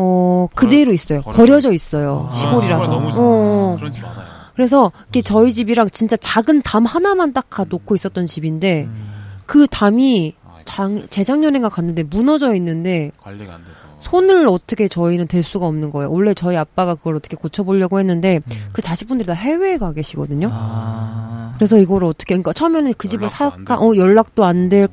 어 0.00 0.46
그대로 0.54 0.92
있어요. 0.92 1.20
버려져 1.22 1.72
있어요. 1.72 2.28
아, 2.30 2.34
시골이라서. 2.34 2.84
시골 2.84 2.94
너무 3.00 3.10
어. 3.16 3.76
그런 3.76 3.90
집 3.90 4.02
많아요. 4.02 4.26
그래서 4.54 4.92
이게 5.08 5.22
저희 5.22 5.52
집이랑 5.52 5.88
진짜 5.90 6.16
작은 6.16 6.62
담 6.62 6.84
하나만 6.84 7.32
딱 7.32 7.50
가- 7.50 7.64
놓고 7.68 7.94
있었던 7.96 8.26
집인데 8.26 8.84
음. 8.84 9.08
그 9.46 9.66
담이 9.68 10.34
아, 10.44 10.58
장, 10.64 11.02
재작년인가 11.10 11.68
갔는데 11.68 12.02
무너져 12.04 12.54
있는데 12.54 13.10
관리가 13.20 13.54
안 13.54 13.64
돼서. 13.64 13.82
손을 13.98 14.46
어떻게 14.48 14.86
저희는 14.86 15.26
댈 15.26 15.42
수가 15.42 15.66
없는 15.66 15.90
거예요. 15.90 16.10
원래 16.12 16.32
저희 16.34 16.56
아빠가 16.56 16.94
그걸 16.94 17.16
어떻게 17.16 17.36
고쳐보려고 17.36 17.98
했는데 17.98 18.40
음. 18.46 18.52
그 18.72 18.82
자식분들이 18.82 19.26
다 19.26 19.32
해외에 19.32 19.78
가 19.78 19.92
계시거든요. 19.92 20.48
아. 20.52 21.54
그래서 21.56 21.76
이거를 21.78 22.06
어떻게 22.06 22.34
그러니까 22.34 22.52
처음에는 22.52 22.94
그 22.98 23.08
집을 23.08 23.28
살까. 23.28 23.78
어 23.80 23.96
연락도 23.96 24.44
안될뭐 24.44 24.88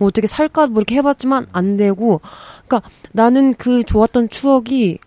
어떻게 0.00 0.26
살까 0.26 0.66
뭐 0.68 0.78
이렇게 0.80 0.96
해봤지만 0.96 1.46
안 1.52 1.76
되고 1.76 2.20
그러니까 2.68 2.82
나는 3.12 3.54
그 3.54 3.82
좋았던 3.82 4.28
추억이 4.28 4.98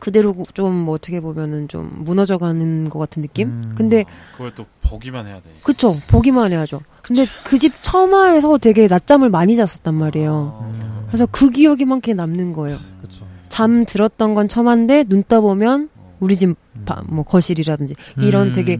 그대로 0.00 0.34
좀 0.54 0.84
뭐 0.84 0.94
어떻게 0.96 1.20
보면은 1.20 1.68
좀 1.68 1.90
무너져가는 2.04 2.90
것 2.90 2.98
같은 2.98 3.22
느낌. 3.22 3.48
음. 3.48 3.74
근데 3.76 4.04
아, 4.06 4.32
그걸 4.32 4.54
또 4.54 4.66
보기만 4.82 5.26
해야 5.26 5.36
돼. 5.36 5.50
그쵸 5.62 5.94
보기만 6.10 6.52
해야죠. 6.52 6.80
근데 7.02 7.26
그 7.44 7.58
집 7.58 7.72
처마에서 7.80 8.58
되게 8.58 8.86
낮잠을 8.86 9.30
많이 9.30 9.56
잤었단 9.56 9.94
말이에요. 9.94 10.72
음. 10.74 11.04
그래서 11.08 11.26
그 11.30 11.50
기억이 11.50 11.84
많게 11.84 12.12
남는 12.14 12.52
거예요. 12.52 12.78
그쵸. 13.00 13.24
잠 13.48 13.84
들었던 13.84 14.34
건 14.34 14.48
처마인데 14.48 15.04
눈 15.04 15.22
떠 15.22 15.40
보면 15.40 15.88
우리 16.20 16.36
집 16.36 16.54
바- 16.84 17.00
음. 17.08 17.14
뭐 17.14 17.24
거실이라든지 17.24 17.94
이런 18.18 18.48
음. 18.48 18.52
되게 18.52 18.78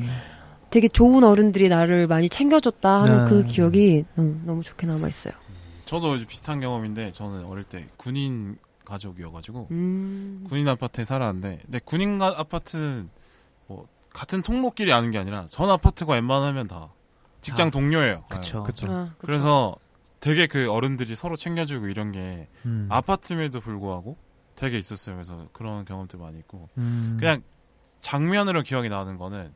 되게 0.70 0.88
좋은 0.88 1.22
어른들이 1.22 1.68
나를 1.68 2.08
많이 2.08 2.28
챙겨줬다 2.28 3.02
하는 3.02 3.24
네. 3.24 3.30
그 3.30 3.44
기억이 3.44 4.04
음, 4.18 4.42
너무 4.44 4.62
좋게 4.62 4.88
남아 4.88 5.06
있어요. 5.06 5.32
저도 5.84 6.16
이제 6.16 6.26
비슷한 6.26 6.60
경험인데 6.60 7.12
저는 7.12 7.44
어릴 7.46 7.64
때 7.64 7.86
군인 7.96 8.56
가족이어가지고 8.84 9.68
음. 9.70 10.44
군인 10.48 10.68
아파트에 10.68 11.04
살았는데 11.04 11.60
근데 11.64 11.80
군인 11.84 12.18
가- 12.18 12.34
아파트는 12.38 13.08
뭐 13.66 13.86
같은 14.12 14.42
통로끼리 14.42 14.92
아는 14.92 15.10
게 15.10 15.18
아니라 15.18 15.46
전 15.50 15.70
아파트가 15.70 16.14
웬만하면 16.14 16.68
다 16.68 16.90
직장 17.40 17.68
아, 17.68 17.70
동료예요. 17.70 18.24
그쵸. 18.28 18.58
네. 18.58 18.64
그쵸. 18.66 18.92
아. 18.92 19.14
그래서 19.18 19.76
되게 20.20 20.46
그 20.46 20.70
어른들이 20.70 21.14
서로 21.14 21.36
챙겨주고 21.36 21.88
이런 21.88 22.12
게 22.12 22.48
음. 22.64 22.86
아파트임에도 22.90 23.60
불구하고 23.60 24.16
되게 24.56 24.78
있었어요. 24.78 25.16
그래서 25.16 25.48
그런 25.52 25.84
경험도 25.84 26.16
많이 26.18 26.38
있고 26.38 26.68
음. 26.78 27.16
그냥 27.18 27.42
장면으로 28.00 28.62
기억이 28.62 28.88
나는 28.88 29.18
거는 29.18 29.52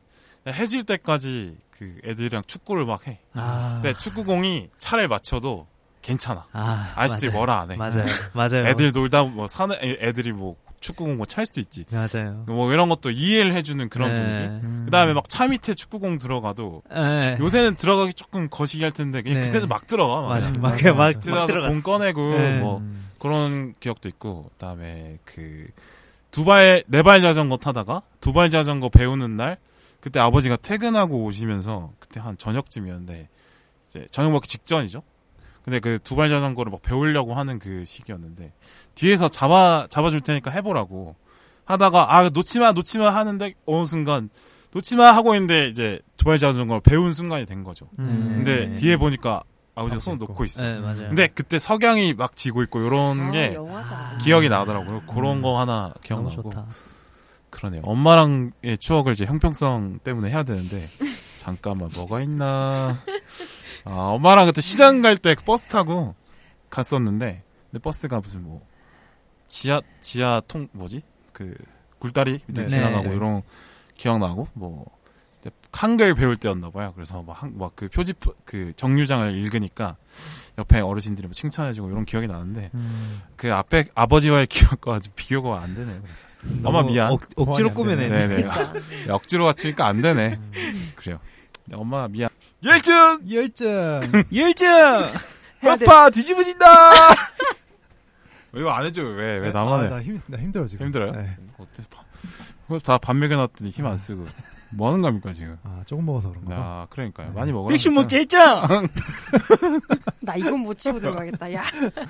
해질 0.47 0.83
때까지 0.83 1.57
그 1.71 1.97
애들이랑 2.03 2.43
축구를 2.45 2.85
막 2.85 3.07
해. 3.07 3.19
아. 3.33 3.79
근데 3.81 3.97
축구공이 3.97 4.69
차를 4.79 5.07
맞춰도 5.07 5.67
괜찮아. 6.01 6.45
아, 6.53 6.93
맞아요. 6.95 7.31
뭐라 7.31 7.61
안 7.61 7.71
해. 7.71 7.75
맞아요. 7.75 8.05
맞아요. 8.33 8.67
애들 8.67 8.91
놀다 8.91 9.23
뭐 9.23 9.47
사는 9.47 9.75
애- 9.81 9.97
애들이 10.01 10.31
뭐 10.31 10.55
축구공 10.79 11.17
뭐찰 11.17 11.45
수도 11.45 11.59
있지. 11.59 11.85
맞아요. 11.91 12.45
뭐 12.47 12.71
이런 12.71 12.87
것도 12.87 13.09
이해를 13.11 13.53
해주는 13.53 13.89
그런 13.89 14.09
분위기. 14.11 14.65
음. 14.65 14.81
그다음에 14.85 15.13
막 15.13 15.25
차 15.27 15.45
밑에 15.47 15.73
축구공 15.73 16.17
들어가도 16.17 16.83
네. 16.89 17.37
요새는 17.39 17.75
들어가기 17.75 18.13
조금 18.13 18.47
거시기 18.49 18.83
할 18.83 18.91
텐데 18.93 19.21
그냥 19.21 19.41
네. 19.41 19.45
그때는 19.47 19.67
막 19.67 19.87
들어가. 19.87 20.21
막. 20.21 20.29
맞아. 20.29 20.49
음, 20.49 20.53
막, 20.61 20.71
맞아, 20.71 20.93
막. 20.93 20.97
막 20.97 21.19
들어가서. 21.47 21.67
공 21.73 21.81
꺼내고 21.81 22.31
네. 22.37 22.59
뭐 22.59 22.77
음. 22.77 23.09
그런 23.19 23.73
기억도 23.81 24.07
있고 24.07 24.49
그다음에 24.53 25.17
그 25.25 25.67
두발 26.31 26.83
네발 26.87 27.19
자전거 27.21 27.57
타다가 27.57 28.01
두발 28.21 28.49
자전거 28.49 28.87
배우는 28.89 29.35
날 29.35 29.57
그때 29.99 30.19
아버지가 30.21 30.55
퇴근하고 30.55 31.23
오시면서 31.25 31.91
그때 31.99 32.21
한 32.21 32.37
저녁쯤이었는데 32.37 33.27
이제 33.89 34.07
저녁 34.11 34.31
먹기 34.31 34.47
직전이죠. 34.47 35.03
근데 35.63 35.79
그 35.79 35.99
두발 36.03 36.29
자전거를 36.29 36.71
막 36.71 36.81
배우려고 36.81 37.33
하는 37.33 37.59
그 37.59 37.83
시기였는데 37.85 38.53
뒤에서 38.95 39.27
잡아 39.29 39.87
잡아줄 39.89 40.21
테니까 40.21 40.51
해보라고 40.51 41.15
하다가 41.65 42.15
아 42.15 42.29
놓치마 42.29 42.71
놓치마 42.71 43.09
하는데 43.13 43.53
어느 43.65 43.85
순간 43.85 44.29
놓치마 44.71 45.11
하고 45.11 45.35
있는데 45.35 45.67
이제 45.69 45.99
두발 46.17 46.37
자전거를 46.39 46.81
배운 46.81 47.13
순간이 47.13 47.45
된 47.45 47.63
거죠. 47.63 47.87
음. 47.99 48.33
근데 48.43 48.67
네. 48.69 48.75
뒤에 48.75 48.97
보니까 48.97 49.41
아버지가 49.75 49.95
아버지 49.95 50.03
손을 50.05 50.15
있고. 50.17 50.25
놓고 50.33 50.45
있어. 50.45 50.63
네, 50.63 50.79
맞아요. 50.79 51.07
근데 51.07 51.27
그때 51.27 51.59
석양이 51.59 52.13
막 52.13 52.35
지고 52.35 52.63
있고 52.63 52.81
이런 52.81 53.31
게 53.31 53.49
아, 53.49 53.53
영화다. 53.53 54.17
기억이 54.23 54.49
나더라고요. 54.49 55.03
그런 55.13 55.41
거 55.41 55.59
하나 55.59 55.93
기억나고. 56.03 56.51
그러네요. 57.49 57.81
엄마랑의 57.83 58.77
추억을 58.79 59.13
이제 59.13 59.25
형평성 59.25 59.99
때문에 60.03 60.29
해야 60.29 60.43
되는데 60.43 60.87
잠깐만 61.37 61.89
뭐가 61.95 62.21
있나? 62.21 62.99
아 63.85 63.91
엄마랑 63.91 64.45
그때 64.47 64.61
시장 64.61 65.01
갈 65.01 65.17
때 65.17 65.35
버스 65.35 65.67
타고 65.69 66.15
갔었는데 66.69 67.43
근데 67.71 67.81
버스가 67.81 68.19
무슨 68.21 68.43
뭐 68.43 68.65
지하 69.47 69.81
지하 70.01 70.41
통 70.47 70.67
뭐지 70.71 71.01
그 71.33 71.55
굴다리 71.99 72.39
밑에 72.47 72.61
네. 72.61 72.67
지나가고 72.67 73.09
네. 73.09 73.15
이런 73.15 73.41
기억나고 73.97 74.47
뭐 74.53 74.85
한글 75.71 76.13
배울 76.15 76.35
때였나 76.35 76.69
봐요. 76.71 76.91
그래서 76.95 77.23
막 77.23 77.71
그 77.75 77.87
표지 77.87 78.13
그 78.43 78.73
정류장을 78.75 79.33
읽으니까 79.37 79.95
옆에 80.57 80.81
어르신들이 80.81 81.27
뭐 81.27 81.33
칭찬해주고 81.33 81.89
이런 81.89 82.03
기억이 82.05 82.27
나는데 82.27 82.71
음, 82.73 83.21
그 83.37 83.53
앞에 83.53 83.85
아버지와의 83.95 84.47
기억과 84.47 84.99
좀 84.99 85.13
비교가 85.15 85.61
안 85.61 85.75
되네요. 85.75 86.01
그래서 86.01 86.27
엄마 86.63 86.83
미안. 86.83 87.11
억, 87.11 87.21
억지로. 87.37 87.73
꾸며내네. 87.73 88.27
네네. 88.27 88.47
억지로 89.09 89.45
갖추니까 89.45 89.87
안 89.87 90.01
되네. 90.01 90.39
그래요. 90.97 91.19
네, 91.65 91.77
엄마 91.77 92.07
미안. 92.09 92.29
열정 92.63 93.21
열정. 93.31 94.01
열정! 94.33 95.11
아빠 95.61 96.09
뒤집어진다. 96.09 96.65
왜 98.51 98.61
이거 98.61 98.69
안 98.71 98.85
해줘? 98.85 99.01
왜 99.01 99.39
왜 99.39 99.51
나만 99.51 99.79
아, 99.79 99.83
해? 99.83 99.89
나, 99.89 100.01
힘, 100.01 100.19
나 100.27 100.37
힘들어 100.37 100.67
지금. 100.67 100.85
힘들어요? 100.87 101.11
네. 101.13 101.37
어때? 101.57 101.83
다밥 102.83 103.15
먹여놨더니 103.15 103.71
힘 103.71 103.85
안 103.85 103.97
쓰고 103.97 104.25
뭐 104.71 104.89
하는 104.89 105.01
겁니까 105.01 105.33
지금? 105.33 105.57
아 105.63 105.81
조금 105.87 106.05
먹어서 106.05 106.29
그런가. 106.29 106.55
봐. 106.55 106.61
아 106.61 106.87
그러니까요. 106.89 107.27
네. 107.29 107.33
많이 107.33 107.51
먹어. 107.51 107.69
백신 107.69 107.93
먹자 107.93 108.17
했잖아! 108.17 108.67
나 110.21 110.35
이건 110.35 110.59
못 110.59 110.77
치고 110.77 110.99
들어가겠다. 110.99 111.51
야. 111.53 111.63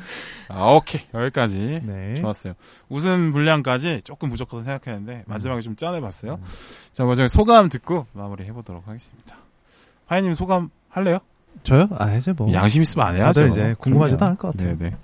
아 0.50 0.66
오케이 0.72 1.02
여기까지. 1.14 1.82
네. 1.84 2.16
좋았어요. 2.16 2.54
웃음 2.90 3.32
분량까지 3.32 4.02
조금 4.04 4.30
부족하다 4.30 4.64
생각했는데 4.64 5.24
마지막에 5.28 5.62
좀 5.62 5.76
짠해봤어요. 5.76 6.34
음. 6.34 6.46
자 6.92 7.06
먼저 7.06 7.28
소감 7.28 7.70
듣고 7.70 8.08
마무리 8.14 8.44
해보도록 8.46 8.88
하겠습니다. 8.88 9.38
하이님 10.10 10.34
소감 10.34 10.70
할래요? 10.90 11.20
저요? 11.64 11.88
아 11.98 12.14
이제 12.16 12.34
뭐. 12.34 12.52
양심 12.52 12.82
있으면 12.82 13.08
안 13.08 13.16
해야죠. 13.16 13.42
다들 13.42 13.52
이제 13.52 13.76
궁금하지도. 13.80 14.26
않을 14.26 14.38
것 14.38 14.52
같아요. 14.52 14.78
네네. 14.78 14.96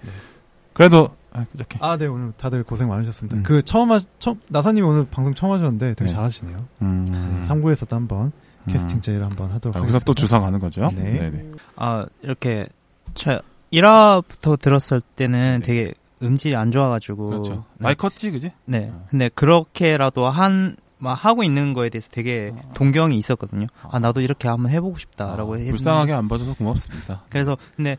그래도 0.74 1.10
아, 1.32 1.45
이렇게. 1.53 1.78
아, 1.82 1.97
네, 1.97 2.08
오늘 2.08 2.32
다들 2.38 2.64
고생 2.64 2.88
많으셨습니다. 2.88 3.38
음. 3.38 3.43
그, 3.43 3.62
처음 3.62 3.91
하, 3.91 3.99
처음, 4.20 4.39
나사님 4.47 4.86
오늘 4.86 5.06
방송 5.06 5.34
처음 5.36 5.51
하셨는데 5.51 5.93
되게 5.95 6.10
네. 6.10 6.16
잘하시네요. 6.16 6.58
음. 6.82 7.45
3부에서도 7.47 7.89
한번 7.91 8.32
음. 8.68 8.72
캐스팅 8.72 9.01
제의를 9.01 9.26
한번 9.26 9.51
하도록 9.51 9.76
아, 9.76 9.80
여기서 9.80 9.97
하겠습니다. 9.97 10.06
또 10.06 10.14
주사 10.14 10.39
가는 10.39 10.60
거죠? 10.60 10.89
네. 10.95 11.20
네네. 11.20 11.51
아, 11.76 12.06
이렇게, 12.22 12.68
저, 13.16 13.41
1화부터 13.74 14.58
들었을 14.60 15.01
때는 15.01 15.60
네. 15.60 15.66
되게 15.66 15.93
음질이 16.24 16.56
안 16.56 16.72
좋아가지고. 16.72 17.30
그렇죠. 17.32 17.53
네. 17.53 17.60
많이 17.80 17.97
컸지, 17.97 18.32
그지? 18.32 18.51
네. 18.64 18.91
어. 18.93 19.06
근데 19.10 19.30
그렇게라도 19.36 20.30
한, 20.30 20.78
막 20.98 21.14
하고 21.14 21.43
있는 21.43 21.74
거에 21.74 21.89
대해서 21.89 22.10
되게 22.10 22.52
어. 22.54 22.72
동경이 22.74 23.18
있었거든요. 23.18 23.68
어. 23.84 23.89
아, 23.91 24.00
나도 24.00 24.22
이렇게 24.22 24.48
한번 24.48 24.72
해보고 24.72 24.98
싶다라고 24.98 25.54
아, 25.54 25.56
했는데. 25.56 25.72
불쌍하게 25.72 26.14
안 26.14 26.28
봐줘서 26.28 26.56
고맙습니다. 26.56 27.24
그래서, 27.30 27.58
근데, 27.76 27.98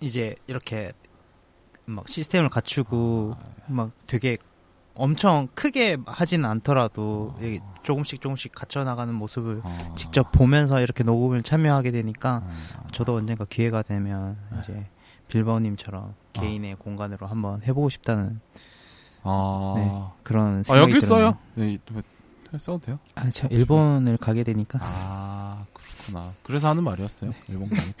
이제 0.00 0.34
이렇게, 0.46 0.92
막 1.86 2.08
시스템을 2.08 2.50
갖추고, 2.50 3.36
막 3.68 3.92
되게 4.06 4.36
엄청 4.94 5.48
크게 5.54 5.98
하지는 6.06 6.48
않더라도, 6.48 7.34
조금씩 7.82 8.20
조금씩 8.20 8.52
갖춰 8.52 8.84
나가는 8.84 9.14
모습을 9.14 9.60
어. 9.64 9.94
직접 9.96 10.32
보면서 10.32 10.80
이렇게 10.80 11.04
녹음을 11.04 11.42
참여하게 11.42 11.92
되니까, 11.92 12.42
어. 12.44 12.86
저도 12.92 13.14
언젠가 13.14 13.44
기회가 13.46 13.82
되면, 13.82 14.36
네. 14.52 14.58
이제, 14.62 14.86
빌바오님처럼 15.28 16.14
개인의 16.34 16.76
공간으로 16.76 17.26
한번 17.26 17.62
해보고 17.62 17.88
싶다는 17.88 18.40
아, 19.26 19.74
네, 19.76 20.14
그런 20.22 20.60
아 20.60 20.62
생각이 20.62 20.80
여길 20.82 21.00
들었네요. 21.00 21.28
써요? 21.30 21.38
네, 21.54 21.78
뭐, 21.90 22.02
써도 22.58 22.78
돼요? 22.80 22.98
아, 23.16 23.28
저 23.30 23.48
일본을 23.48 24.16
가게 24.18 24.44
되니까. 24.44 24.78
아, 24.82 25.64
그렇구나. 25.72 26.32
그래서 26.42 26.68
하는 26.68 26.84
말이었어요. 26.84 27.32
일본 27.48 27.68
가니. 27.68 27.92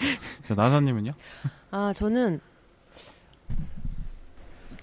자, 0.44 0.54
나사님은요? 0.54 1.12
아, 1.72 1.92
저는 1.94 2.40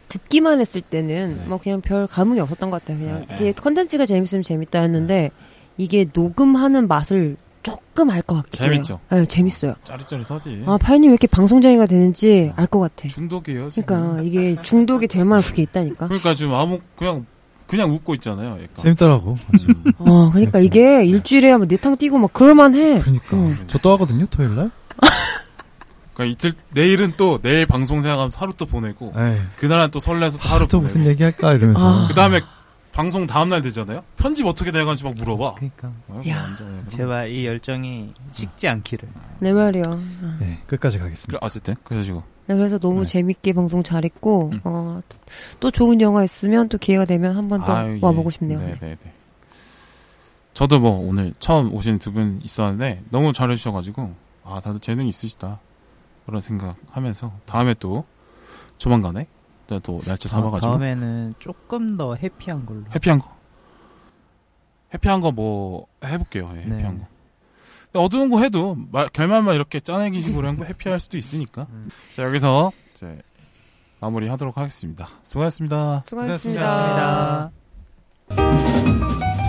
듣기만 0.10 0.60
했을 0.60 0.82
때는 0.82 1.38
네. 1.38 1.46
뭐 1.48 1.58
그냥 1.58 1.82
별 1.82 2.06
감흥이 2.06 2.40
없었던 2.40 2.70
것 2.70 2.82
같아요. 2.82 3.00
그냥 3.00 3.26
네. 3.28 3.36
이게 3.36 3.52
컨텐츠가 3.54 4.06
재밌으면 4.06 4.44
재밌다 4.44 4.82
했는데 4.82 5.32
이게 5.78 6.06
녹음하는 6.14 6.88
맛을 6.88 7.36
조금 7.64 8.10
알 8.10 8.22
것 8.22 8.36
같긴 8.36 8.62
해요. 8.62 8.70
재밌죠? 8.72 9.00
네, 9.10 9.26
재밌어요. 9.26 9.76
짜릿짜릿하지. 9.84 10.64
아, 10.68 10.78
파이님 10.78 11.10
왜 11.10 11.14
이렇게 11.14 11.28
방송쟁이가 11.28 11.86
되는지 11.86 12.52
알 12.56 12.68
것 12.68 12.80
같아. 12.80 13.08
중독이에요, 13.08 13.70
지금. 13.72 13.86
그러니까 13.86 14.22
이게 14.24 14.62
중독이 14.62 15.08
될 15.08 15.24
만한 15.26 15.42
그게 15.44 15.62
있다니까. 15.64 16.08
그러니까 16.08 16.34
지금 16.34 16.54
아무, 16.54 16.80
그냥, 16.96 17.26
그냥 17.68 17.90
웃고 17.92 18.14
있잖아요, 18.16 18.52
약간. 18.62 18.68
재밌더라고. 18.84 19.38
어, 20.00 20.30
그러니까 20.32 20.60
이게 20.60 21.06
일주일에 21.06 21.50
한번 21.52 21.68
네탕 21.70 21.96
뛰고 21.98 22.20
막 22.20 22.34
그럴만해. 22.34 23.00
그러니까. 23.00 23.38
음. 23.38 23.64
저또 23.68 23.92
하거든요, 23.94 24.26
토요일 24.28 24.56
날. 24.56 24.72
그러니까 26.14 26.32
이틀, 26.32 26.54
내일은 26.74 27.14
또, 27.18 27.40
내일 27.42 27.66
방송 27.66 28.02
생각하면서 28.02 28.38
하루 28.40 28.54
또 28.56 28.66
보내고, 28.68 29.14
에이. 29.18 29.38
그날은 29.58 29.90
또 29.90 30.00
설레서 30.00 30.38
또 30.38 30.48
하루 30.48 30.68
또 30.68 30.80
보내고. 30.80 31.00
무슨 31.00 31.10
얘기 31.10 31.24
할까 31.24 31.54
이러면서. 31.54 32.04
아. 32.04 32.08
그 32.08 32.14
다음에 32.14 32.42
방송 32.94 33.26
다음날 33.26 33.62
되잖아요? 33.64 34.04
편집 34.18 34.46
어떻게 34.46 34.72
돼가는지 34.72 35.04
막 35.04 35.16
물어봐. 35.16 35.56
그러니까 35.56 35.92
아이고, 36.12 36.30
야. 36.30 36.44
완전, 36.44 36.84
예. 36.86 36.88
제발 36.88 37.32
이 37.32 37.46
열정이 37.46 38.14
식지 38.32 38.68
않기를. 38.68 39.10
내 39.40 39.52
말이야. 39.52 39.82
네, 40.40 40.62
끝까지 40.68 41.00
가겠습니다. 41.00 41.26
그래, 41.28 41.40
어쨌든, 41.42 41.76
그래가지고. 41.84 42.24
네, 42.46 42.56
그래서 42.56 42.78
너무 42.78 43.02
네. 43.02 43.06
재밌게 43.08 43.54
방송 43.54 43.82
잘했고 43.84 44.52
음. 44.54 44.60
어, 44.64 45.02
또 45.60 45.72
좋은 45.72 46.02
영화 46.02 46.24
있으면 46.24 46.70
또 46.70 46.78
기회가 46.78 47.06
되면 47.06 47.36
한 47.36 47.48
번더 47.50 47.74
아유, 47.74 47.96
예. 47.96 48.00
와보고 48.02 48.30
싶네요. 48.30 48.60
네 48.60 48.78
네 48.80 48.98
네. 49.02 49.14
저도 50.54 50.80
뭐 50.80 50.92
오늘 51.00 51.34
처음 51.40 51.74
오신 51.74 51.98
두 52.00 52.12
분 52.12 52.40
있었는데 52.44 53.02
너무 53.10 53.34
잘해주셔가지고 53.34 54.14
아 54.44 54.62
다들 54.64 54.80
재능이 54.82 55.10
있으시다 55.10 55.60
그런 56.28 56.42
생각하면서 56.42 57.32
다음에 57.48 57.74
또 57.80 58.04
조만간에 58.78 59.26
또, 59.68 59.80
또 59.80 60.00
날짜 60.02 60.28
잡아가지고 60.30 60.72
다음에는 60.74 61.36
조금 61.40 61.96
더 61.98 62.16
해피한 62.16 62.66
걸로. 62.66 62.84
해피한 62.94 63.20
거 63.20 63.34
해피한 64.94 65.22
거 65.22 65.32
뭐 65.32 65.88
해볼게요 66.04 66.50
예, 66.56 66.66
네. 66.66 66.76
해피한 66.76 67.00
거 67.00 67.08
근데 67.86 68.00
어두운 68.06 68.30
거 68.30 68.42
해도 68.42 68.76
마- 68.92 69.08
결말만 69.08 69.56
이렇게 69.56 69.80
짜내기 69.80 70.22
식으로 70.22 70.48
한거 70.48 70.66
해피할 70.66 71.00
수도 71.00 71.18
있으니까 71.18 71.66
음. 71.72 71.90
자 72.16 72.24
여기서 72.24 72.72
이제 72.94 73.20
마무리 74.00 74.28
하도록 74.28 74.56
하겠습니다 74.58 75.08
수고하셨습니다 75.24 76.04
수고하셨습니다. 76.06 77.52
감사합니다. 78.30 79.43